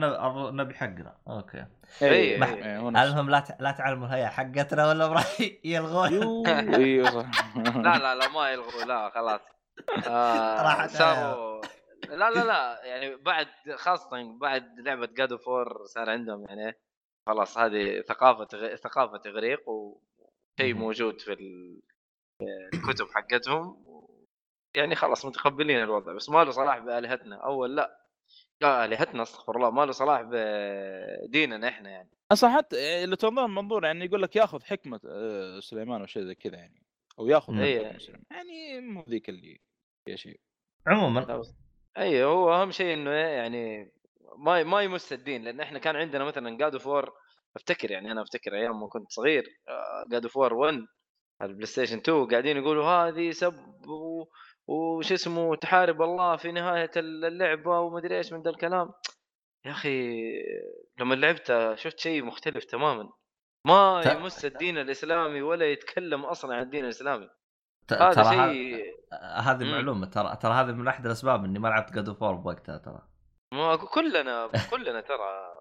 [0.49, 1.65] النبي, حقنا okay
[2.02, 2.89] إيه إيه، إيه، إيه.
[2.89, 3.61] المهم لا ت...
[3.61, 7.26] لا تعلموا الهيئة حقتنا ولا راح يلغون يو، إيوه صح
[7.85, 9.41] لا لا لا ما يلغوا لا خلاص
[10.07, 11.61] آه راحت صاروا
[12.10, 16.77] لا لا لا يعني بعد خاصة بعد لعبة جاد فور صار عندهم يعني
[17.27, 18.76] خلاص هذه ثقافة غ...
[18.76, 20.73] ثقافة إغريق وشيء.
[20.73, 21.34] موجود في
[22.73, 23.85] الكتب حقتهم
[24.77, 28.07] يعني خلاص متقبلين الوضع بس ما له صلاح بآلهتنا أول لا
[28.61, 33.85] لا آلهتنا استغفر الله ما له صلاح بديننا إحنا يعني أصلا حتى اللي تنظر منظور
[33.85, 36.83] يعني يقول لك ياخذ حكمة آه، سليمان أو شيء زي كذا يعني
[37.19, 37.53] أو ياخذ.
[37.53, 37.97] من إيه.
[37.97, 38.23] سليمان.
[38.31, 39.61] يعني مو ذيك اللي
[40.05, 40.39] فيها شيء
[40.87, 41.43] عموما
[41.97, 43.91] اي هو أهم شيء إنه يعني
[44.37, 47.14] ما ما يمس الدين لأن إحنا كان عندنا مثلا God of War
[47.55, 49.59] أفتكر يعني أنا أفتكر أيام ما كنت صغير
[50.11, 50.85] God of War 1
[51.41, 53.53] على ال PlayStation 2 قاعدين يقولوا هذه سب.
[54.68, 58.94] وش اسمه تحارب الله في نهاية اللعبة ومدري إيش من ذا الكلام
[59.65, 60.18] يا أخي
[60.99, 63.10] لما لعبتها شفت شيء مختلف تماما
[63.65, 67.30] ما يمس الدين الإسلامي ولا يتكلم أصلا عن الدين الإسلامي.
[67.91, 68.98] هذا ترى شيء
[69.38, 69.72] هذه.
[69.72, 73.07] معلومه ترى ترى هذه من أحد الأسباب إني ما لعبت God of War بوقتها ترى
[73.53, 75.53] ما كلنا كلنا ترى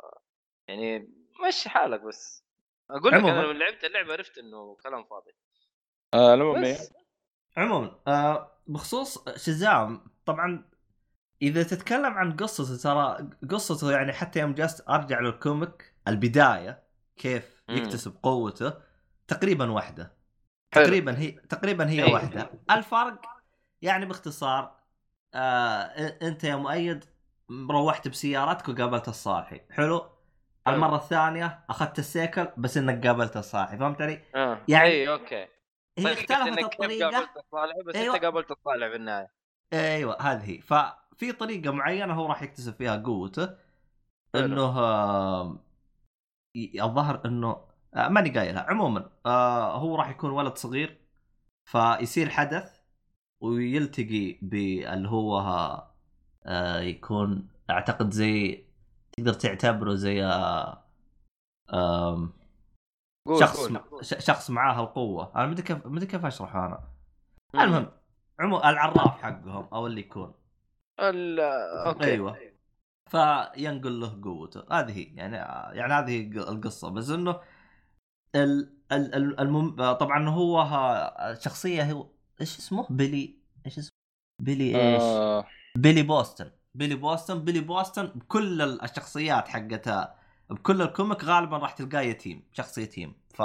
[0.69, 1.13] يعني
[1.47, 2.47] مشي حالك بس
[2.91, 3.41] أقول لك عموماً.
[3.41, 5.33] أنا لما لعبت اللعبة عرفت إنه كلام فاضي
[6.15, 6.61] آه.
[6.61, 6.93] بس
[7.57, 10.65] عموما آه بخصوص شزام طبعا
[11.43, 16.83] إذا تتكلم عن قصته ترى قصته يعني حتى يوم جلست أرجع لل comic البداية
[17.17, 17.63] كيف.
[17.69, 18.73] يكتسب قوته
[19.29, 20.17] تقريبا واحدة.
[20.73, 22.13] تقريبا هي تقريبا هي إيه.
[22.13, 23.21] واحدة الفرق
[23.83, 24.77] يعني باختصار
[25.35, 25.83] آه
[26.23, 27.05] أنت يا مؤيد
[27.71, 30.07] روحت بسيارتك وقابلت الصاحي حلو
[30.69, 35.47] المرة الثانية أخذت السيكل بس إنك قابلت الصاحي فهمت علي؟ آه يعني اي أوكي
[35.99, 38.15] هي اختلفت الطريقة قابلت الصالح بس أيوة.
[38.15, 39.33] أنت قابلت الصالح في النهايه
[39.73, 43.57] أيوه هذه هي ففي طريقة معينة هو راح يكتسب فيها قوته.
[44.35, 45.59] إنه آه،
[46.57, 51.01] الظاهر إنه آه، ماني قايلها عموما آه، هو راح يكون ولد صغير
[51.65, 52.81] فيصير حدث
[53.41, 55.43] ويلتقي باللي هو
[56.81, 58.65] يكون أعتقد زي
[59.13, 60.23] تقدر تعتبره زي
[63.27, 64.05] قول شخص قول.
[64.05, 65.33] شخص معاه القوة.
[65.37, 66.67] أنا مدري كيف مدري كيف اشرحها
[67.55, 67.65] أنا.
[67.65, 67.91] المهم
[68.41, 70.35] عمو العراف حقهم أو اللي يكون.
[71.01, 71.41] ال...
[71.87, 72.05] أوكي.
[72.05, 72.39] أيوه.
[73.11, 74.65] فينقل له قوته.
[74.71, 75.03] هذه هي.
[75.03, 75.37] يعني
[75.79, 76.89] يعني هذه القصة.
[76.89, 77.41] بس إنه
[78.35, 79.93] ال ال ال المم...
[79.93, 82.07] طبعا هو ها- شخصية هو
[82.41, 83.39] إيش اسمه؟ Billy.
[83.67, 83.97] إيش اسمه؟
[84.43, 85.47] Billy إيش؟ آه.
[85.77, 86.51] Billy Batson.
[86.75, 92.79] Billy Batson Billy Batson بكل الشخصيات حقتها بكل ال comic غالبا راح تلقاه يتيم شخص
[92.79, 93.15] يتيم.
[93.35, 93.43] ف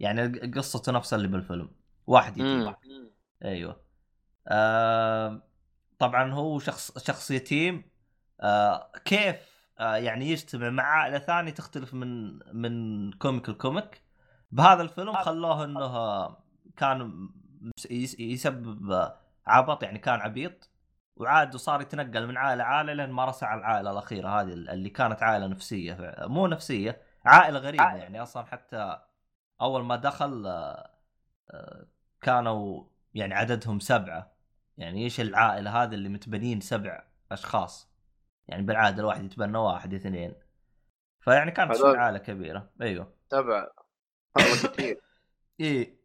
[0.00, 1.68] يعني قصته نفسها اللي بالفيلم.
[2.06, 2.60] واحد يتيم.
[2.60, 3.10] مم.
[3.44, 3.80] أيوه.
[4.48, 5.42] آه
[5.98, 7.84] طبعا هو شخص شخص يتيم.
[8.40, 9.36] آه كيف
[9.78, 14.02] آه يعني يجتمع مع عائلة ثانية تختلف من من comic ل comic.
[14.52, 16.36] بهذا الفيلم خلوه إنه
[16.76, 17.28] كان
[18.18, 19.12] يسبب
[19.46, 20.70] عبط يعني كان عبيط.
[21.16, 25.22] وعاد وصار يتنقل من عائلة لعائله لين ما رسى على العائلة الأخيرة هذه اللي كانت
[25.22, 28.22] عائلة نفسية مو نفسية عائلة غريبة يعني.
[28.22, 29.00] أصلا حتى
[29.60, 30.90] أول ما دخل آه،
[31.50, 31.86] آه،
[32.20, 32.84] كانوا
[33.14, 34.36] يعني عددهم سبعة.
[34.78, 37.02] يعني إيش العائلة هذه اللي متبنين سبع
[37.32, 37.90] أشخاص؟
[38.48, 40.34] يعني بالعادة الواحد يتبنى واحد اثنين.
[41.20, 42.70] فيعني كانت عائلة كبيرة.
[42.82, 43.14] أيوه.
[44.36, 45.00] والله كثير.
[45.60, 45.96] إيه.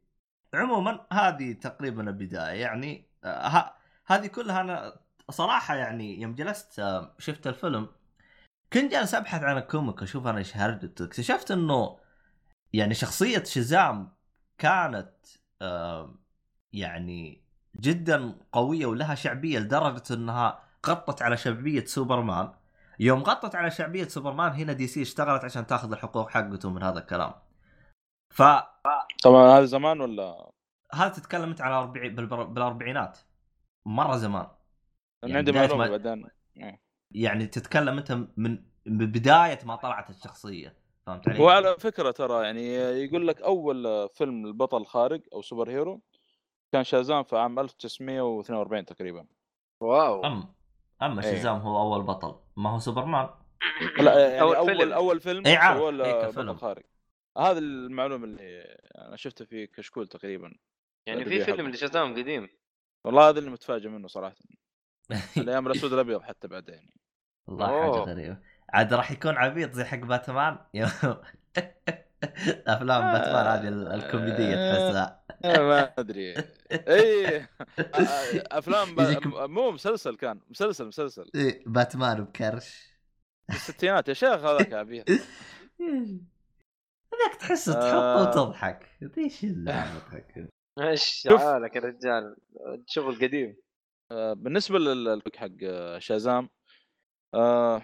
[0.54, 3.74] عموما هذه تقريبا البداية يعني آه ه-
[4.12, 7.88] هذه كلها أنا صراحة يعني يوم جلست آه، شفت الفيلم
[8.74, 11.98] كنت جالس أبحث عن ال comic أشوف أنا إيش هرجته اكتشفت إنه
[12.74, 14.10] يعني شخصية شزام
[14.58, 15.14] كانت
[15.62, 16.16] آه
[16.74, 17.42] يعني
[17.80, 22.54] جدا قوية ولها شعبية لدرجة إنها غطت على شعبية سوبرمان.
[23.00, 27.34] يوم غطت على شعبية سوبرمان هنا DC اشتغلت عشان تاخذ الحقوق حقته من هذا الكلام.
[28.34, 28.68] فهذا
[29.24, 30.52] طبعا هذا زمان ولا؟
[30.94, 31.88] تتكلم انت على
[32.48, 33.18] بالأربعينات.
[33.86, 34.42] مرة زمان.
[34.44, 34.52] أنا
[35.24, 36.28] يعني عندي معلومة ما- بعدين.
[37.12, 38.28] يعني تتكلم أنت من
[38.86, 40.76] من بداية ما طلعت الشخصية
[41.06, 45.70] فهمت علي؟ هو على فكرة ترى يعني يقول لك أول فيلم البطل خارق أو super
[45.70, 46.02] hero
[46.72, 49.26] كان شازام في عام 1942 تقريبا.
[49.82, 50.26] واو.
[50.26, 50.54] أم
[51.02, 51.32] اما إيه.
[51.36, 52.36] شازام هو أول بطل.
[52.58, 53.30] ما هو سوبرمان؟
[54.00, 54.94] لا يعني أول أول فيلم.
[54.94, 56.52] أول فيلم إي عارف، سووه له إي كفيلم.
[56.54, 56.84] بطل خارق
[57.38, 58.62] هذا المعلومة اللي
[58.98, 60.54] أنا شفته في كشكول تقريبا.
[61.06, 61.68] يعني في فيلم.
[61.70, 62.50] لشازام قديم.
[63.06, 64.36] والله هذا اللي متفاجئ منه صراحة.
[65.38, 66.90] الأيام الأسود الابيض حتى بعدين.
[67.48, 67.82] والله أوه.
[67.82, 68.38] حاجة غريبة.
[68.70, 70.58] عاد راح يكون عبيط زي حق باتمان؟
[72.68, 75.24] أفلام باتمان هذه ال- الكوميدية تحسها.
[75.46, 76.34] آه، ما أدري.
[76.72, 77.48] اي
[78.52, 79.00] أفلام ب...
[79.00, 81.32] يجيك- مو مسلسل كان مسلسل مسلسل.
[81.36, 82.92] إيه، باتمان بكرش.
[83.50, 84.10] الستينات.
[84.10, 85.10] يا شيخ هذاك عبيط.
[87.14, 88.30] هذاك تحس تحطه آه.
[88.30, 88.90] وتضحك.
[89.18, 90.50] إيش العبط حقك
[90.80, 91.28] إيش.
[91.28, 92.36] حالك يا رجال
[92.88, 93.58] شغل قديم.
[94.12, 96.50] آه، بالنسبة للبك حق آه، شازام
[97.34, 97.82] آه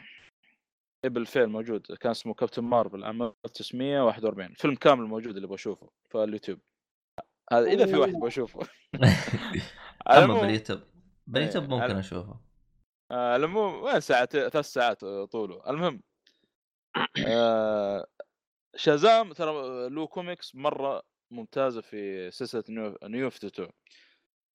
[1.06, 1.82] بالفعل موجود.
[1.82, 6.60] كان اسمه كابتن مارفل عام 1941 فيلم كامل موجود اللي بشوفه في اليوتيوب.
[7.52, 8.60] هذا إذا في واحد بشوفه.
[10.18, 10.80] أما باليوتيوب
[11.28, 12.40] باليوتيوب إيه، ممكن أشوفه.
[13.12, 15.70] آه، على العموم وين ساعة ثلاث ساعات طوله.
[15.70, 16.02] المهم
[17.28, 18.08] آه،
[18.76, 21.04] شازام ترى له كوميكس مرة
[21.34, 23.70] ممتازة في سلسلة New New 52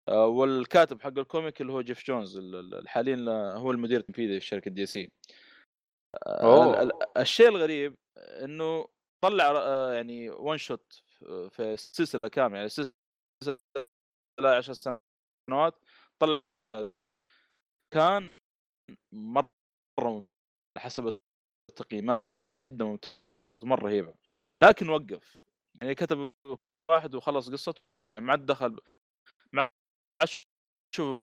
[0.09, 2.71] آه، والكاتب حق ال comic اللي هو جيف جونز ل-
[3.57, 5.11] هو المدير التنفيذي في شركه DC.
[6.83, 8.89] ال- الشيء الغريب إنه
[9.25, 11.03] طلع آه، يعني one shot
[11.51, 13.59] في السلسله كاملة يعني السلسله
[14.41, 15.01] 10
[15.51, 15.75] سنوات
[16.23, 16.41] طلع
[17.95, 18.29] كان
[19.15, 20.27] مرة
[20.79, 21.21] حسب
[21.71, 22.25] التقييمات
[23.63, 24.15] مرة رهيبة.
[24.63, 25.39] لكن وقف.
[25.83, 26.33] يعني كتب
[26.91, 27.83] واحد وخلص قصته
[28.21, 28.81] ما عاد دخل
[29.53, 29.63] ما
[30.23, 30.29] عاد
[30.95, 31.21] شوف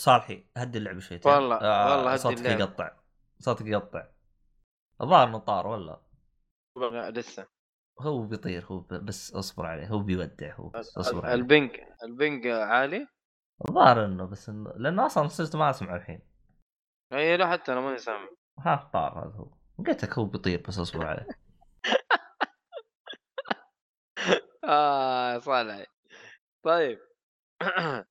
[0.00, 1.32] صالحي هدي اللعبة شويتين.
[1.32, 2.44] والله- آه والله هدي صوتك.
[2.44, 2.96] يقطع.
[3.38, 4.08] صوتك يقطع.
[5.00, 6.02] الظاهر إنه طار ولا؟
[6.76, 7.46] لا لسه.
[8.00, 9.86] هو بيطير هو بس اصبر عليه.
[9.88, 11.34] هو بيودع هو اصبر عليه.
[11.34, 13.06] ال ping ال ping عالي؟
[13.68, 16.20] الظاهر إنه بس إنه لأنه أصلا صرت ما اسمع الحين.
[17.12, 18.28] اي لا حتى أنا ماني سامع.
[18.58, 19.50] ها طار هذا هو.
[19.86, 21.26] قلت لك هو بيطير بس اصبر عليه.
[24.70, 25.86] آه صالح
[26.62, 26.98] طيب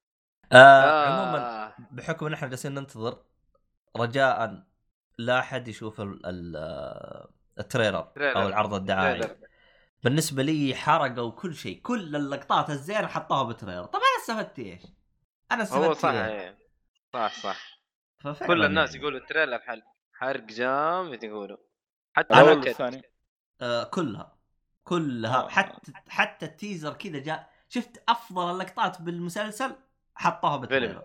[0.52, 1.73] آه عموما آه.
[1.91, 3.23] بحكم إن إحنا جالسين ننتظر
[3.98, 4.64] رجاء
[5.18, 6.56] لا أحد يشوف ال ال
[7.60, 8.41] ال trailer trailer.
[8.41, 9.38] أو العرض الدعائي.
[10.03, 14.81] بالنسبة لي حرقوا كل شيء كل اللقطات الزينة حطوها ب trailer طب أنا استفدت إيش؟
[15.52, 16.57] أنا استفدت هو صح إيه؟
[17.14, 17.80] صح صح
[18.48, 19.02] كل الناس يعني.
[19.02, 19.81] يقولوا ال trailer حل
[20.14, 21.57] حرق جامد يقولوا
[22.14, 22.68] حتى الأول نكت.
[22.68, 23.02] والثاني
[23.61, 24.39] آه كلها
[24.90, 25.49] كلها آه.
[25.49, 27.49] حتى حتى ال teaser كذا جاء.
[27.70, 29.76] شفت أفضل اللقطات بالمسلسل؟
[30.16, 31.03] حطوها بال trailer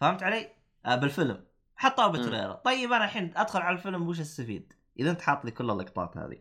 [0.00, 0.52] فهمت علي؟
[0.86, 1.44] آه بالفيلم.
[1.76, 5.50] حطوها بال trailer طيب أنا الحين أدخل على الفيلم وش استفيد؟ إذا أنت حاط لي
[5.50, 6.38] كل اللقطات هذه.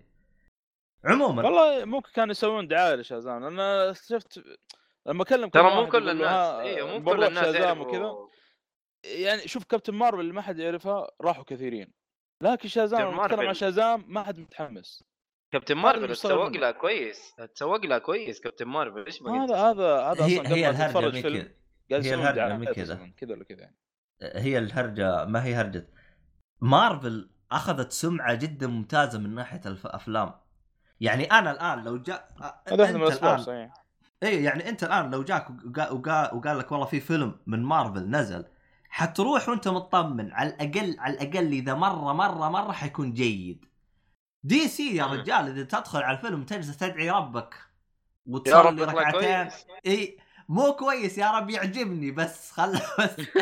[1.05, 4.43] عموما والله ممكن كانوا يسوون دعاية لشازام أنا اكتشفت
[5.05, 8.27] لما أكلم ترى مو كل الناس أيوه مو كل بنروح الناس شازام وكذا.
[9.03, 11.93] يعني شوف كابتن مارفل اللي ما حد يعرفها راحوا كثيرين.
[12.41, 13.53] لكن شازام لما نتكلم عن.
[13.53, 15.03] شازام ما حد متحمس.
[15.51, 16.47] كابتن مارفل تسوق.
[16.57, 21.21] لها كويس تسوق لها كويس كابتن مارفل إيش؟ هذا هذا هذا هي أصلا هي الهرجة
[21.21, 21.49] فيلم.
[21.91, 23.11] هي من كذا.
[23.17, 23.75] كذا ولا كذا يعني.
[24.21, 25.87] هي الهرجة ما هي هرجة.
[26.61, 30.33] مارفل أخذت سمعة جدا ممتازة من ناحية الافلام
[31.01, 32.29] يعني أنا الآن لو جاء
[32.67, 33.73] هذا واحد من أنت الأسباب الآن- صحيح.
[34.23, 38.09] اي يعني أنت الآن لو جاك وقا- وقا- وقال لك والله في فيلم من مارفل
[38.09, 38.45] نزل
[38.89, 43.65] حتروح وأنت مطمن على الاقل على الأقل إذا مره مره مرة حيكون جيد.
[44.43, 45.05] DC يا.
[45.05, 47.55] رجال إذا تدخل على الفيلم تجلس تدعي ربك
[48.25, 49.49] وتصلي ركعتين.
[49.85, 50.17] إي
[50.49, 52.59] مو كويس يا رب يعجبني بس
[52.99, 53.37] بس.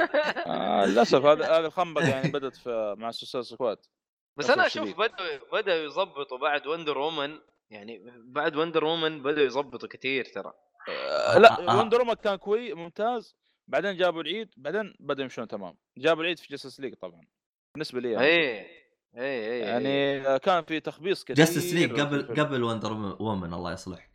[0.48, 3.78] آه للأسف هذا هذه الخنبقه يعني بدأت في مع Suicide Squad
[4.38, 4.98] بس أنا أشوف.
[5.00, 7.40] بدأوا بدأوا يظبطوا بعد Wonder Woman
[7.70, 10.54] يعني بعد Wonder Woman بدأوا يظبطوا كثير ترى.
[10.90, 11.74] آه لا.
[11.74, 13.36] Wonder Woman كان كويس ممتاز.
[13.68, 15.76] بعدين جابوا العيد بعدين بدأوا يمشون تمام.
[15.98, 17.22] جابوا العيد في Justice League طبعا.
[17.74, 18.68] بالنسبة لي يعني,
[19.16, 22.40] اي اي اي يعني آه، كان في تخبيص كثير Justice League قبل.
[22.40, 24.10] قبل Wonder Woman الله يصلحك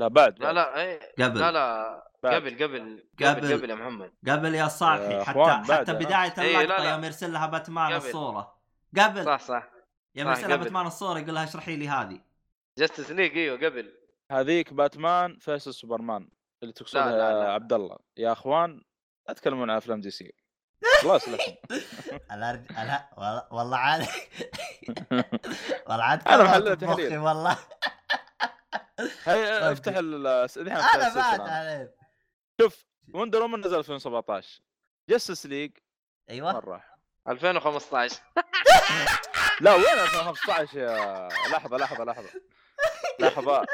[0.00, 0.52] لا بعد لا.
[0.52, 2.08] لا اي قبل لا لا.
[2.24, 3.04] قبل قبل قبل.
[3.22, 6.84] قبل قبل يا محمد قبل يا صالحي يا حتى حتى يا بداية إيه، لا، اللقطة
[6.84, 6.90] لا.
[6.90, 8.06] يوم يرسل لها باتمان قبل.
[8.06, 8.58] الصورة
[8.98, 9.70] قبل صح صح
[10.14, 10.56] يوم يرسل لها.
[10.56, 12.20] باتمان الصورة يقول لها اشرحي لي هذه
[12.78, 13.92] Justice League إيوه قبل
[14.32, 16.28] هذيك Batman vs Superman
[16.62, 17.50] اللي تقصدها.
[17.52, 18.82] عبد الله يا إخوان
[19.28, 20.32] لا تتكلمون عن أفلام DC
[21.04, 21.56] يصلحهم
[22.32, 22.72] الأرج...
[22.72, 23.08] لا
[23.50, 24.06] والله- عاد
[25.88, 27.18] والله عاد كبرت محلل تحليل.
[27.18, 27.58] والله.
[29.24, 29.72] هي طيب.
[29.72, 31.40] افتح ال أنا بعد.
[31.40, 31.94] عليه
[32.60, 32.84] شوف
[33.14, 34.60] Wonder Woman نزل 2017
[35.10, 35.70] Justice League.
[36.30, 36.52] أيوه.
[36.52, 36.72] مرة.
[36.72, 36.94] راح
[37.28, 38.16] 2015
[39.60, 42.30] لا وين 2015 يا لحظة لحظة لحظة.
[43.20, 43.66] لحظة.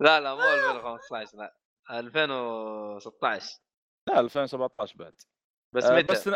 [0.00, 1.54] لا لا مو 2015 لا.
[1.90, 3.60] 2016
[4.08, 5.14] لا 2017 بعد.
[5.74, 6.30] بس آه، متى؟ بس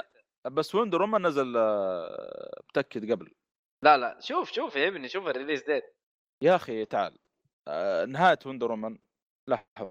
[0.47, 3.35] بس Wonder Woman نزل آه، متأكد قبل.
[3.85, 5.97] لا لا شوف شوف يا ابني شوف ال release date.
[6.43, 7.19] يا أخي تعال.
[7.69, 8.99] آه، نهاية Wonder Woman
[9.49, 9.91] لحظة.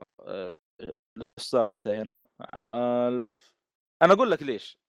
[4.02, 4.80] أنا أقول لك ليش.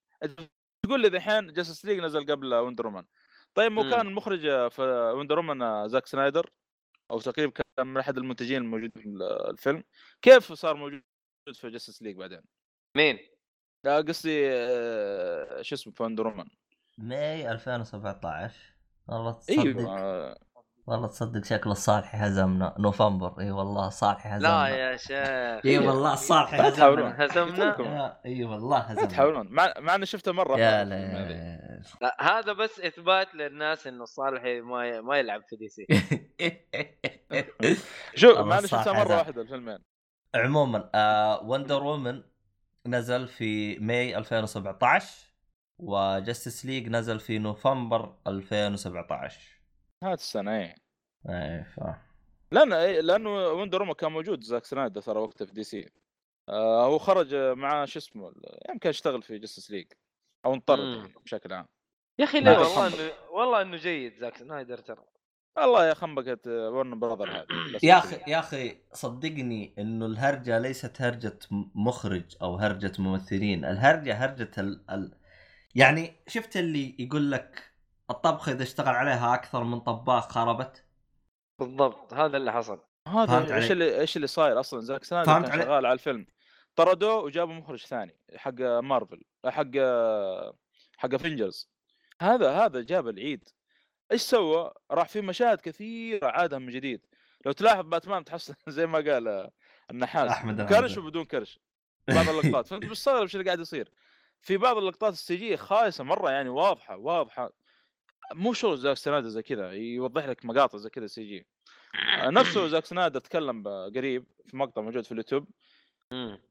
[0.84, 3.04] تقول لي الحين Justice League نزل قبل Wonder Woman
[3.54, 3.82] طيب مو.
[3.82, 4.82] كان المخرج في
[5.16, 6.50] Wonder آه، زاك سنايدر؟
[7.10, 9.08] أو تقريبا كان من أحد المنتجين الموجودين في
[9.50, 9.84] الفيلم.
[10.22, 11.02] كيف صار موجود
[11.54, 12.40] في Justice League بعدين؟
[12.96, 13.18] مين؟
[13.84, 16.46] لا قصدي آه، شو اسمه Woman
[16.98, 18.54] May 2017
[19.08, 20.36] والله تصدق إيوه.
[20.86, 23.40] والله تصدق شكل الصالحي هزمنا نوفمبر.
[23.40, 24.48] إي والله الصالحي هزمنا.
[24.48, 25.66] لا يا شيخ.
[25.66, 27.12] إي والله الصالحي لا تحاولون.
[27.12, 27.74] هزمنا.
[27.74, 29.06] هزمنا إي والله لا هزمنا.
[29.06, 29.46] تحاولون.
[29.50, 30.84] مع إني شفته مرة يا.
[30.84, 35.00] لا هذا بس إثبات للناس إنه صالحي ما.
[35.00, 35.86] ما يلعب في DC.
[38.20, 39.16] شوف مع إني الصراحة مرة.
[39.16, 39.78] واحدة الفيلمين.
[40.34, 42.22] عموما آه Wonder Woman
[42.86, 45.32] نزل في May 2017
[45.78, 49.55] و Justice League نزل في نوفمبر 2017
[50.04, 50.74] هذه السنة إيه.
[51.28, 51.80] إيه ف
[52.52, 52.68] لأن
[53.06, 55.90] لأنه Wonder Woman كان موجود زاك سنايدر ترى وقتها في DC.
[56.48, 58.32] آه هو خرج مع شو اسمه
[58.68, 59.86] يمكن يشتغل في Justice League
[60.44, 60.96] أو انطرد.
[60.96, 61.66] يعني بشكل عام.
[62.18, 65.04] يا أخي لا، ليه؟ والله إنه والله إنه جيد زاك سنايدر ترى.
[65.56, 71.02] والله يا خنبقة Warner Brothers هذه بس يا أخي يا أخي صدقني إنه الهرجة ليست
[71.02, 71.38] هرجة
[71.74, 73.64] مخرج أو هرجة ممثلين.
[73.64, 74.90] الهرجة هرجة ال...
[74.90, 75.14] ال...
[75.74, 77.75] يعني شفت اللي يقول لك
[78.10, 80.84] الطبخه إذا اشتغل عليها أكثر من طباخ خربت.
[81.58, 82.80] بالضبط هذا اللي حصل.
[83.08, 86.26] هذا؟ إيش اللي إيش اللي صاير أصلا؟ زاك سنايدر كان عليه؟ شغال على الفيلم.
[86.76, 89.70] طردوه وجابوا مخرج ثاني حق مارفل حق
[90.96, 91.70] حق Avengers
[92.20, 93.48] هذا هذا جاب العيد.
[94.12, 97.06] إيش سوى؟ راح في مشاهد كثيرة عادها من جديد.
[97.46, 99.50] لو تلاحظ باتمان تحصل زي ما قال آه،
[99.90, 100.30] النحاس.
[100.30, 100.98] أحمد كرش.
[100.98, 101.60] وبدون كرش.
[102.08, 102.66] بعض اللقطات.
[102.66, 103.90] فانت مستغرب إيش اللي قاعد يصير.
[104.40, 107.50] في بعض اللقطات ال CG خايسة مرة يعني واضحه واضحة.
[108.34, 111.46] مو شغل زاك سنايدر زي كذا يوضح لك مقاطع زي كذا CG.
[111.94, 115.48] آه، نفسه زاك سنايدر تكلم قريب في مقطع موجود في اليوتيوب.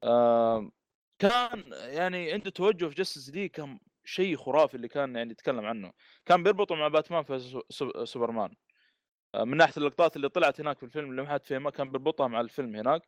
[0.04, 0.70] آه،
[1.18, 5.92] كان يعني عنده توجه في Justice League كان شيء خرافي اللي كان يعني يتكلم عنه.
[6.26, 8.54] كان بيربطه مع باتمان في سو- سو- سوبرمان.
[9.34, 12.26] آه، من ناحية اللقطات اللي طلعت هناك في الفيلم اللي ما حد فيها كان بيربطها
[12.28, 13.02] مع الفيلم هناك.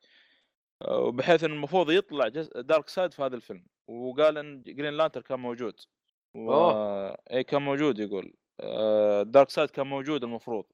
[0.82, 2.28] آه، وبحيث انه المفروض يطلع.
[2.56, 3.66] دارك سايد في هذا الفيلم.
[3.88, 5.74] وقال إن جرين لانتر كان موجود.
[6.34, 6.52] و...
[7.32, 8.34] اي كان موجود يقول.
[9.22, 10.64] دارك سايد كان موجود المفروض.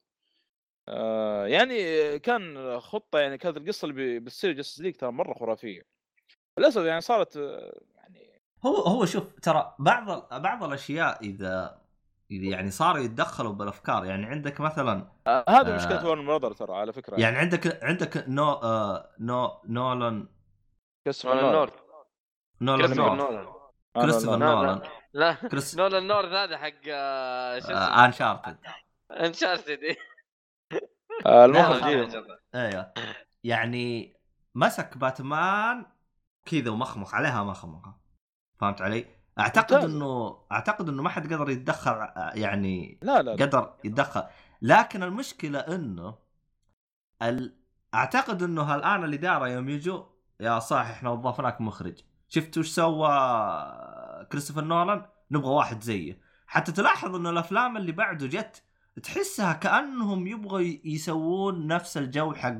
[0.89, 5.83] آه، يعني كان خطة يعني كانت القصة اللي بتصير Justice League ترى مرة خرافية.
[6.59, 11.81] للأسف يعني صارت آه، يعني هو هو شوف ترى بعض بعض الأشياء إذا
[12.31, 15.77] إذا يعني صاروا يتدخلوا بالأفكار يعني عندك مثلا آه، هذه آه.
[15.77, 17.37] مشكلة Warner Brothers ترى على فكرة يعني.
[17.37, 20.29] عندك عندك نو آه نو نولان
[21.05, 21.69] كريستوفر نولان.
[22.61, 23.47] نولان.
[23.95, 24.81] كريستوفر نولان
[25.15, 26.03] آه، كريستوفر نولان.
[26.03, 28.59] لا، نولان نورث هذا حق آه، شو اسمه آه انشارتد
[29.11, 29.79] انشارتد
[31.27, 32.09] آه، المخرج إيه.
[32.55, 32.93] أيوه
[33.45, 34.17] يعني
[34.55, 35.87] مسك باتمان
[36.47, 37.97] كذا ومخمخ عليها مخمخة
[38.61, 39.07] فهمت علي؟
[39.39, 39.85] أعتقد.
[39.85, 43.45] انه أعتقد إنه ما حد قدر يتدخل يعني لا لا لا.
[43.47, 44.25] قدر يتدخل
[44.63, 46.19] لكن المشكلة إنه
[47.23, 47.57] ال...
[47.95, 50.05] أعتقد إنه الان الاداره يوم يجوا
[50.41, 52.03] يا صح إحنا وظفناك مخرج
[52.35, 53.09] شفت وش سوى
[54.33, 56.19] كريستوفر نولان؟ نبغى واحد زيه.
[56.47, 58.63] حتى تلاحظ إنه الأفلام اللي بعده جت
[59.03, 62.53] تحسها كأنهم يبغوا يسوون نفس الجو حق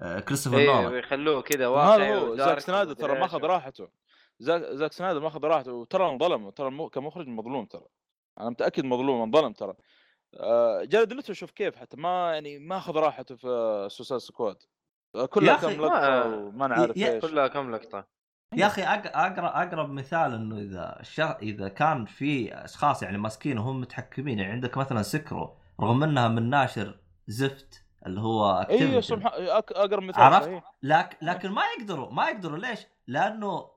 [0.00, 0.92] آه، كريستوفر إيه نولان.
[0.92, 3.20] ويخلوه كذا واقعي هذا هو زاك سنايدر ترى إيش.
[3.20, 3.88] ماخذ راحته.
[4.38, 7.86] زاك زاك سنايدر ماخذ راحته وترى انظلم ترى مو- كمخرج مظلوم ترى.
[8.40, 9.74] أنا متأكد مظلوم انظلم ترى.
[10.34, 14.56] آه، جارد ليتو شوف كيف حتى ما يعني ما أخذ راحته في Suicide Squad.
[15.14, 17.24] يا كلها كم لقطة ما- وما نعرف إيش.
[17.24, 18.17] كلها كم لقطة.
[18.56, 21.36] يا أخي أق- اقرب أقرب مثال إنه إذا الشر...
[21.42, 26.50] إذا كان في أشخاص يعني ماسكين وهم متحكمين يعني عندك مثلا Sekiro رغم إنها من
[26.50, 29.04] ناشر زفت اللي هو أيوه Activision.
[29.04, 30.62] سبحان أك- أقرب مثال عرفت؟ صحيح.
[30.82, 33.68] لكن لكن ما يقدروا ما يقدروا ليش؟ لأنه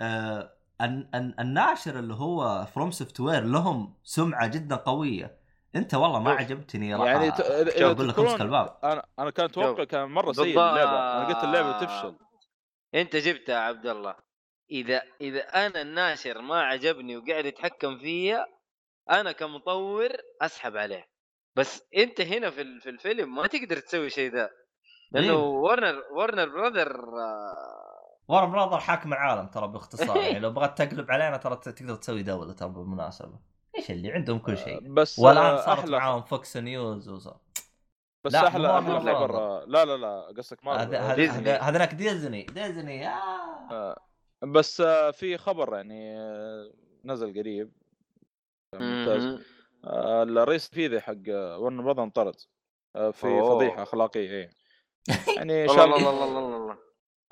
[0.00, 5.36] آه الن- الن- الناشر اللي هو FromSoftware لهم سمعة جدا قوية
[5.76, 6.30] أنت والله ما.
[6.30, 9.84] عجبتني يعني ت- أقول لك أمسك الباب أنا أنا كان أتوقع.
[9.84, 10.44] كان مرة سيء.
[10.44, 12.14] اللعبة أنا قلت اللعبة تفشل
[12.94, 14.14] أنت جبتها يا عبد الله.
[14.70, 18.46] إذا إذا أنا الناشر ما عجبني وقاعد يتحكم فيا
[19.10, 20.08] أنا كمطور
[20.42, 21.08] أسحب عليه.
[21.56, 24.50] بس أنت هنا في ال- في الفيلم ما تقدر تسوي شيء ذا.
[25.12, 25.34] لأنه.
[25.36, 30.16] ورنر ورنر براذر آه، ورا براذر حاكم العالم ترى باختصار.
[30.16, 33.38] يعني لو بغيت تقلب علينا ترى ت- تقدر تسوي دولة ترى بالمناسبة.
[33.78, 34.80] إيش اللي؟ عندهم كل شيء.
[34.92, 37.40] بس والآن آه، صارت معاهم Fox News وصار.
[38.24, 39.64] بس لا، أحلى أحلى.
[39.66, 41.00] لا لا لا قصدك ما هذا-
[41.60, 42.42] هذاك ديزني.
[42.42, 43.08] ديزني.
[43.08, 43.96] آه.
[44.42, 46.70] بس آه، في خبر يعني آه،
[47.04, 47.72] نزل قريب.
[48.74, 49.38] ممتاز.
[49.84, 51.14] آه، الرئيس التنفيذي حق
[51.58, 52.34] Warner Brothers انطرد.
[52.96, 53.54] آه، في أوه.
[53.54, 54.50] فضيحة أخلاقية إيه.
[55.36, 56.76] يعني والله شاء الله الله الله الله الله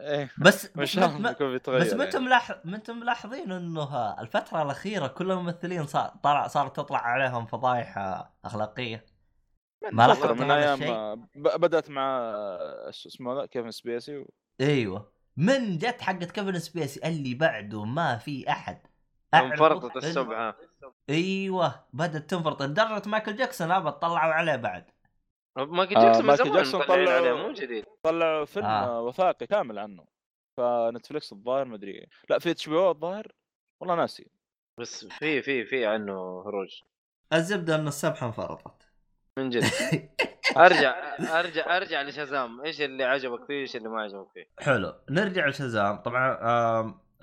[0.01, 0.31] إيه.
[0.39, 2.05] بس ان بس شاء ما- الله يكون بيتغير بس ما.
[2.05, 7.99] أنتم ملاحظ أنتم ملاحظين إنه الفترة الأخيرة كل الممثلين صار طلع صارت تطلع عليهم فضايح
[8.45, 9.05] أخلاقية؟
[9.93, 14.31] ما لاحظت من هذا أيام؟ آه، بدأت مع آه، شو اسمه ذا كيفن سبيسي و...
[14.61, 15.13] أيوه.
[15.37, 18.87] من جت حقت كيفن سبيسي؟ اللي بعده ما في أحد.
[19.35, 20.57] انفرطت السبحة.
[21.11, 21.85] أيوه.
[21.93, 22.63] بدأت تنفرط.
[22.63, 24.85] لدرجة مايكل جاكسون ابد طلعوا عليه بعد.
[25.57, 27.85] مايكل آه، جاكسون من مايكل جاكسون طلعوا- عليه مو جديد.
[28.03, 28.99] طلعوا فيلم آه.
[28.99, 29.03] آه.
[29.03, 30.05] وثائقي كامل عنه.
[30.57, 32.07] ف Netflix الظاهر ما أدري.
[32.31, 33.33] لا في HBO الظاهر؟
[33.81, 34.31] والله ناسي.
[34.79, 36.81] بس في في في عنه هروج.
[37.33, 38.88] الزبدة ان السبحه انفرطت.
[39.39, 39.65] من جد.
[40.57, 42.61] أرجع أرجع أرجع لشازام.
[42.61, 44.95] إيش اللي عجبك فيه إيش اللي ما عجبك فيه؟ حلو.
[45.11, 45.97] نرجع لشازام.
[45.97, 46.33] طبعا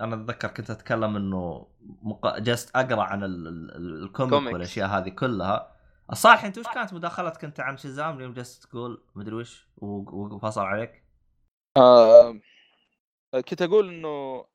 [0.00, 1.66] أنا أتذكر كنت أتكلم إنه
[2.02, 2.38] مق...
[2.38, 3.48] جلست أقرأ عن ال...
[3.48, 4.52] ال- ال comic.
[4.54, 5.76] والأشياء هذه كلها.
[6.12, 11.04] الصالح أنت وش كانت مداخلتك انت عن شازام اليوم؟ جلست تقول مدري وش وفصل عليك.
[11.76, 12.40] آه
[13.48, 14.46] كنت أقول إنه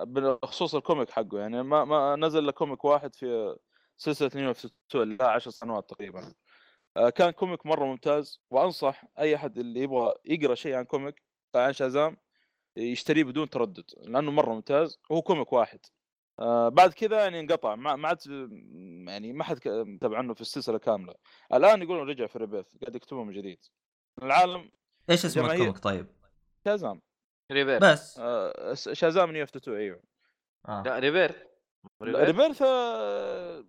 [0.00, 3.56] بخصوص ال comic حقه يعني ما ما نزل له comic واحد في
[3.96, 6.32] سلسلة New 52 اللي لها 10 سنوات تقريبا.
[7.14, 11.22] كان comic مرة ممتاز وأنصح أي أحد اللي يبغى يقرأ شيء عن comic
[11.54, 12.16] عن شازام
[12.76, 15.80] يشتريه بدون تردد لأنه مرة ممتاز وهو comic واحد.
[16.40, 18.18] آه بعد كذا يعني انقطع ما ما عاد
[19.08, 19.58] يعني ما حد
[20.00, 21.14] تابع عنه في السلسلة كاملة.
[21.54, 23.58] الآن يقولون رجع في Rebirth قاعد يكتبه من جديد.
[24.22, 24.70] العالم
[25.10, 25.50] إيش اسم.
[25.50, 26.06] الكوميك طيب؟
[26.64, 27.00] شازام.
[27.52, 28.18] ريبير بس.
[28.18, 30.00] آه شازام نيو اف 2 أيوه.
[30.68, 30.82] آه.
[30.86, 31.46] لا ريبير
[32.02, 33.64] ريبير ريبيرث آه،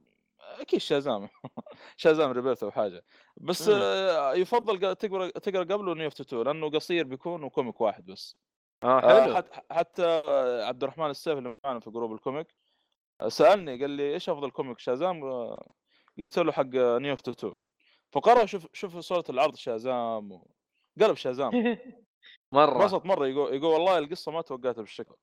[0.61, 1.29] أكيد شازام.
[1.97, 3.03] شازام ريبيرث أو حاجة.
[3.37, 3.79] بس مم.
[3.81, 8.37] آه، يفضل تقرأ تقرأ قبله نيو 2 لأنه قصير بيكون وكوميك واحد بس.
[8.83, 9.35] آه آه، حلو.
[9.35, 12.47] حت- حتى آه، عبد الرحمن السيف اللي معنا في جروب الكوميك
[13.27, 15.21] سألني قال لي إيش أفضل كوميك شازام؟
[16.17, 17.53] قلت له حق New 2
[18.11, 20.47] فقرأ شوف شوف صورة العرض شازام و...
[21.01, 21.51] قلب شازام.
[22.51, 22.81] مرة.
[22.81, 25.15] انبسط مرة يقول يقول والله القصة ما توقعتها بالشكل.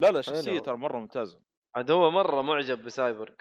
[0.00, 0.58] لا لا شخصية.
[0.58, 1.40] ترى مرة ممتازة.
[1.74, 3.34] عاد هو مرة معجب بسايبورغ.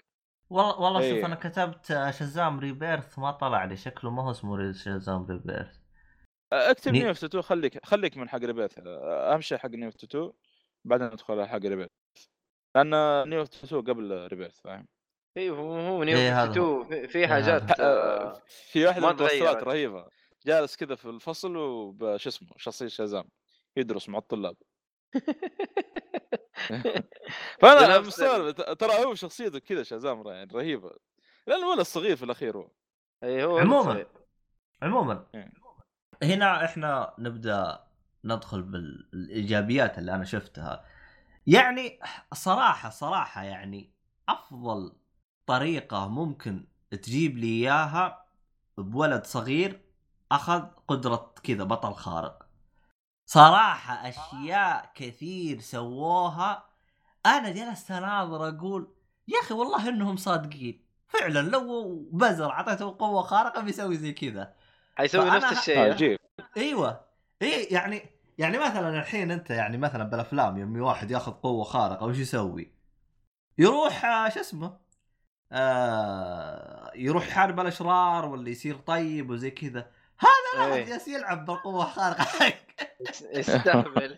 [0.49, 1.25] والله والله شوف إيه.
[1.25, 5.77] أنا كتبت آه، شازام Rebirth ما طلع لي شكله ما هو اسمه شازام ريبيرث
[6.53, 10.31] اكتب ني- New 2 خليك خليك من حق Rebirth اهم شيء حق New 2
[10.85, 11.89] بعدين ندخل على حق Rebirth
[12.75, 12.89] لأن
[13.29, 14.87] نيو 2 قبل ريبيث فاهم
[15.37, 17.75] اي هو هو نيو إيه 52 في, إيه حاجات هذا.
[17.79, 19.63] آه، في واحدة من الممثلات.
[19.63, 20.07] رهيبة
[20.45, 23.23] جالس كذا في الفصل وبش اسمه شخصية شازام
[23.77, 24.55] يدرس مع الطلاب
[27.61, 30.91] فانا مستغرب ترى هو شخصيته كذا شازام يعني رهيبة.
[31.47, 32.71] لأنه الولد الصغير في الأخير هو.
[33.23, 34.07] إي هو عموما صغير.
[34.81, 35.25] عموما.
[36.23, 37.83] هنا إحنا نبدأ
[38.25, 40.85] ندخل بالإيجابيات اللي أنا شفتها.
[41.47, 41.99] يعني
[42.33, 43.93] صراحة صراحة يعني
[44.29, 44.95] أفضل
[45.45, 48.25] طريقة ممكن تجيب لي إياها
[48.77, 49.81] بولد صغير
[50.31, 52.42] أخذ قدرة كذا بطل خارق.
[53.25, 56.65] صراحة أشياء كثير سووها
[57.25, 58.87] أنا جلست أناظر أقول
[59.27, 64.53] يا أخي والله إنهم صادقين فعلا لو بزر اعطيته قوة خارقة بيسوي زي كذا
[64.95, 66.19] حيسوي نفس الشيء آه،؟ عجيب
[66.57, 67.05] إيوه
[67.41, 72.17] اي يعني يعني مثلا الحين أنت يعني مثلا بالأفلام يوم واحد ياخذ قوة خارقة وش
[72.17, 72.71] يسوي؟
[73.57, 74.77] يروح آه، شو اسمه؟
[75.51, 80.85] آه يروح يحارب الأشرار ولا يصير طيب وزي كذا هذا لا إيه.
[80.85, 82.25] جالس يلعب بالقوه الخارقه
[83.07, 84.17] حق يستهبل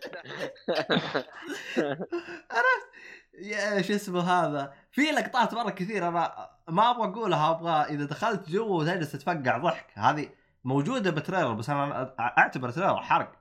[3.38, 8.48] يا شو اسمه هذا؟ في لقطات مرة كثير أنا ما أبغى أقولها أبغى إذا دخلت
[8.48, 9.86] جوا وتجلس تتفقع ضحك.
[9.94, 10.28] هذه
[10.64, 13.32] موجودة ب trailer بس أنا أعتبر trailer حرق.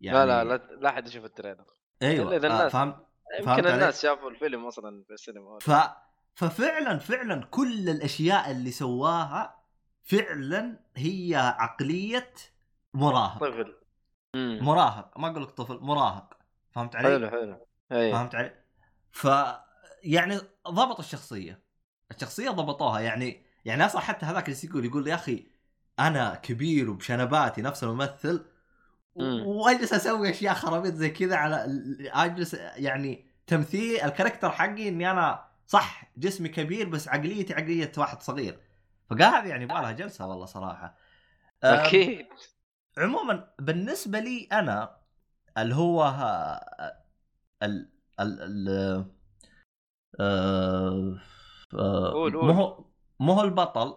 [0.00, 1.64] يعني لا لا لا احد يشوف ال trailer.
[2.02, 2.96] أيوه إلا إذا آه، الناس- فهمت
[3.44, 5.58] فهمت يمكن؟ الناس شافوا الفيلم أصلا في السينما.
[5.60, 5.70] ف
[6.34, 9.62] ففعلا فعلا كل الأشياء اللي سواها
[10.02, 12.30] فعلا هي عقلية
[12.94, 13.74] مراهق طفل.
[14.34, 14.58] مم.
[14.62, 15.18] مراهق.
[15.18, 16.36] ما أقول لك طفل مراهق.
[16.70, 17.66] فهمت علي؟ حلو حلو.
[17.92, 18.12] أي.
[18.12, 18.54] فهمت علي؟
[19.10, 19.28] ف
[20.04, 20.38] يعني
[20.68, 21.62] ضبط الشخصية.
[22.10, 23.00] الشخصية ضبطوها.
[23.00, 25.46] يعني يعني أصلا حتى هذاك اللي يقول يقول يا أخي
[25.98, 28.46] أنا كبير وبشنباتي نفس الممثل
[29.16, 29.46] مم.
[29.46, 31.66] وأجلس أسوي أشياء خرابيط زي كذا على
[32.00, 38.60] أجلس يعني تمثيل الكاركتر حقي إني أنا صح جسمي كبير بس عقليتي عقلية واحد صغير.
[39.12, 40.96] هذه يعني يبغى لها جلسة والله صراحة.
[41.62, 42.26] أكيد.
[42.98, 44.96] عموما بالنسبة لي أنا
[45.58, 47.02] اللي هو ها-
[47.62, 47.88] ال
[48.20, 49.04] ال ال
[50.20, 51.18] آه،
[51.74, 52.46] آه، قول- قول.
[52.46, 52.84] مو هو
[53.20, 53.96] مو هو البطل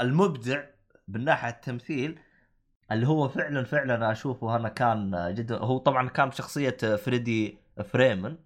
[0.00, 0.64] المبدع
[1.08, 2.18] من ناحية التمثيل
[2.92, 8.36] اللي هو فعلا فعلا أشوفه أنا كان جدا هو طبعا كان بشخصية فريدي فريمن.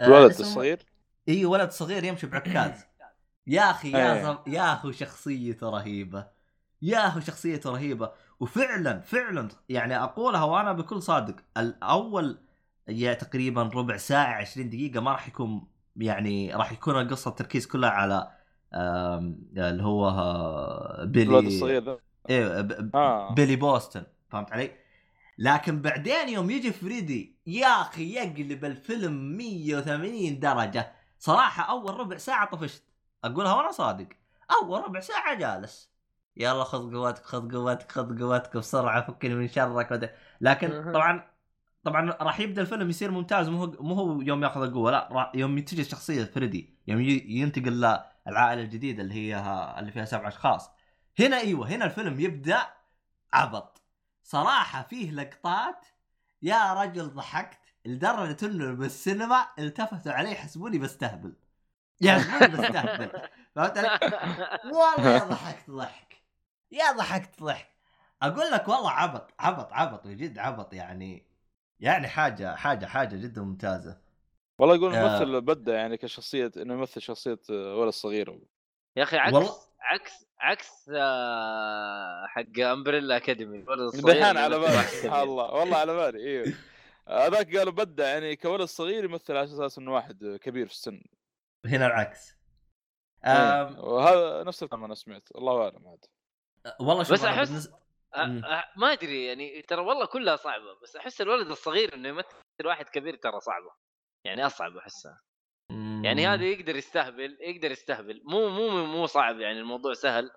[0.00, 0.86] آه، الولد اسمه- الصغير؟
[1.28, 2.84] اي ولد صغير يمشي بعكاز
[3.46, 4.22] يا أخي يا إيه.
[4.22, 4.38] زم...
[4.46, 6.28] يا أخي شخصيته رهيبة.
[6.82, 8.12] يا أخي شخصيته رهيبة.
[8.40, 12.38] وفعلا فعلا يعني أقولها وأنا بكل صادق الأول
[12.88, 15.66] يا تقريبا ربع ساعة 20 دقيقة ما راح يكون
[15.96, 18.30] يعني راح يكون القصة التركيز كلها على
[18.74, 21.98] اللي هو آه، بيلي الصغير
[22.30, 23.34] إيه ب- آه.
[23.34, 24.70] بيلي بوستن فهمت علي؟
[25.38, 30.92] لكن بعدين يوم يجي فريدي يا أخي يقلب الفيلم 180 درجة.
[31.18, 32.82] صراحة أول ربع ساعة طفشت.
[33.24, 34.06] أقولها وأنا صادق.
[34.62, 35.90] أول ربع ساعة جالس.
[36.38, 40.14] يلا خذ قوتك خذ قوتك خذ قوتك بسرعة فكني من شرك وده.
[40.40, 40.92] لكن.
[40.92, 41.38] طبعا
[41.84, 45.84] طبعا راح يبدأ الفيلم يصير ممتاز مو مو هو يوم ياخذ القوة لا يوم تجي
[45.84, 47.72] شخصيه فريدي يوم ينتقل
[48.26, 49.36] للعائلة الجديدة اللي هي
[49.78, 50.70] اللي فيها سبع أشخاص
[51.18, 52.66] هنا أيوه هنا الفيلم يبدأ
[53.32, 53.82] عبط
[54.22, 55.86] صراحة فيه لقطات
[56.42, 61.32] يا رجل ضحكت لدرجة إنه بالسينما التفتوا علي يحسبوني بستهبل
[62.00, 63.10] يحسبوني بستهبل
[63.54, 63.98] فهمت علي؟
[64.64, 66.07] والله ضحكت ضحك
[66.70, 67.68] يا ضحكت ضحك.
[68.22, 71.26] أقول لك والله عبط عبط عبط بجد عبط يعني
[71.80, 74.00] يعني حاجة حاجة حاجة جدا ممتازة.
[74.58, 74.98] والله يقول آه.
[75.16, 78.40] الممثل بدأ يعني كشخصية إنه يمثل شخصية آه، ولد صغير.
[78.96, 83.62] يا أخي عكس والله- عكس عكس آه، حق Umbrella Academy
[83.94, 85.22] دحين على بالي سبحان.
[85.22, 85.44] الله.
[85.52, 86.54] والله على بالي إيوه.
[87.08, 91.02] هذاك قالوا بدأ يعني كولد صغير يمثل على أساس إنه واحد كبير في السن.
[91.64, 92.34] هنا العكس.
[93.26, 93.80] إيه.
[93.80, 95.28] وهذا نفس الكلام أنا سمعت.
[95.34, 96.04] الله أعلم عاد.
[96.80, 97.78] والله شوف بس بالنسبة-.
[98.14, 102.88] أ- ما أدري يعني ترى والله كلها صعبة بس أحس الولد الصغير إنه يمثل واحد
[102.88, 103.70] كبير ترى صعبة
[104.24, 105.20] يعني أصعب أحسها
[106.04, 106.26] يعني.
[106.26, 110.30] هذا يقدر يستهبل يقدر يستهبل مو مو مو صعب يعني الموضوع سهل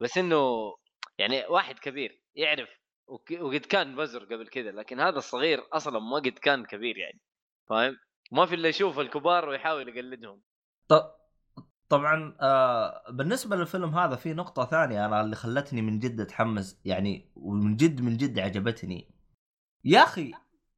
[0.00, 0.74] بس إنه
[1.18, 2.68] يعني واحد كبير يعرف
[3.40, 7.20] وقد كان بزر قبل كذا لكن هذا الصغير أصلا ما قد كان كبير يعني
[7.68, 7.98] فاهم
[8.32, 10.42] ما في إلا يشوف الكبار ويحاول يقلدهم
[10.88, 11.17] ط-
[11.88, 17.30] طبعا آه بالنسبة للفيلم هذا في نقطة ثانية أنا اللي خلتني من جد أتحمس يعني
[17.36, 19.08] ومن جد من جد عجبتني.
[19.84, 20.32] يا أخي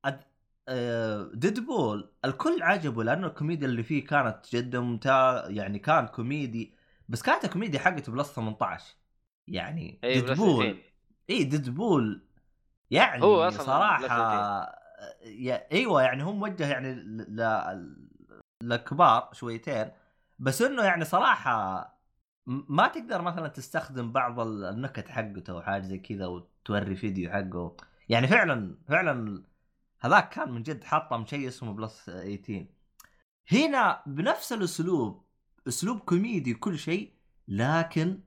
[0.04, 0.20] أد...
[0.68, 6.74] آه Deadpool الكل عجبه لأنه الكوميديا اللي فيه كانت جدا ممتاز يعني كان كوميدي
[7.08, 8.94] بس كانت الكوميديا حقته plus 18
[9.48, 10.78] يعني plus Deadpool 200
[11.30, 12.22] اي Deadpool
[12.90, 14.80] يعني هو أصلاً صراحة
[15.24, 17.40] يا إيوه يعني هو موجه يعني ل...
[17.40, 17.96] ل...
[18.62, 19.90] للكبار شويتين.
[20.40, 21.80] بس إنه يعني صراحة
[22.46, 27.76] ما تقدر مثلا تستخدم بعض ال- النكت حقته أو حاجة زي كذا وتوري فيديو حقه.
[28.08, 29.44] يعني فعلا فعلا
[30.00, 32.66] هذاك كان من جد حاطه شيء اسمه plus 18
[33.52, 35.24] هنا بنفس الأسلوب
[35.68, 37.12] أسلوب كوميدي كل شيء
[37.48, 38.20] لكن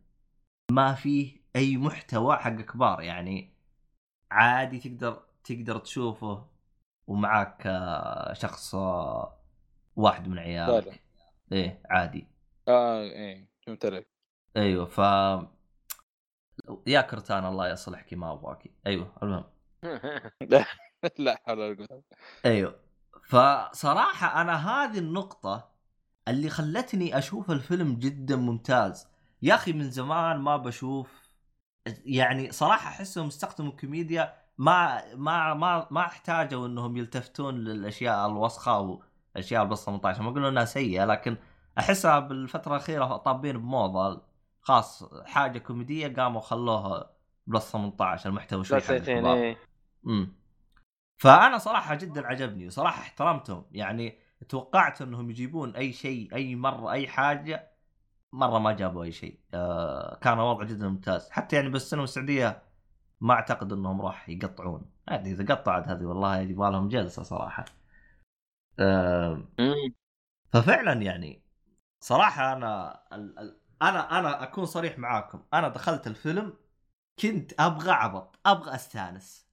[0.72, 3.02] ما فيه أي محتوى حق كبار.
[3.02, 3.53] يعني
[4.31, 6.48] عادي تقدر تقدر تشوفه
[7.07, 9.38] ومعاك آه، شخص آه،
[9.95, 11.02] واحد من عيالك.
[11.51, 12.27] إيه عادي.
[12.67, 14.07] آه إيه فهمت عليك
[14.57, 14.99] أيوه ف
[16.87, 19.43] يا كرتان الله يصلحك ما ابغاك أيوه المهم.
[21.19, 22.03] لا حول ولا قوة.
[22.45, 22.79] أيوه
[23.27, 25.69] فصراحة أنا هذه النقطة
[26.27, 29.07] اللي خلتني أشوف الفيلم جدا ممتاز.
[29.41, 31.33] يا أخي من زمان ما بشوف
[32.05, 39.01] يعني صراحة أحسهم استخدموا الكوميديا ما ما ما ما أحتاجوا إنهم يلتفتون للأشياء الوسخة
[39.35, 41.38] والاشياء plus 18 ما أقول إنها سيئة لكن
[41.80, 44.22] أحسها بالفترة الأخيرة طابين بموضة.
[44.61, 47.10] خاص حاجة كوميدية قاموا خلوها
[47.47, 49.38] plus 18 المحتوى شوي حق 200 الكبار.
[49.38, 49.57] إيه.
[50.07, 50.34] امم
[51.18, 53.65] فأنا صراحة جدا عجبني وصراحة احترمتهم.
[53.72, 54.18] يعني
[54.49, 57.72] توقعت إنهم يجيبون أي شيء أي مره أي حاجة.
[58.34, 59.39] مرة ما جابوا أي شيء.
[59.53, 61.30] آه كان وضع جدا ممتاز.
[61.30, 62.61] حتى يعني بالسينما السعودية
[63.22, 64.85] ما أعتقد إنهم راح يقطعون.
[65.07, 67.65] عادي إذا قطعت هذه والله يبغى لهم جلسة صراحة.
[70.53, 71.43] ففعلا يعني
[71.99, 72.99] صراحة أنا
[73.81, 75.43] أنا أنا أكون صريح معاكم.
[75.53, 76.53] أنا دخلت الفيلم
[77.19, 79.47] كنت أبغى عبط أبغى أستانس.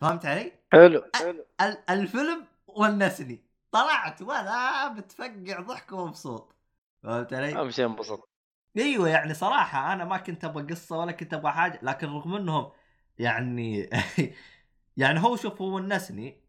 [0.00, 1.04] فهمت علي؟ حلو.
[1.14, 1.46] حلو.
[1.60, 3.44] ال- الفيلم ونسني.
[3.70, 6.54] طلعت وأنا بتفقع ضحك ومبسوط.
[7.02, 8.28] فهمت علي؟ أهم شيء انبسط.
[8.76, 12.72] أيوه يعني صراحة أنا ما كنت أبغى قصة ولا كنت أبغى حاجة لكن رغم إنهم
[13.18, 13.90] يعني
[14.96, 16.43] يعني هو شوف هو ونسني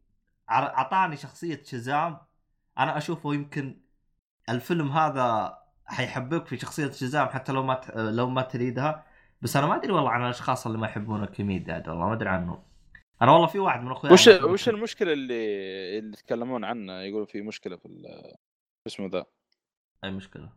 [0.49, 2.17] اعطاني شخصية شزام
[2.77, 3.81] أنا أشوفه يمكن
[4.49, 7.95] الفيلم هذا حيحببك في شخصية شزام حتى لو ما ت...
[7.95, 9.05] لو ما تريدها.
[9.41, 12.30] بس أنا ما أدري والله عن الأشخاص اللي ما يحبون الكوميديا عاد والله ما أدري
[12.30, 12.63] عنهم
[13.22, 17.41] أنا والله في واحد من اخوياي وش وش المشكلة اللي اللي يتكلمون عنها يقولوا في
[17.41, 18.11] مشكلة في
[18.88, 19.26] اسمه ذا؟
[20.03, 20.49] أي مشكلة؟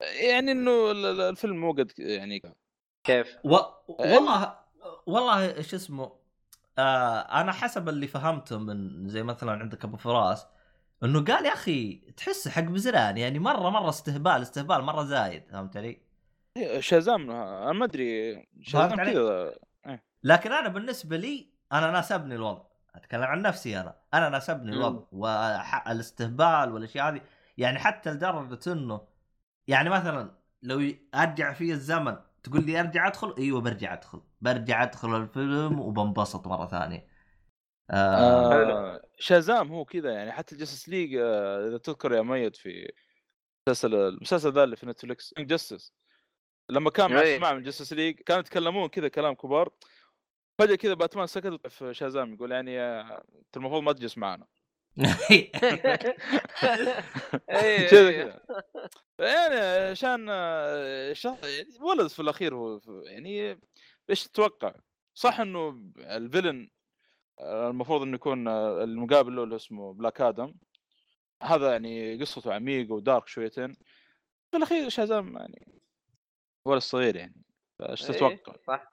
[0.00, 2.42] يعني إنه ال- ال- الفيلم مو قد يعني
[3.06, 3.56] كيف؟ و...
[3.88, 4.58] والله
[5.06, 6.12] والله شو اسمه
[6.78, 10.46] آه أنا حسب اللي فهمته من زي مثلا عندك أبو فراس
[11.04, 15.76] إنه قال يا أخي تحس حق بزران يعني مرة مرة استهبال استهبال مرة زايد فهمت
[15.76, 16.00] علي؟
[16.78, 19.54] شازام أنا ما أدري شازام؟ كذا
[20.24, 22.62] لكن أنا بالنسبة لي أنا ناسبني الوضع
[22.94, 24.72] أتكلم عن نفسي أنا أنا ناسبني.
[24.72, 27.20] الوضع والاستهبال والأشياء هذه
[27.58, 29.00] يعني حتى لدرجة إنه
[29.68, 30.30] يعني مثلا
[30.62, 34.22] لو أرجع في الزمن تقول لي أرجع أدخل؟ أيوه برجع أدخل.
[34.40, 37.06] برجع أدخل الفيلم وبنبسط مرة ثانية.
[37.90, 38.94] آه.
[38.94, 42.92] آه شازام هو كذا يعني حتى جاستس ليج آه إذا تذكر يا ميت في
[43.68, 45.92] المسلسل المسلسل ذا اللي في Netflix Justice
[46.70, 47.20] لما كان مع.
[47.20, 49.70] اجتماع من Justice League كانوا يتكلمون كذا كلام كبار.
[50.58, 54.44] فجأة كذا باتمان سكت في شازام يقول يعني آه، أنت المفروض ما تجلس معنا.
[54.44, 54.61] إيه،
[54.96, 56.14] كذا
[57.50, 57.88] إيه.
[57.88, 58.40] كذا
[59.18, 59.56] يعني
[59.90, 63.60] عشان يعني ولد في الأخير هو يعني
[64.10, 64.74] إيش تتوقع؟
[65.14, 66.70] صح إنه ال villain
[67.38, 70.54] آه، المفروض إنه يكون آه، المقابل له اللي اسمه بلاك آدم
[71.42, 73.72] هذا يعني قصته عميقة و dark شويتين
[74.50, 75.82] في الأخير شازام يعني
[76.64, 77.44] ولد صغير يعني
[77.82, 78.92] إيش إيه، تتوقع؟ صح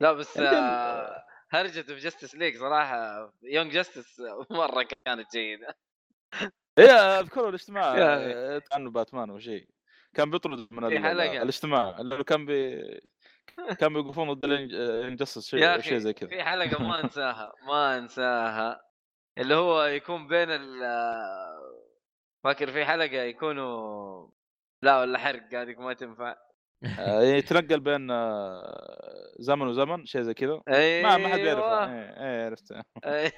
[0.00, 5.76] لا بس آه، هرجته في Justice League صراحة Young Justice مرة كانت جيدة.
[6.78, 8.34] الاجتماع يا أخي.
[8.34, 9.68] آه، عنه باتمان أو شيء.
[10.14, 11.42] كان بيطرد من حلقة.
[11.42, 12.82] الاجتماع اللي كان بي
[13.80, 16.28] كان بيوقفون ضد ال Injustice يا شيء شيء زي كذا.
[16.28, 18.82] في حلقة ما انساها ما انساها.
[19.38, 21.82] اللي هو يكون بين ال آه،
[22.44, 24.28] فاكر في حلقة يكونوا
[24.82, 26.30] لا ولا حرق هذيك ما تنفع.
[26.30, 26.45] آه،
[27.36, 30.62] يتنقل بين آه، زمن وزمن شيء زي كذا.
[30.68, 31.84] ما ما حد يعرفه.
[31.84, 33.32] إيه إيه عرفته أي-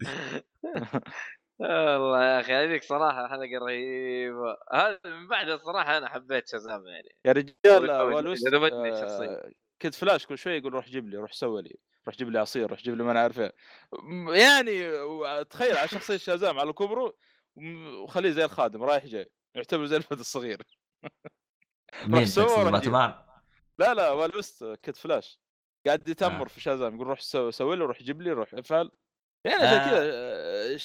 [1.60, 4.56] والله يا أخي هذيك صراحة حلقة رهيبة.
[4.72, 7.08] هذا من بعدها الصراحة أنا حبيت شازام يعني.
[7.24, 8.20] يا رجال آه،
[9.22, 9.50] آه،.
[9.82, 11.76] كنت فلاش كل شوي يقول روح جيب لي روح سوي لي
[12.06, 13.52] روح جيب لي عصير روح جيب لي ما أنا عارف إيه.
[14.28, 14.90] يعني
[15.44, 17.14] تخيل على شخصية شازام على كبره
[18.02, 20.62] وخليه زي الخادم رايح جاي يعتبر زي الولد الصغير.
[22.06, 22.24] مين.
[22.70, 23.14] باتمان؟
[23.78, 25.40] لا لا والي ويست كيد فلاش
[25.86, 26.48] قاعد يتأمر آه.
[26.48, 28.90] في شازام يقول روح سوي, سوي له روح جيب لي روح افعل
[29.44, 29.90] يعني آه.
[29.90, 29.98] كذا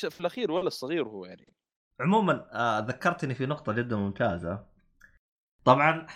[0.07, 1.53] آه، في الأخير ولا الصغير هو يعني
[1.99, 4.65] عموما آه ذكرتني في نقطة جدا ممتازة.
[5.65, 6.07] طبعا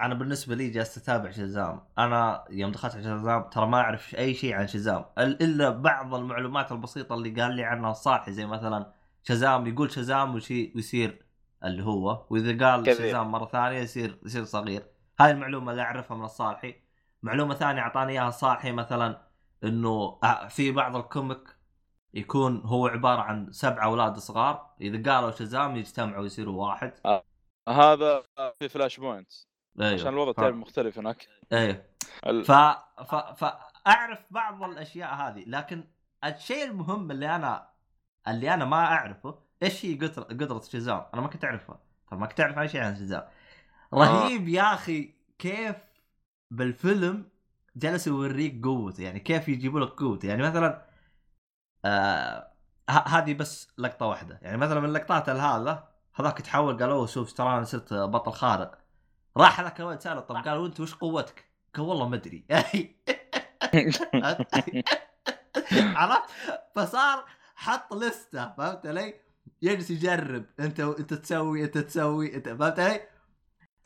[0.00, 4.34] أنا بالنسبة لي جالس أتابع شزام، أنا يوم دخلت على شزام ترى ما أعرف أي
[4.34, 8.92] شيء عن شزام إل- إلا بعض المعلومات البسيطة اللي قال لي عنها الصالحي زي مثلا
[9.22, 11.26] شزام يقول شزام وشي ويصير
[11.64, 12.86] اللي هو وإذا قال.
[12.86, 14.86] شزام مرة ثانية يصير يصير صغير.
[15.20, 16.74] هاي المعلومة اللي أعرفها من الصالحي.
[17.22, 19.22] معلومة ثانية أعطاني إياها الصالحي مثلا
[19.64, 21.56] إنه آه، في بعض الكوميك
[22.14, 26.92] يكون هو عبارة عن سبع أولاد صغار إذا قالوا شزام يجتمعوا يصيروا واحد
[27.68, 28.22] هذا
[28.58, 29.32] في Flashpoint
[29.80, 31.84] أيوه عشان الوضع تعرف مختلف هناك أيوه
[32.26, 32.52] ال- ف...
[33.02, 33.14] ف...
[33.14, 35.84] فاعرف بعض الأشياء هذه لكن
[36.24, 37.68] الشيء المهم اللي أنا
[38.28, 41.80] اللي أنا ما أعرفه إيش هي قدره قدره شزام؟ أنا ما كنت أعرفها.
[42.10, 43.22] طب ما كنت أعرف أي شيء عن شزام.
[43.94, 45.76] رهيب يا أخي كيف
[46.50, 47.28] بالفيلم
[47.76, 50.28] جلس يوريك قوته يعني كيف يجيبوا لك قوته.
[50.28, 50.86] يعني مثلا
[51.84, 52.52] آه
[52.90, 54.38] هذه بس لقطة واحدة.
[54.42, 58.78] يعني مثلا من لقطات هذا هذاك تحول قال أوه شوف ترى أنا صرت بطل خارق.
[59.36, 61.44] راح هذاك الولد سأله طب قال وأنت وش قوتك؟
[61.74, 62.46] قال والله ما أدري.
[65.96, 66.30] عرفت؟
[66.74, 67.24] فصار
[67.54, 69.14] حط لستة فهمت علي؟
[69.62, 73.00] يجلس يجرب انت انت تسوي انت تسوي انت فهمت علي؟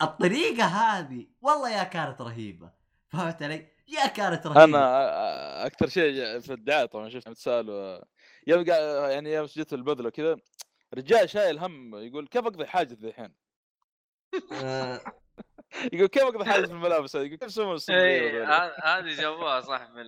[0.01, 2.71] الطريقة هذه والله يا كانت رهيبة
[3.09, 7.69] فهمت علي؟ يا كانت رهيبة أنا أكثر شيء في الدعاية طبعا شفت متسال
[8.47, 8.65] يوم
[9.11, 10.37] يعني يوم جيت البذله كذا
[10.93, 13.33] رجال شايل هم يقول كيف أقضي حاجة الحين؟
[14.51, 15.01] آه،
[15.93, 17.49] يقول كيف أقضي حاجة في الملابس هذه؟ يقول كيف
[18.45, 20.05] ه- هذه جابوها صح من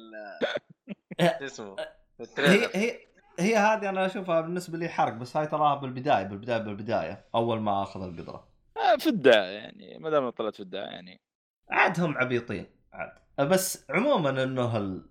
[1.20, 3.09] اسمه في هي هي
[3.40, 7.84] هي هذه أنا أشوفها بالنسبة لي حرق بس هاي تراها بالبداية بالبداية بالبداية أول ما
[7.84, 8.48] أخذ القدرة.
[8.78, 11.22] آه، في الدعايه يعني ما دام طلعت في الدعايه يعني.
[11.70, 13.12] عاد هم عبيطين عاد.
[13.50, 15.10] بس عموما إنه ال...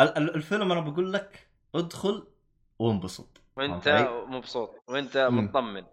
[0.00, 2.26] ال- ال- الفيلم أنا بقول لك ادخل
[2.78, 3.40] وانبسط.
[3.56, 3.88] وانت؟
[4.28, 5.16] مبسوط وانت.
[5.16, 5.86] مطمن.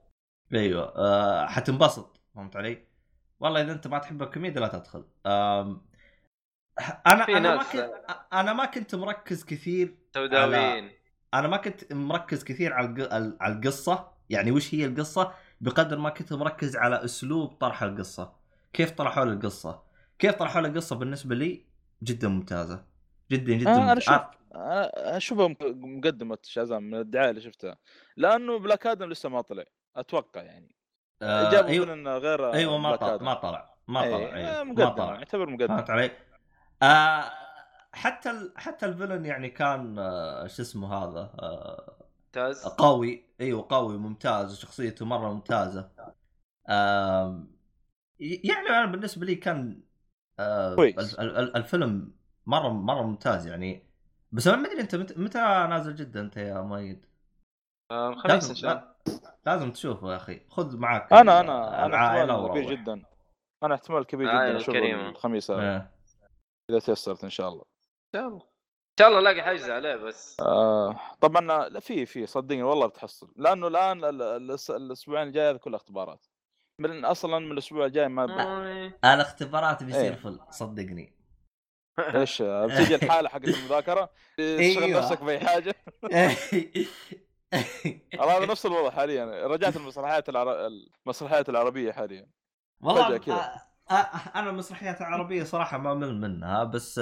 [0.53, 2.87] أيوه آه حتنبسط فهمت علي؟
[3.39, 5.05] والله إذا أنت ما تحب الكوميديا لا تدخل.
[5.25, 5.81] أم...
[7.07, 10.91] أنا أنا ما كنت أنا ما كنت مركز كثير سوداويين.
[11.33, 13.09] أنا ما كنت مركز كثير على
[13.41, 14.11] على القصة.
[14.29, 18.33] يعني وش هي القصة؟ بقدر ما كنت مركز على أسلوب طرح القصة.
[18.73, 19.83] كيف طرحوا لي القصة؟
[20.19, 21.65] كيف طرحوا لي القصة بالنسبة لي
[22.03, 22.85] جدا ممتازة.
[23.31, 23.99] جدا جدا آه أنا ممتازة.
[23.99, 24.21] شوف
[24.55, 27.77] أنا أشوفها مقدمة شازام من الدعاية اللي شفتها.
[28.17, 29.63] لأنه بلاك آدم لسه ما طلع.
[29.95, 30.75] أتوقع يعني.
[31.21, 31.95] آه جابوا أيوه.
[31.95, 33.17] من غير أيوه ما طلع.
[33.17, 34.63] ما طلع ما إيه، طلع آه،.
[34.63, 35.15] ما مقدمة طلع.
[35.15, 35.75] يعتبر مقدمة.
[35.77, 36.11] فهمت علي؟
[36.83, 37.31] آه
[37.93, 38.53] حتى ال...
[38.55, 41.95] حتى الفيلن يعني كان آه شو اسمه هذا آه
[42.25, 42.65] ممتاز.
[42.67, 43.25] قوي.
[43.41, 44.53] إيوه قوي ممتاز.
[44.53, 45.91] وشخصيته مرة ممتازة.
[46.69, 47.43] آه
[48.19, 49.83] يعني أنا بالنسبة لي كان
[50.39, 52.13] ال- الفيلم
[52.45, 53.83] مرة مرة ممتاز يعني.
[54.31, 57.05] بس أنا ما أدري أنت مت- متى نازل جدا أنت يا مؤيد؟
[57.91, 58.91] خميس ان شاء الله
[59.23, 60.41] لا- لازم تشوفه يا أخي.
[60.49, 62.71] خذ معك أنا أنا أنا احتمال كبير.
[62.75, 63.03] جدا.
[63.63, 64.75] أنا احتمال كبير جدا أشوف.
[64.75, 65.61] الخميس هذا.
[65.61, 65.91] إيه.
[66.69, 67.70] إذا تيسرت إن شاء الله.
[68.15, 70.37] شاء الله إن شاء الله الاقي حجز عليه بس.
[70.39, 70.99] آه.
[71.21, 73.33] طبعا لا في في صدقني والله بتحصل.
[73.35, 76.25] لأنه الآن ال- ال- الأس- الأسبوعين الجاي هذه كلها اختبارات.
[76.79, 78.29] من أصلا من الأسبوع الجاي ما ب...
[79.05, 80.15] الاختبارات بيصير إيه.
[80.15, 81.17] فل صدقني.
[81.99, 84.99] إيش؟ بتيجي الحالة حقت المذاكرة تشغل أيوة.
[84.99, 85.75] نفسك بأي حاجة.
[88.19, 89.47] والله هذا نفس الوضع حاليا.
[89.47, 90.67] رجعت المسرحيات العر...
[91.05, 92.29] المسرحيات العربية حاليا.
[92.81, 93.61] والله فجأة كذا.
[94.35, 97.01] أنا المسرحيات العربية صراحة ما مل منها بس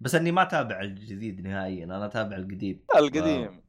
[0.00, 2.84] بس اني ما اتابع الجديد نهائيا أنا اتابع القديم.
[2.96, 3.64] القديم.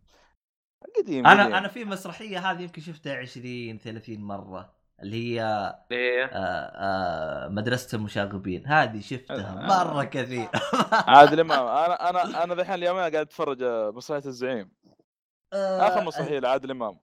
[0.87, 1.55] القديم أنا قديم.
[1.55, 5.43] أنا في مسرحية هذه يمكن شفتها 20 30 مرة اللي هي
[5.91, 8.67] اللي هي آه، آه، مدرسة المشاغبين.
[8.67, 9.83] هذه شفتها آه.
[9.83, 10.47] مرة كثير.
[11.15, 13.63] عادل إمام أنا أنا أنا ذحين اليومين قاعد أتفرج
[13.95, 14.71] مسرحية الزعيم.
[15.53, 16.99] آخر مسرحية لعادل إمام.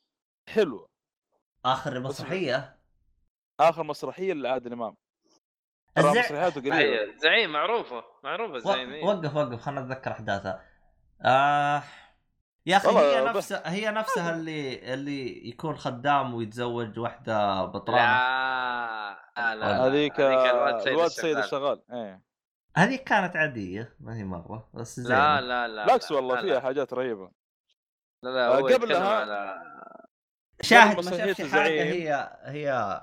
[0.48, 0.88] حلوة.
[1.64, 2.76] آخر مسرحية؟
[3.60, 4.96] آخر مسرحية لعادل إمام.
[5.98, 9.04] الزع- زعيم معروفة معروفة الزعيم إيه.
[9.04, 10.62] وقف وقف خلنا نتذكر احداثها
[11.24, 11.82] آه
[12.66, 19.16] يا أخي هي بس- نفسها هي نفسها اللي اللي يكون خدام ويتزوج واحدة بطرانة لا
[19.36, 21.82] لا لا هذيك الواد سيد الشغال.
[21.92, 22.22] إيه
[22.76, 26.40] هذه كانت عادية ما هي مرة بس زين لا لا لا بالعكس لا، والله لا،
[26.42, 26.60] فيها لا.
[26.60, 27.30] حاجات رهيبة
[28.22, 29.62] لا لا هو قبلها-
[30.62, 31.86] شاهد ما مسرحية شافش حاجة الزعيم.
[31.92, 33.00] هي هي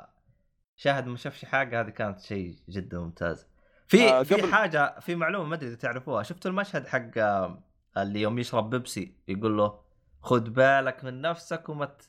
[0.79, 3.47] شاهد ما شافش حاجة هذه كانت شيء جدا ممتاز
[3.87, 7.63] في آه، في قبل- حاجة في معلومة ما أدري إذا تعرفوها شفتوا المشهد حق آه،
[7.97, 9.79] اللي يوم يشرب بيبسي يقول له
[10.21, 12.01] خذ بالك من نفسك وما ت...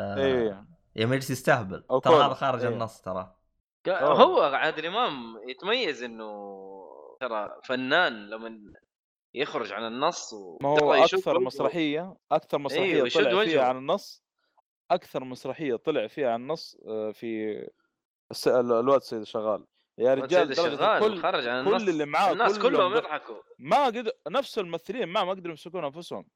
[0.00, 0.64] آه إيه
[0.96, 2.14] يوم يجلس يستهبل ترى.
[2.24, 2.68] هذا خارج إيه.
[2.74, 3.36] النص ترى.
[3.88, 5.14] هو عادل إمام
[5.48, 6.32] يتميز إنه
[7.20, 8.72] ترى فنان لما
[9.34, 11.46] يخرج عن النص ما هو أكثر وجهه.
[11.46, 13.50] مسرحية أكثر مسرحية أيوه، يشد طلع وجهه.
[13.50, 14.22] فيها عن النص
[14.90, 17.56] أكثر مسرحية طلع فيها عن النص آه، في
[18.32, 18.48] الس...
[18.48, 19.64] ال- الواد سيد الشغال
[19.98, 23.36] يا رجال الشغال كل خرج عن كل النص اللي معاه الناس كلهم يضحكوا.
[23.58, 26.26] ما قدر نفس الممثلين ما ما قدروا يمسكون أنفسهم.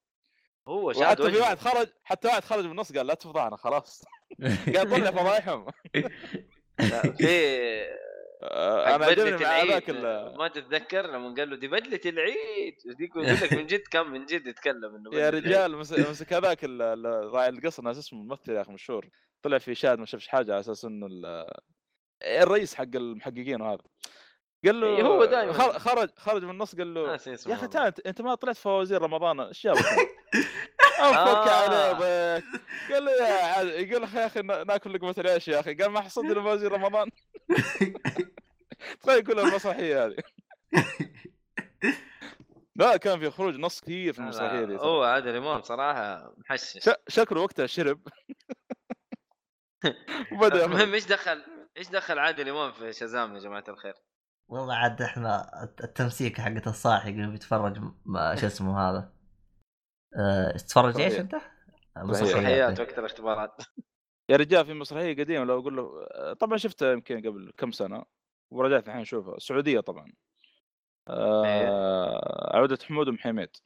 [0.69, 4.05] هو شاد وحتى في واحد خرج حتى واحد خرج من النص قال لا تفضحنا خلاص.
[4.77, 5.67] قال طلع فضايحهم.
[7.19, 7.97] في
[8.43, 12.75] آه، أنا عجبني مع العيد ذاك ال- ما تتذكر لما قال له دي بدلة العيد؟
[12.91, 16.65] وديك يقول لك من جد كان من جد يتكلم إنه يا رجال مس- مسك هذاك
[17.35, 19.09] راعي القصر ناس اسمه ممثل يا أخي مشهور.
[19.43, 21.07] طلع في شاهد ما شافش حاجة على أساس إنه
[22.27, 23.83] الرئيس حق المحققين وهذا
[24.65, 25.53] قال له إيه، هو دايماً.
[25.53, 27.67] خر- خرج خرج من النص قال له يا أخي.
[27.69, 29.79] تعال انت- ما طلعت فوازير رمضان إيش جابك؟
[31.01, 31.93] أنفك آه.
[31.93, 32.45] ضيق
[32.93, 35.75] قال له يا عاد يقول له يا أخي نا- ناكل لقمه العيش يا أخي.
[35.75, 37.09] قال ما حصلت لي فوازير رمضان.
[39.03, 40.17] تخيل كل المسرحية هذه.
[42.77, 46.91] لا كان في خروج نص كثير في المسرحية دي هو عادل امام صراحة محشش.
[47.09, 48.01] شكله وقتها شرب.
[50.43, 51.43] المهم إيش دخل؟
[51.77, 53.95] إيش دخل عادل إمام في شازام يا جماعة الخير؟
[54.49, 55.47] والله عاد إحنا
[55.85, 59.13] التمسيك حقت الصاحي اللي بيتفرج ما شو اسمه هذا؟
[60.19, 61.37] أه تتفرج إيش أنت؟
[61.97, 62.81] مسرحيات.
[62.81, 63.63] وقت الاختبارات.
[64.29, 65.91] يا رجال في مسرحية قديمة لو أقول له
[66.35, 68.05] طبعا شفتها يمكن قبل كم سنة
[68.51, 69.39] ورجعت الحين أشوفها.
[69.39, 70.13] سعودية طبعا.
[71.09, 73.57] آه عودة حمود ومحيميد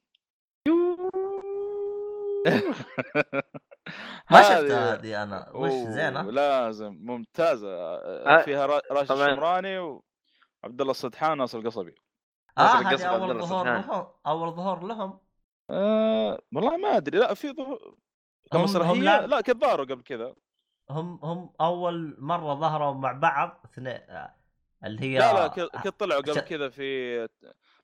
[4.30, 9.12] ما هذه- شفتها هذه أنا وش زينة؟ لازم ممتازة آه، فيها را- راشد.
[9.12, 11.94] الشمراني وعبد الله السدحان وناصر القصبي
[12.58, 13.64] آه هذه أول ظهور.
[13.66, 15.20] لهم أول ظهور لهم
[15.70, 17.96] آه والله ما أدري لا في ظهور
[18.54, 20.34] هم- لا- لا كنت ظهروا قبل كذا
[20.90, 24.34] هم هم أول مرة ظهروا مع بعض اثنين آه،
[24.84, 27.28] اللي هي لا لا كنت طلعوا قبل كذا في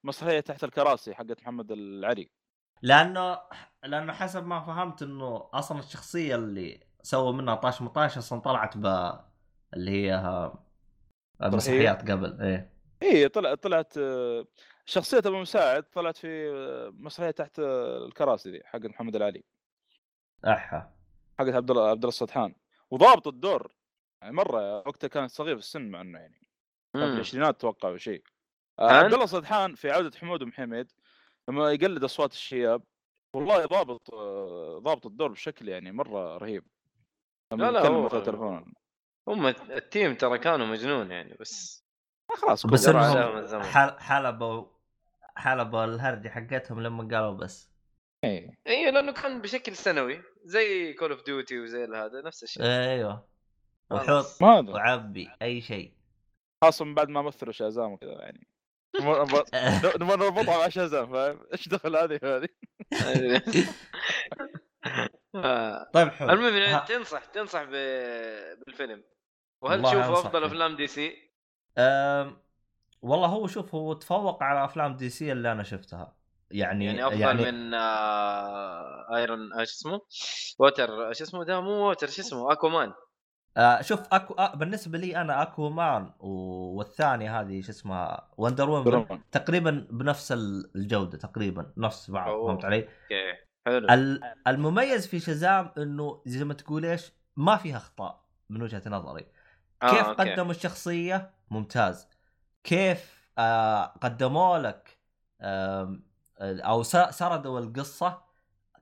[0.05, 2.31] مسرحية تحت الكراسي حقت محمد العري
[2.83, 3.39] لأنه
[3.85, 8.87] لأنه حسب ما فهمت إنه أصلا الشخصية اللي سووا منها طاش مطاش أصلا طلعت ب
[9.75, 10.51] اللي هي
[11.43, 12.77] المسرحيات قبل إيه.
[13.03, 14.47] اي طلع طلعت آه،
[14.87, 19.45] شخصية أبو مساعد طلعت في آه، مسرحية تحت آه، الكراسي دي حق محمد العلي.
[20.45, 20.93] أحا.
[21.39, 22.55] حقت عبد الله عبد الله السطحان.
[22.91, 23.73] وضابط الدور.
[24.23, 26.49] يعني مرة وقتها كان صغير في السن مع إنه يعني.
[26.93, 26.99] في.
[26.99, 28.23] العشرينات أتوقع أو شيء.
[28.79, 30.93] آه،؟ عبد الله السطحان في عودة حمود ومحمد
[31.49, 32.83] لما يقلد أصوات الشياب
[33.35, 34.15] والله ضابط
[34.83, 36.65] ضابط الدور بشكل يعني مرة رهيب.
[37.53, 38.65] لما لا لا هو-
[39.29, 41.85] هم ال team ترى كانوا مجنون يعني بس
[42.37, 43.63] خلاص بس انهم
[43.99, 44.67] حلبوا
[45.37, 47.71] حلبوا الهرجه حقتهم لما قالوا بس.
[48.25, 48.59] إيه.
[48.67, 52.63] اي لأنه كان بشكل سنوي زي Call of Duty وزي هذا نفس الشيء.
[52.63, 53.29] أيوه.
[53.93, 55.93] ادري وعبي أي شيء.
[56.65, 58.47] خاصة من بعد ما مثلوا شازام وكذا يعني.
[59.01, 62.49] نبغى- نربطها مع شازام فاهم؟ إيش دخل هذه هذه؟
[65.35, 65.87] آه.
[65.95, 66.31] طيب حلو.
[66.31, 69.05] المهم تنصح تنصح ب- بالفيلم.
[69.63, 70.45] وهل تشوفه أفضل.
[70.45, 71.31] أفلام DC؟
[71.79, 72.37] أم...
[73.03, 76.17] والله هو شوف هو تفوق على أفلام DC اللي أنا شفتها.
[76.51, 77.53] يعني يعني أفضل يعني...
[77.53, 79.17] من آه...
[79.17, 80.01] Iron آه، شو اسمه؟
[80.59, 82.93] Water شو اسمه ده؟ مو Water شو اسمه؟ Aquaman
[83.57, 86.11] آه شوف Aqua آه بالنسبة لي أنا Aquaman.
[86.21, 89.07] والثانيه هذه شو اسمها Wonder Woman.
[89.33, 92.47] تقريبا بنفس ال- الجودة تقريبا نفس بعض.
[92.47, 93.33] فهمت علي؟ أوكي
[93.67, 98.83] حلو ال- المميز في شازام إنه زي ما تقول إيش ما فيها أخطاء من وجهة
[98.87, 99.27] نظري
[99.83, 100.33] آه، كيف أوكي.
[100.33, 102.09] قدموا الشخصية ممتاز
[102.65, 104.99] كيف آه قدموا لك
[105.43, 106.07] آم،
[106.41, 108.23] أو سردوا القصة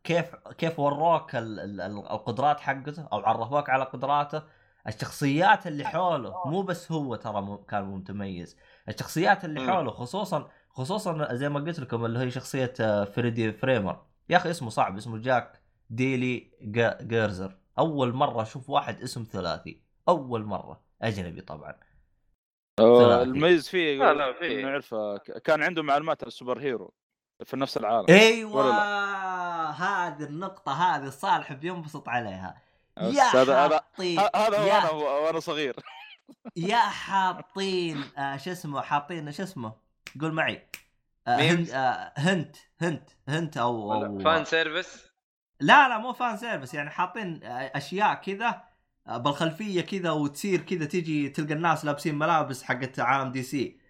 [0.05, 4.43] كيف كيف وروك ال- ال- ال- القدرات حقته أو عرفوك على قدراته
[4.89, 8.57] الشخصيات اللي حوله مو بس هو ترى م- كان متميز.
[8.89, 9.61] الشخصيات اللي.
[9.73, 14.03] حوله خصوصا خصوصا زي ما قلت لكم اللي هي شخصية آه، فريدي فريمان.
[14.29, 16.51] يا أخي اسمه صعب اسمه جاك ديلان
[17.03, 17.57] جريزر.
[17.79, 19.83] أول مرة أشوف واحد اسم ثلاثي.
[20.09, 20.81] أول مرة.
[21.03, 21.75] أجنبي طبعا.
[22.79, 23.23] آه،.
[23.23, 24.81] المميز فيه لا، لا، فيه.
[24.93, 26.95] آه، ك- كان عنده معلومات عن ال super hero
[27.45, 28.07] في نفس العالم.
[28.09, 28.71] أيوه!
[29.71, 32.63] هذه النقطة هذه صالح بينبسط عليها.
[33.01, 35.77] يا حاطين هذا يا وأنا وأنا صغير.
[36.57, 39.73] يا حاطين آه شو اسمه حاطين شو اسمه
[40.21, 40.69] قول معي.
[41.27, 45.11] آه hint؟ آه hint hint hint أو, أو fan service؟
[45.61, 48.63] لا لا مو fan service يعني حاطين آه، أشياء كذا
[49.07, 53.81] آه، بالخلفية كذا وتصير كذا تيجي تلقى الناس لابسين ملابس حقت عالم DC.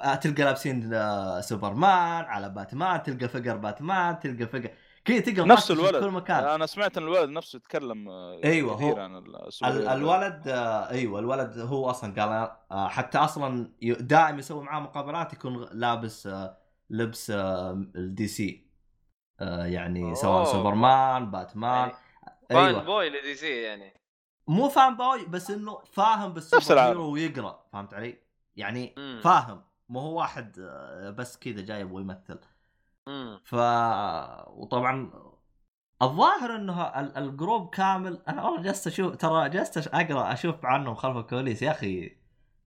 [0.00, 4.70] آه، تلقى لابسين آه، سوبرمان على باتمان تلقى figure باتمان تلقى figure
[5.04, 8.40] كذا تلقى نفس مغطس في الولد كل مكان أنا سمعت إن الولد نفسه يتكلم آه،
[8.44, 9.16] أيوة، كثير هو- عن.
[9.98, 15.32] الولد آه، أيوه الولد هو أصلا قال آه، حتى أصلا ي- دائم يسوي معاه مقابلات
[15.32, 16.56] يكون لابس آه،
[16.90, 18.66] لبس آه، ال DC
[19.40, 20.44] آه، يعني سواء.
[20.44, 21.92] سوبرمان باتمان يعني
[22.50, 23.92] fan أيوه boy ل DC يعني
[24.48, 26.80] مو fan boy بس إنه فاهم بال super.
[26.80, 28.18] hero ويقرأ فهمت علي؟
[28.56, 29.20] يعني مم.
[29.24, 30.60] فاهم مو هو واحد
[31.18, 32.38] بس كذا جاي يبغى يمثل.
[33.44, 33.54] ف
[34.48, 35.12] وطبعا
[36.02, 40.94] الظاهر إنه ال- ال group كامل أنا والله جلست أشوف ترى جلست أقرأ أشوف عنهم
[40.94, 41.62] خلف الكواليس.
[41.62, 42.16] يا أخي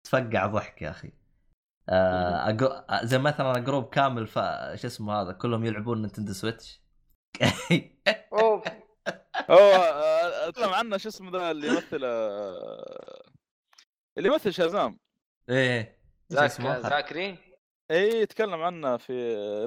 [0.04, 1.12] تفقع ضحك يا أخي.
[1.88, 2.82] آه أقو...
[3.06, 4.38] زي مثلا group كامل ف
[4.74, 6.80] شو اسمه هذا كلهم يلعبون Nintendo Switch.
[8.32, 8.62] أوه.
[9.50, 13.22] هو آه، أتكلم عنه شو اسمه ذا اللي يمثل آه،
[14.18, 14.98] اللي يمثل شازام.
[15.48, 15.98] إيه؟
[16.28, 17.47] زاكري؟
[17.90, 19.12] اي يتكلم عنه في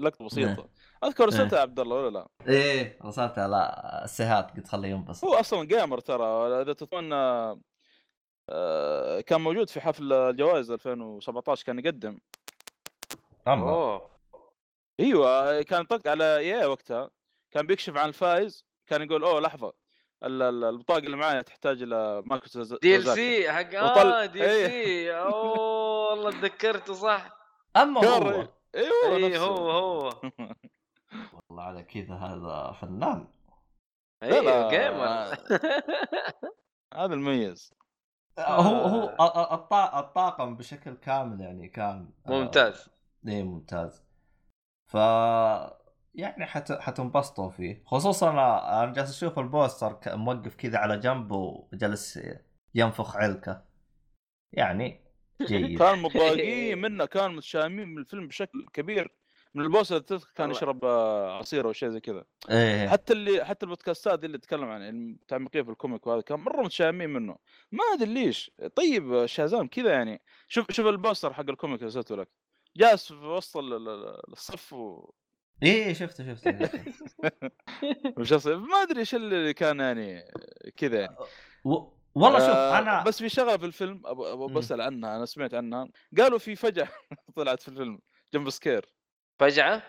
[0.02, 0.69] لقطة بسيطة.
[1.03, 3.72] أذكر رسلتها يا عبد الله ولا لا؟ إيه رسلت على
[4.03, 5.26] السيهات قلت خليه ينبسط.
[5.26, 7.15] هو أصلا gamer ترى إذا تتمنى
[8.49, 12.19] آه، كان موجود في حفل الجوائز 2017 كان يقدم.
[13.64, 14.10] أوه.
[14.99, 17.10] أيوه كان طق على EA وقتها.
[17.52, 19.73] كان بيكشف عن الفائز كان يقول أوه لحظة
[20.23, 24.68] ال- ال- البطاقة اللي معي تحتاج إلى micro DLC حق آه DL إيه.
[24.67, 25.11] C.
[25.18, 27.40] أوه والله تذكرته صح.
[27.76, 28.48] أما كان هو.
[28.76, 29.45] أيوه اي نفسه.
[29.45, 30.10] هو هو.
[31.49, 33.27] والله على كذا هذا فنان.
[34.23, 35.38] أيوه gamer.
[37.02, 37.73] هذا المميز.
[38.39, 39.10] هو هو
[39.56, 42.89] الط- الطاقم بشكل كامل يعني كان آه، ممتاز.
[43.27, 44.03] إيه ممتاز.
[44.91, 44.95] ف
[46.15, 46.72] يعني حت...
[46.72, 47.84] حتنبسطوا فيه.
[47.85, 52.19] خصوصا أنا أنا جالس أشوف ال poster ك- موقف كذا على جنب وجالس
[52.76, 53.65] ينفخ علكه
[54.53, 55.10] يعني
[55.47, 55.80] جيد.
[55.80, 59.11] كان متضايقين منه كان متشائمين من الفيلم بشكل كبير.
[59.53, 60.51] من ال poster اللي تذكر كان.
[60.51, 62.23] يشرب آه، عصير أو شيء زي كذا.
[62.49, 62.88] إيه.
[62.88, 66.61] حتى اللي حتى البودكاستات دي اللي تتكلم عن المتعمقين في ال comic وهذا كان مرة
[66.61, 67.35] متشائمين منه.
[67.72, 68.51] ما أدري ليش.
[68.76, 70.22] طيب شازام كذا يعني.
[70.47, 72.27] شوف شوف ال poster حق ال comic اللي لك.
[72.77, 75.11] جالس في وسط ال- ال- الصف و...
[75.63, 76.51] إيه شفته شفته,
[78.72, 80.23] ما أدري إيش اللي كان يعني
[80.77, 81.15] كذا يعني.
[81.65, 82.00] و...
[82.15, 84.01] والله شوف آه، أنا بس في شغلة في الفيلم.
[84.53, 85.88] بسأل عنها أنا سمعت عنها.
[86.17, 86.88] قالوا في فجأة
[87.35, 87.99] طلعت في الفيلم
[88.33, 88.93] جنب سكير
[89.39, 89.83] فجعه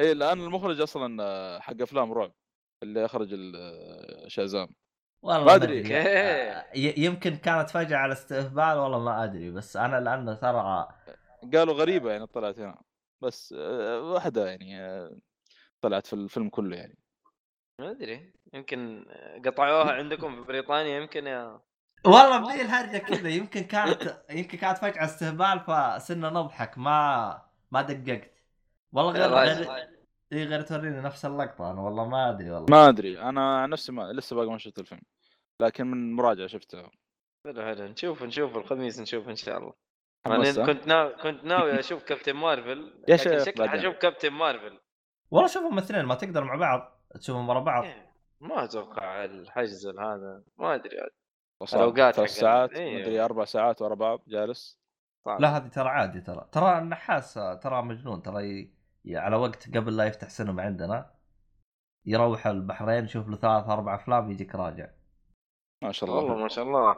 [0.00, 2.32] اي لأن المخرج أصلا آه، حق أفلام رعب
[2.82, 4.68] اللي اخرج ال- آه، شازام.
[5.22, 5.78] والله ما أدري.
[5.80, 5.96] أوكي.
[5.98, 10.88] آه، ي- يمكن كانت فجأة على استهبال والله ما أدري بس أنا لأنه ترى
[11.54, 12.82] قالوا غريبة يعني طلعت هنا.
[13.20, 13.52] بس
[14.02, 14.78] واحدة يعني
[15.80, 16.98] طلعت في الفيلم كله يعني.
[17.78, 19.06] ما أدري يمكن
[19.46, 21.60] قطعوها عندكم في بريطانيا يمكن يا
[22.04, 28.32] والله بدي الهرجة كذا يمكن كانت يمكن كانت فجأة استهبال فصرنا نضحك ما ما دققت.
[28.92, 29.30] والله غير.
[29.30, 29.88] غير
[30.32, 32.66] إي غير توريني نفس اللقطة أنا والله ما أدري والله.
[32.70, 35.02] ما أدري أنا عن نفسي ما لسه باقي ما شفت الفيلم
[35.60, 36.90] لكن من مراجعة شفته.
[37.44, 37.84] حلو حلو.
[37.84, 39.72] نشوف نشوف الخميس نشوف إن شاء الله.
[40.26, 43.68] ها؟ كنت ناوي كنت ناوي أشوف كابتن مارفل يا شيخ شكلي.
[43.68, 44.78] حشوف كابتن مارفل.
[45.30, 47.01] والله شوفهم الاثنين ما تقدر مع بعض.
[47.20, 50.96] تشوفهم ورا بعض؟ إيه، ما أتوقع الحجز هذا ما أدري
[51.74, 53.02] الأوقات ثلاث ساعات إيه.
[53.02, 54.82] مدري أربع ساعات ورا بعض جالس.
[55.24, 55.40] صعب.
[55.40, 56.48] لا هذه ترى عادي ترى.
[56.52, 58.74] ترى النحاس ترى مجنون ترى ي...
[59.04, 61.14] ي- على وقت قبل لا يفتح سينما عندنا.
[62.06, 64.90] يروح البحرين يشوف له ثلاث أربع أفلام يجيك راجع.
[65.82, 66.96] ما شاء والله الله ما شاء الله.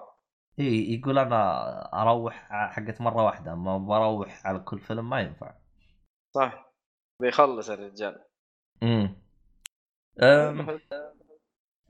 [0.60, 5.54] إي يقول أنا أروح حقت مرة واحدة ما بروح على كل فيلم ما ينفع.
[6.34, 6.72] صح.
[7.20, 8.24] بيخلص الرجال.
[8.82, 9.23] امم
[10.22, 10.78] أم،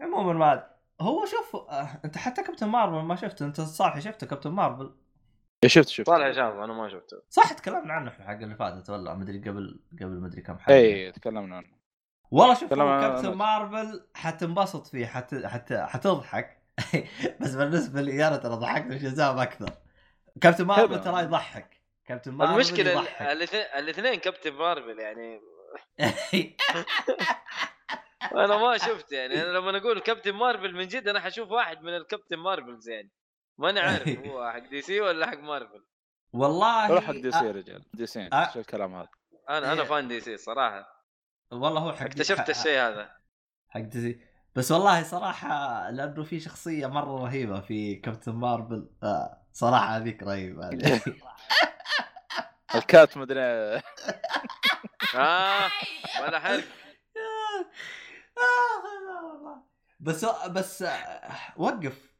[0.00, 0.64] عموما ما أدري.
[1.00, 4.94] هو شوف آه، أنت حتى كابتن مارفل ما شفته أنت صالح شفته كابتن مارفل؟
[5.62, 7.22] إيه، شفت شفت صالح شاف أنا ما شفته.
[7.28, 10.76] صح تكلمنا عنه في الحلقة اللي فاتت ولا مدري قبل قبل مدري كم حلقة.
[10.76, 11.74] اي تكلمنا عنه.
[12.30, 15.34] والله شوف كابتن مارفل حتنبسط فيه حت...
[15.34, 15.72] حت...
[15.72, 16.62] حتضحك.
[17.40, 19.70] بس بالنسبة لي أنا ترى ضحكت في شزام أكثر.
[20.40, 21.00] كابتن مارفل.
[21.00, 21.80] ترى يضحك.
[22.04, 23.00] كابتن مارفل المشكلة
[23.78, 25.40] الاثنين كابتن مارفل يعني.
[28.32, 31.96] أنا ما شفت يعني أنا لما أقول كابتن مارفل من جد أنا حشوف واحد من
[31.96, 33.10] ال Captain Marvels يعني.
[33.58, 35.84] ماني عارف هو حق دي سي ولا حق مارفل
[36.32, 37.84] والله روح حق دي سي يا أ- رجال.
[37.94, 38.50] دي سي أه.
[38.54, 39.08] شو الكلام هذا؟
[39.50, 39.88] أنا أنا إيه.
[39.88, 41.04] fan دي سي صراحة.
[41.50, 43.16] والله هو حق اكتشفت الشيء هذا.
[43.68, 44.20] حق دي سي
[44.54, 50.68] بس والله صراحة لأنه في شخصية مرة رهيبة في كابتن مارفل آه صراحة هذيك رهيبة.
[52.74, 53.40] الكات مدري.
[55.14, 55.70] آه
[56.22, 56.64] ولا حرق.
[60.00, 62.14] بس بس آه، وقف.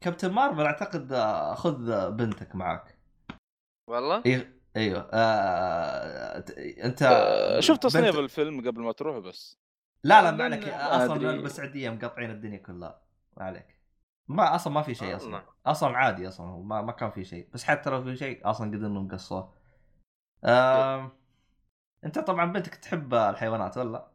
[0.00, 2.98] كابتن مارفل أعتقد آه، خذ بنتك معك
[3.90, 5.10] والله؟ أيوه إيوه.
[5.12, 6.38] آه...
[6.40, 9.58] ت- أنت آه، شفت تصنيف بنت- الفيلم قبل ما تروح بس.
[10.04, 10.68] لا لا من- ما عليك.
[10.68, 11.30] أصلا أدري.
[11.30, 13.02] البسعوديه مقطعين الدنيا كلها.
[13.36, 13.80] ما عليك.
[14.28, 15.42] ما أصلا ما في شيء أصلا.
[15.66, 16.46] أصلا عادي أصلا.
[16.46, 17.48] ما, ما كان في شيء.
[17.54, 19.54] بس حتى لو في شيء أصلا قد انهم قصوه
[20.44, 21.12] آم...
[22.04, 24.10] أنت طبعا بنتك تحب الحيوانات ولا؟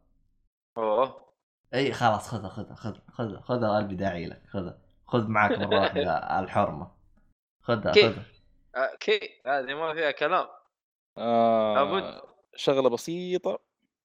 [0.78, 1.31] أوه.
[1.74, 4.78] إي خلاص خذها خذها خذها خذها خذها قلبي داعي لك خذها.
[5.06, 6.90] خذ معك مرة واحدة الحرمة.
[7.60, 8.24] خذها كيف؟ خذها.
[8.76, 10.46] آه، كي هذه ما فيها كلام.
[11.18, 12.20] آه لابد.
[12.56, 13.58] شغلة بسيطة.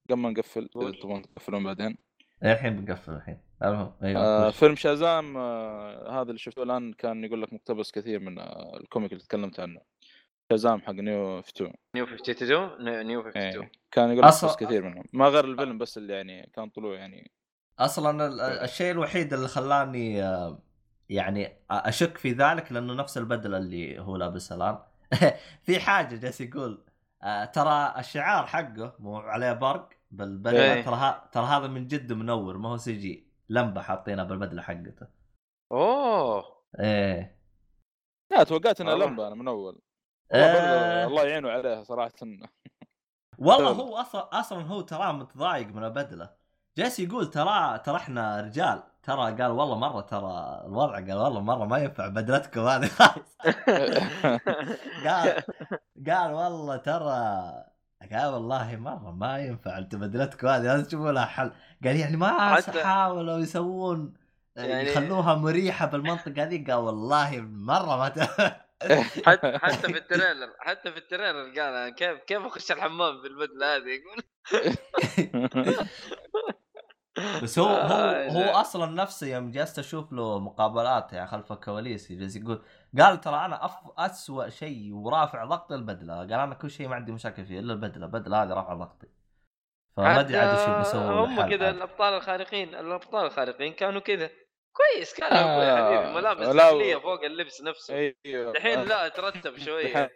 [0.10, 1.98] قبل ما نقفل تبغون تقفلون بعدين.
[2.44, 3.42] الحين بنقفل الحين.
[3.64, 8.20] المهم أيوه آه؟ فيلم شازام آه هذا اللي شفته الآن كان يقول لك مقتبس كثير
[8.20, 9.82] من آه الكوميك اللي تكلمت عنه.
[10.52, 13.72] شازام حق نيو 52 نيو 52 نيو- نيو 52 إيه.
[13.92, 15.04] كان يقول لك أصلا- قصص كثير منهم.
[15.14, 17.32] ما غير الفيلم بس اللي يعني كان طلوع يعني
[17.80, 20.60] أصلا ال- الشيء الوحيد اللي خلاني آه،
[21.10, 24.80] يعني أشك في ذلك لأنه نفس البدلة اللي هو لابسها الآن.
[25.66, 26.86] في حاجة جالس يقول
[27.24, 30.82] آه، ترى الشعار حقه مو عليه برق بالبدله إيه.
[30.86, 33.28] ترى ترى هذا من جد منور ما هو CG.
[33.50, 35.08] لمبة حاطينها بالبدلة حقته.
[35.72, 36.64] أوه.
[36.80, 37.38] إيه.
[38.32, 38.96] لا توقعت إنها.
[38.96, 39.80] لمبة أنا من اول
[40.32, 41.06] آه.
[41.08, 42.12] الله يعينه عليها صراحة.
[43.38, 43.72] والله.
[43.82, 46.47] هو أصلا أصلا هو ترى متضايق من البدلة.
[46.78, 48.84] جالس يقول ترى ترى إحنا رجال.
[49.04, 52.88] ترى قال والله مرة ترى الوضع قال والله مرة ما ينفع بدلتكم هذه.
[52.88, 53.38] خالص
[55.08, 55.44] قال
[56.10, 57.54] قال والله ترى
[58.12, 60.62] قال والله مرة ما ينفع انت بدلتكم هذه.
[60.64, 61.52] لازم تشوفوا لها حل.
[61.84, 64.14] قال يعني ما حاولوا يسوون
[64.56, 66.66] يعني- يخلوها مريحة بالمنطقة هذه.
[66.68, 68.12] قال والله مرة ما.
[69.26, 74.24] حتى حتى في التريلر حتى في التريلر قال كيف كيف أخش الحمام بالبدله هذه؟ يقول
[77.44, 78.62] بس هو هو آه، هو لا.
[78.62, 82.62] أصلا نفسه يوم جلست أشوف له مقابلات يعني خلف الكواليس جالس يقول
[83.00, 83.74] قال ترى أنا أف...
[83.98, 88.06] اسوء شيء ورافع ضغط البدلة قال أنا كل شيء ما عندي مشاكل فيه إلا البدلة
[88.06, 89.08] البدلة هذه رافعه ضغطي
[89.98, 91.70] فما أدري عاد إيش بيسووا هم الحل كذا.
[91.70, 94.30] الأبطال الخارقين الأبطال الخارقين كانوا كذا
[94.74, 97.94] كويس كان أبوي يا آه، حبيبي ملابس لا، داخليه فوق اللبس نفسه
[98.26, 100.12] أيوه الحين لا ترتب شوية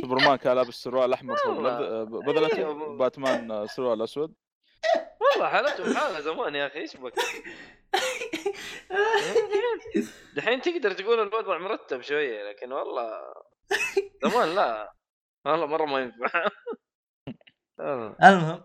[0.00, 1.60] سوبرمان كان لابس سروال أحمر فوق
[2.26, 2.96] بدلته أيوه.
[2.96, 4.34] باتمان سروال أسود
[5.20, 7.14] والله حالتهم حاله زمان يا أخي إيش بك
[10.36, 13.20] دحين تقدر تقول الوضع مرتب شوية لكن والله
[14.24, 14.92] زمان لا
[15.44, 16.48] والله مرة ما ينفع.
[17.80, 18.62] المهم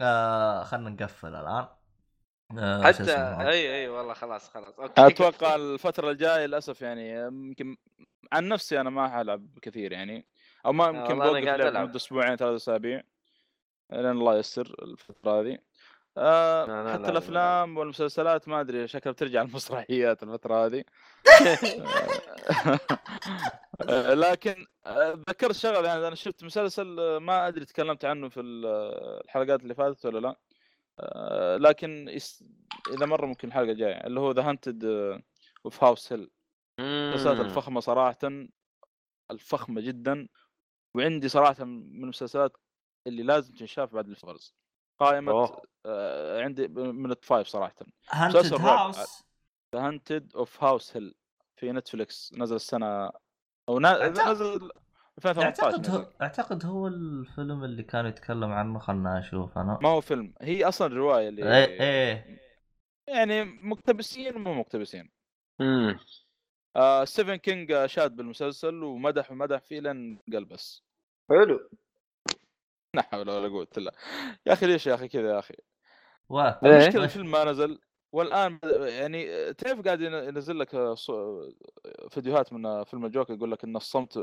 [0.00, 1.66] آه خلينا نقفل الآن
[2.58, 3.12] آه حتى؟
[3.48, 7.76] اي أي والله خلاص خلاص أوكي أتوقع الفترة الجاية للأسف يعني يمكن
[8.32, 10.26] عن نفسي أنا ما حلعب كثير يعني
[10.66, 11.76] أو ما يمكن والله أنا بوقف.
[11.88, 13.02] مده أسبوعين ثلاث أسابيع
[13.90, 15.58] لأن الله ييسر الفترة هذه
[16.18, 20.84] آه لا، لا، حتى لا، الأفلام والمسلسلات ما أدري شكلها بترجع المسرحيات الفترة هذه
[23.88, 28.40] آه، لكن آه، ذكرت شغلة يعني أنا شفت مسلسل آه، ما أدري تكلمت عنه في
[28.40, 28.66] ال-
[29.24, 30.36] الحلقات اللي فاتت ولا لا.
[31.58, 32.44] لكن يس...
[32.94, 34.84] إذا مرة ممكن الحلقة الجاية اللي هو The Haunted
[35.64, 36.30] of House Hill
[36.80, 37.40] المسلسلات.
[37.40, 38.18] الفخمة صراحة
[39.30, 40.28] الفخمة جدا
[40.94, 42.56] وعندي صراحة من المسلسلات
[43.06, 44.54] اللي لازم تنشاف بعد الفرز.
[44.98, 45.62] قائمة أوه.
[45.86, 47.74] آه عندي من ال top five صراحة
[48.10, 48.54] Haunted.
[48.54, 49.24] House
[49.74, 51.14] The Haunted of House Hill
[51.56, 53.10] في نتفلكس نزل السنة
[53.68, 54.70] أو نزل
[55.22, 55.90] 2018 أعتقد.
[55.90, 59.78] هو أعتقد هو الفيلم اللي كان يتكلم عنه خلنا أشوف أنا.
[59.82, 60.34] ما هو فيلم.
[60.40, 62.40] هي أصلا رواية اللي إيه إيه.
[63.06, 65.10] يعني مقتبسين ومو مقتبسين.
[65.60, 65.98] مم.
[66.76, 70.82] آه ستيفن كينج شاد بالمسلسل ومدح ومدح فيه لين قلبس
[71.30, 71.70] حلو.
[73.02, 73.94] لا حول ولا قوة إلا
[74.46, 75.54] يا أخي ليش يا أخي كذا يا أخي؟
[76.64, 77.78] المشكلة الفيلم ما نزل؟
[78.12, 80.94] والآن يعني تعرف قاعد ين- ينزل لك
[82.10, 84.18] فيديوهات من فيلم الجوكر يقول لك إن الصمت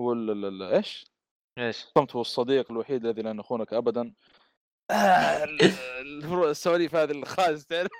[0.00, 0.12] هو
[0.62, 1.06] إيش؟
[1.58, 4.14] إيش؟ الصمت هو الصديق الوحيد الذي لا يخونك ابدا.
[4.90, 5.62] آه، ال-
[6.00, 7.90] ال- السواليف هذه الخايس تعرف؟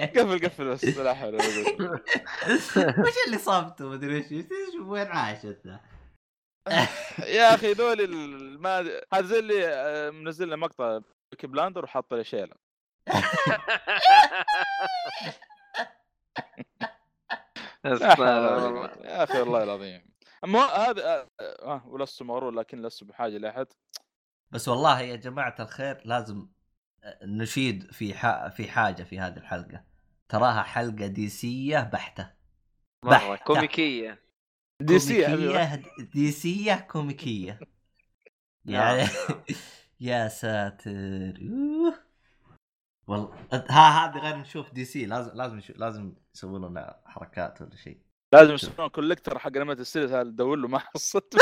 [0.00, 2.00] قفل قفل بس لا حول ولا قوة
[3.06, 4.46] وش اللي صابته مدري إيش
[4.80, 5.80] وين عايش أنت؟
[7.18, 8.08] يا أخي ذول
[8.58, 8.78] ما
[9.14, 12.54] هذا زي اللي آه، منزل لنا مقطع بيكي بلاندر وحاط له شيلة.
[17.84, 20.06] يا أخي والله العظيم.
[20.44, 23.66] اما هذا آه، آه ولست مغرور لكن لست بحاجة لأحد.
[24.50, 26.48] بس والله يا جماعة الخير لازم
[27.22, 28.48] نشيد في ح...
[28.48, 29.84] في حاجة في هذه الحلقة.
[30.28, 32.30] تراها حلقة ديسيه بحتة.
[33.02, 33.44] مرة بحتة.
[33.44, 34.25] كوميكية.
[34.80, 35.52] دي سي يا حبيبي.
[35.52, 37.60] كوميكيه ديسية كوميكية.
[38.64, 39.08] يعني
[40.00, 41.40] يا ساتر.
[43.06, 47.76] والله ها هذه غير نشوف دي سي لازم لازم نشوف لازم يسوون لنا حركات ولا
[47.76, 48.00] شيء.
[48.32, 51.34] لازم يسوون collector حق animated series هذا تدور له ما حصلت.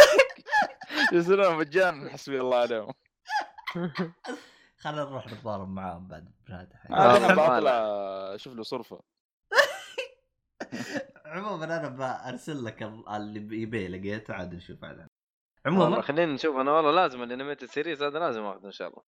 [1.13, 2.93] يصيرون مجانا حسبي الله عليهم.
[4.79, 7.71] خلينا نروح نتضارب معاهم بعد بنهايه الحلقة هذا والله أنا ما بطلع
[8.35, 9.03] أشوف له صرفة.
[11.27, 11.89] عموما أنا
[12.31, 15.07] برسل لك ال- اللي يبيه لقيته عاد نشوف والله
[15.67, 19.03] عموما خلينا نشوف أنا والله لازم ال animated series هذا لازم أخذه إن شاء الله.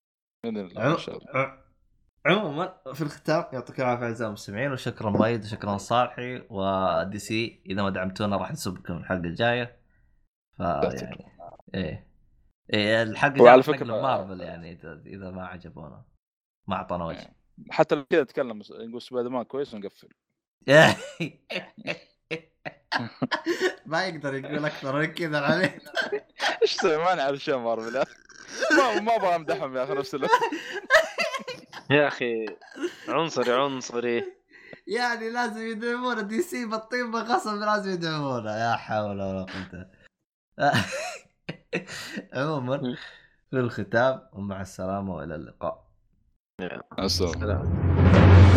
[0.45, 1.63] بإذن الله إن شاء الله.
[2.27, 7.91] عموما في الختام يعطيكم العافية أعزائي المستمعين وشكرا مؤيد وشكرا صالحي ودي سي إذا ما
[7.91, 9.81] دعمتونا راح نسبكم الحلقة الجاية.
[10.59, 11.27] ف يعني
[11.75, 12.07] إيه.
[12.73, 16.05] إيه الحلقة الجاية وعلى نقلب مارفل يعني اذا إذا ما عجبونا
[16.69, 17.35] ما أعطونا وجه.
[17.71, 20.09] حتى لو كذا نتكلم نقول سبايدر مان كويس ونقفل.
[23.87, 25.79] ما يقدر يقول أكثر من كذا عليه.
[26.63, 28.05] إيش تسوي؟ ما نعرف شيء مارفل.
[28.77, 30.31] ما ما أبغى أمدحهم يا أخي نفس الوقت.
[31.91, 32.47] يا أخي
[33.09, 34.25] عنصري عنصري.
[34.87, 36.21] يعني لازم يدعمونا.
[36.21, 38.71] دي سي بالطيبه غصب لازم يدعمونا.
[38.71, 39.91] يا حول ولا قوة.
[42.35, 42.97] عموما
[43.51, 45.87] في الختام ومع السلامة وإلى اللقاء.
[46.99, 47.33] السلام.
[47.33, 48.56] سلام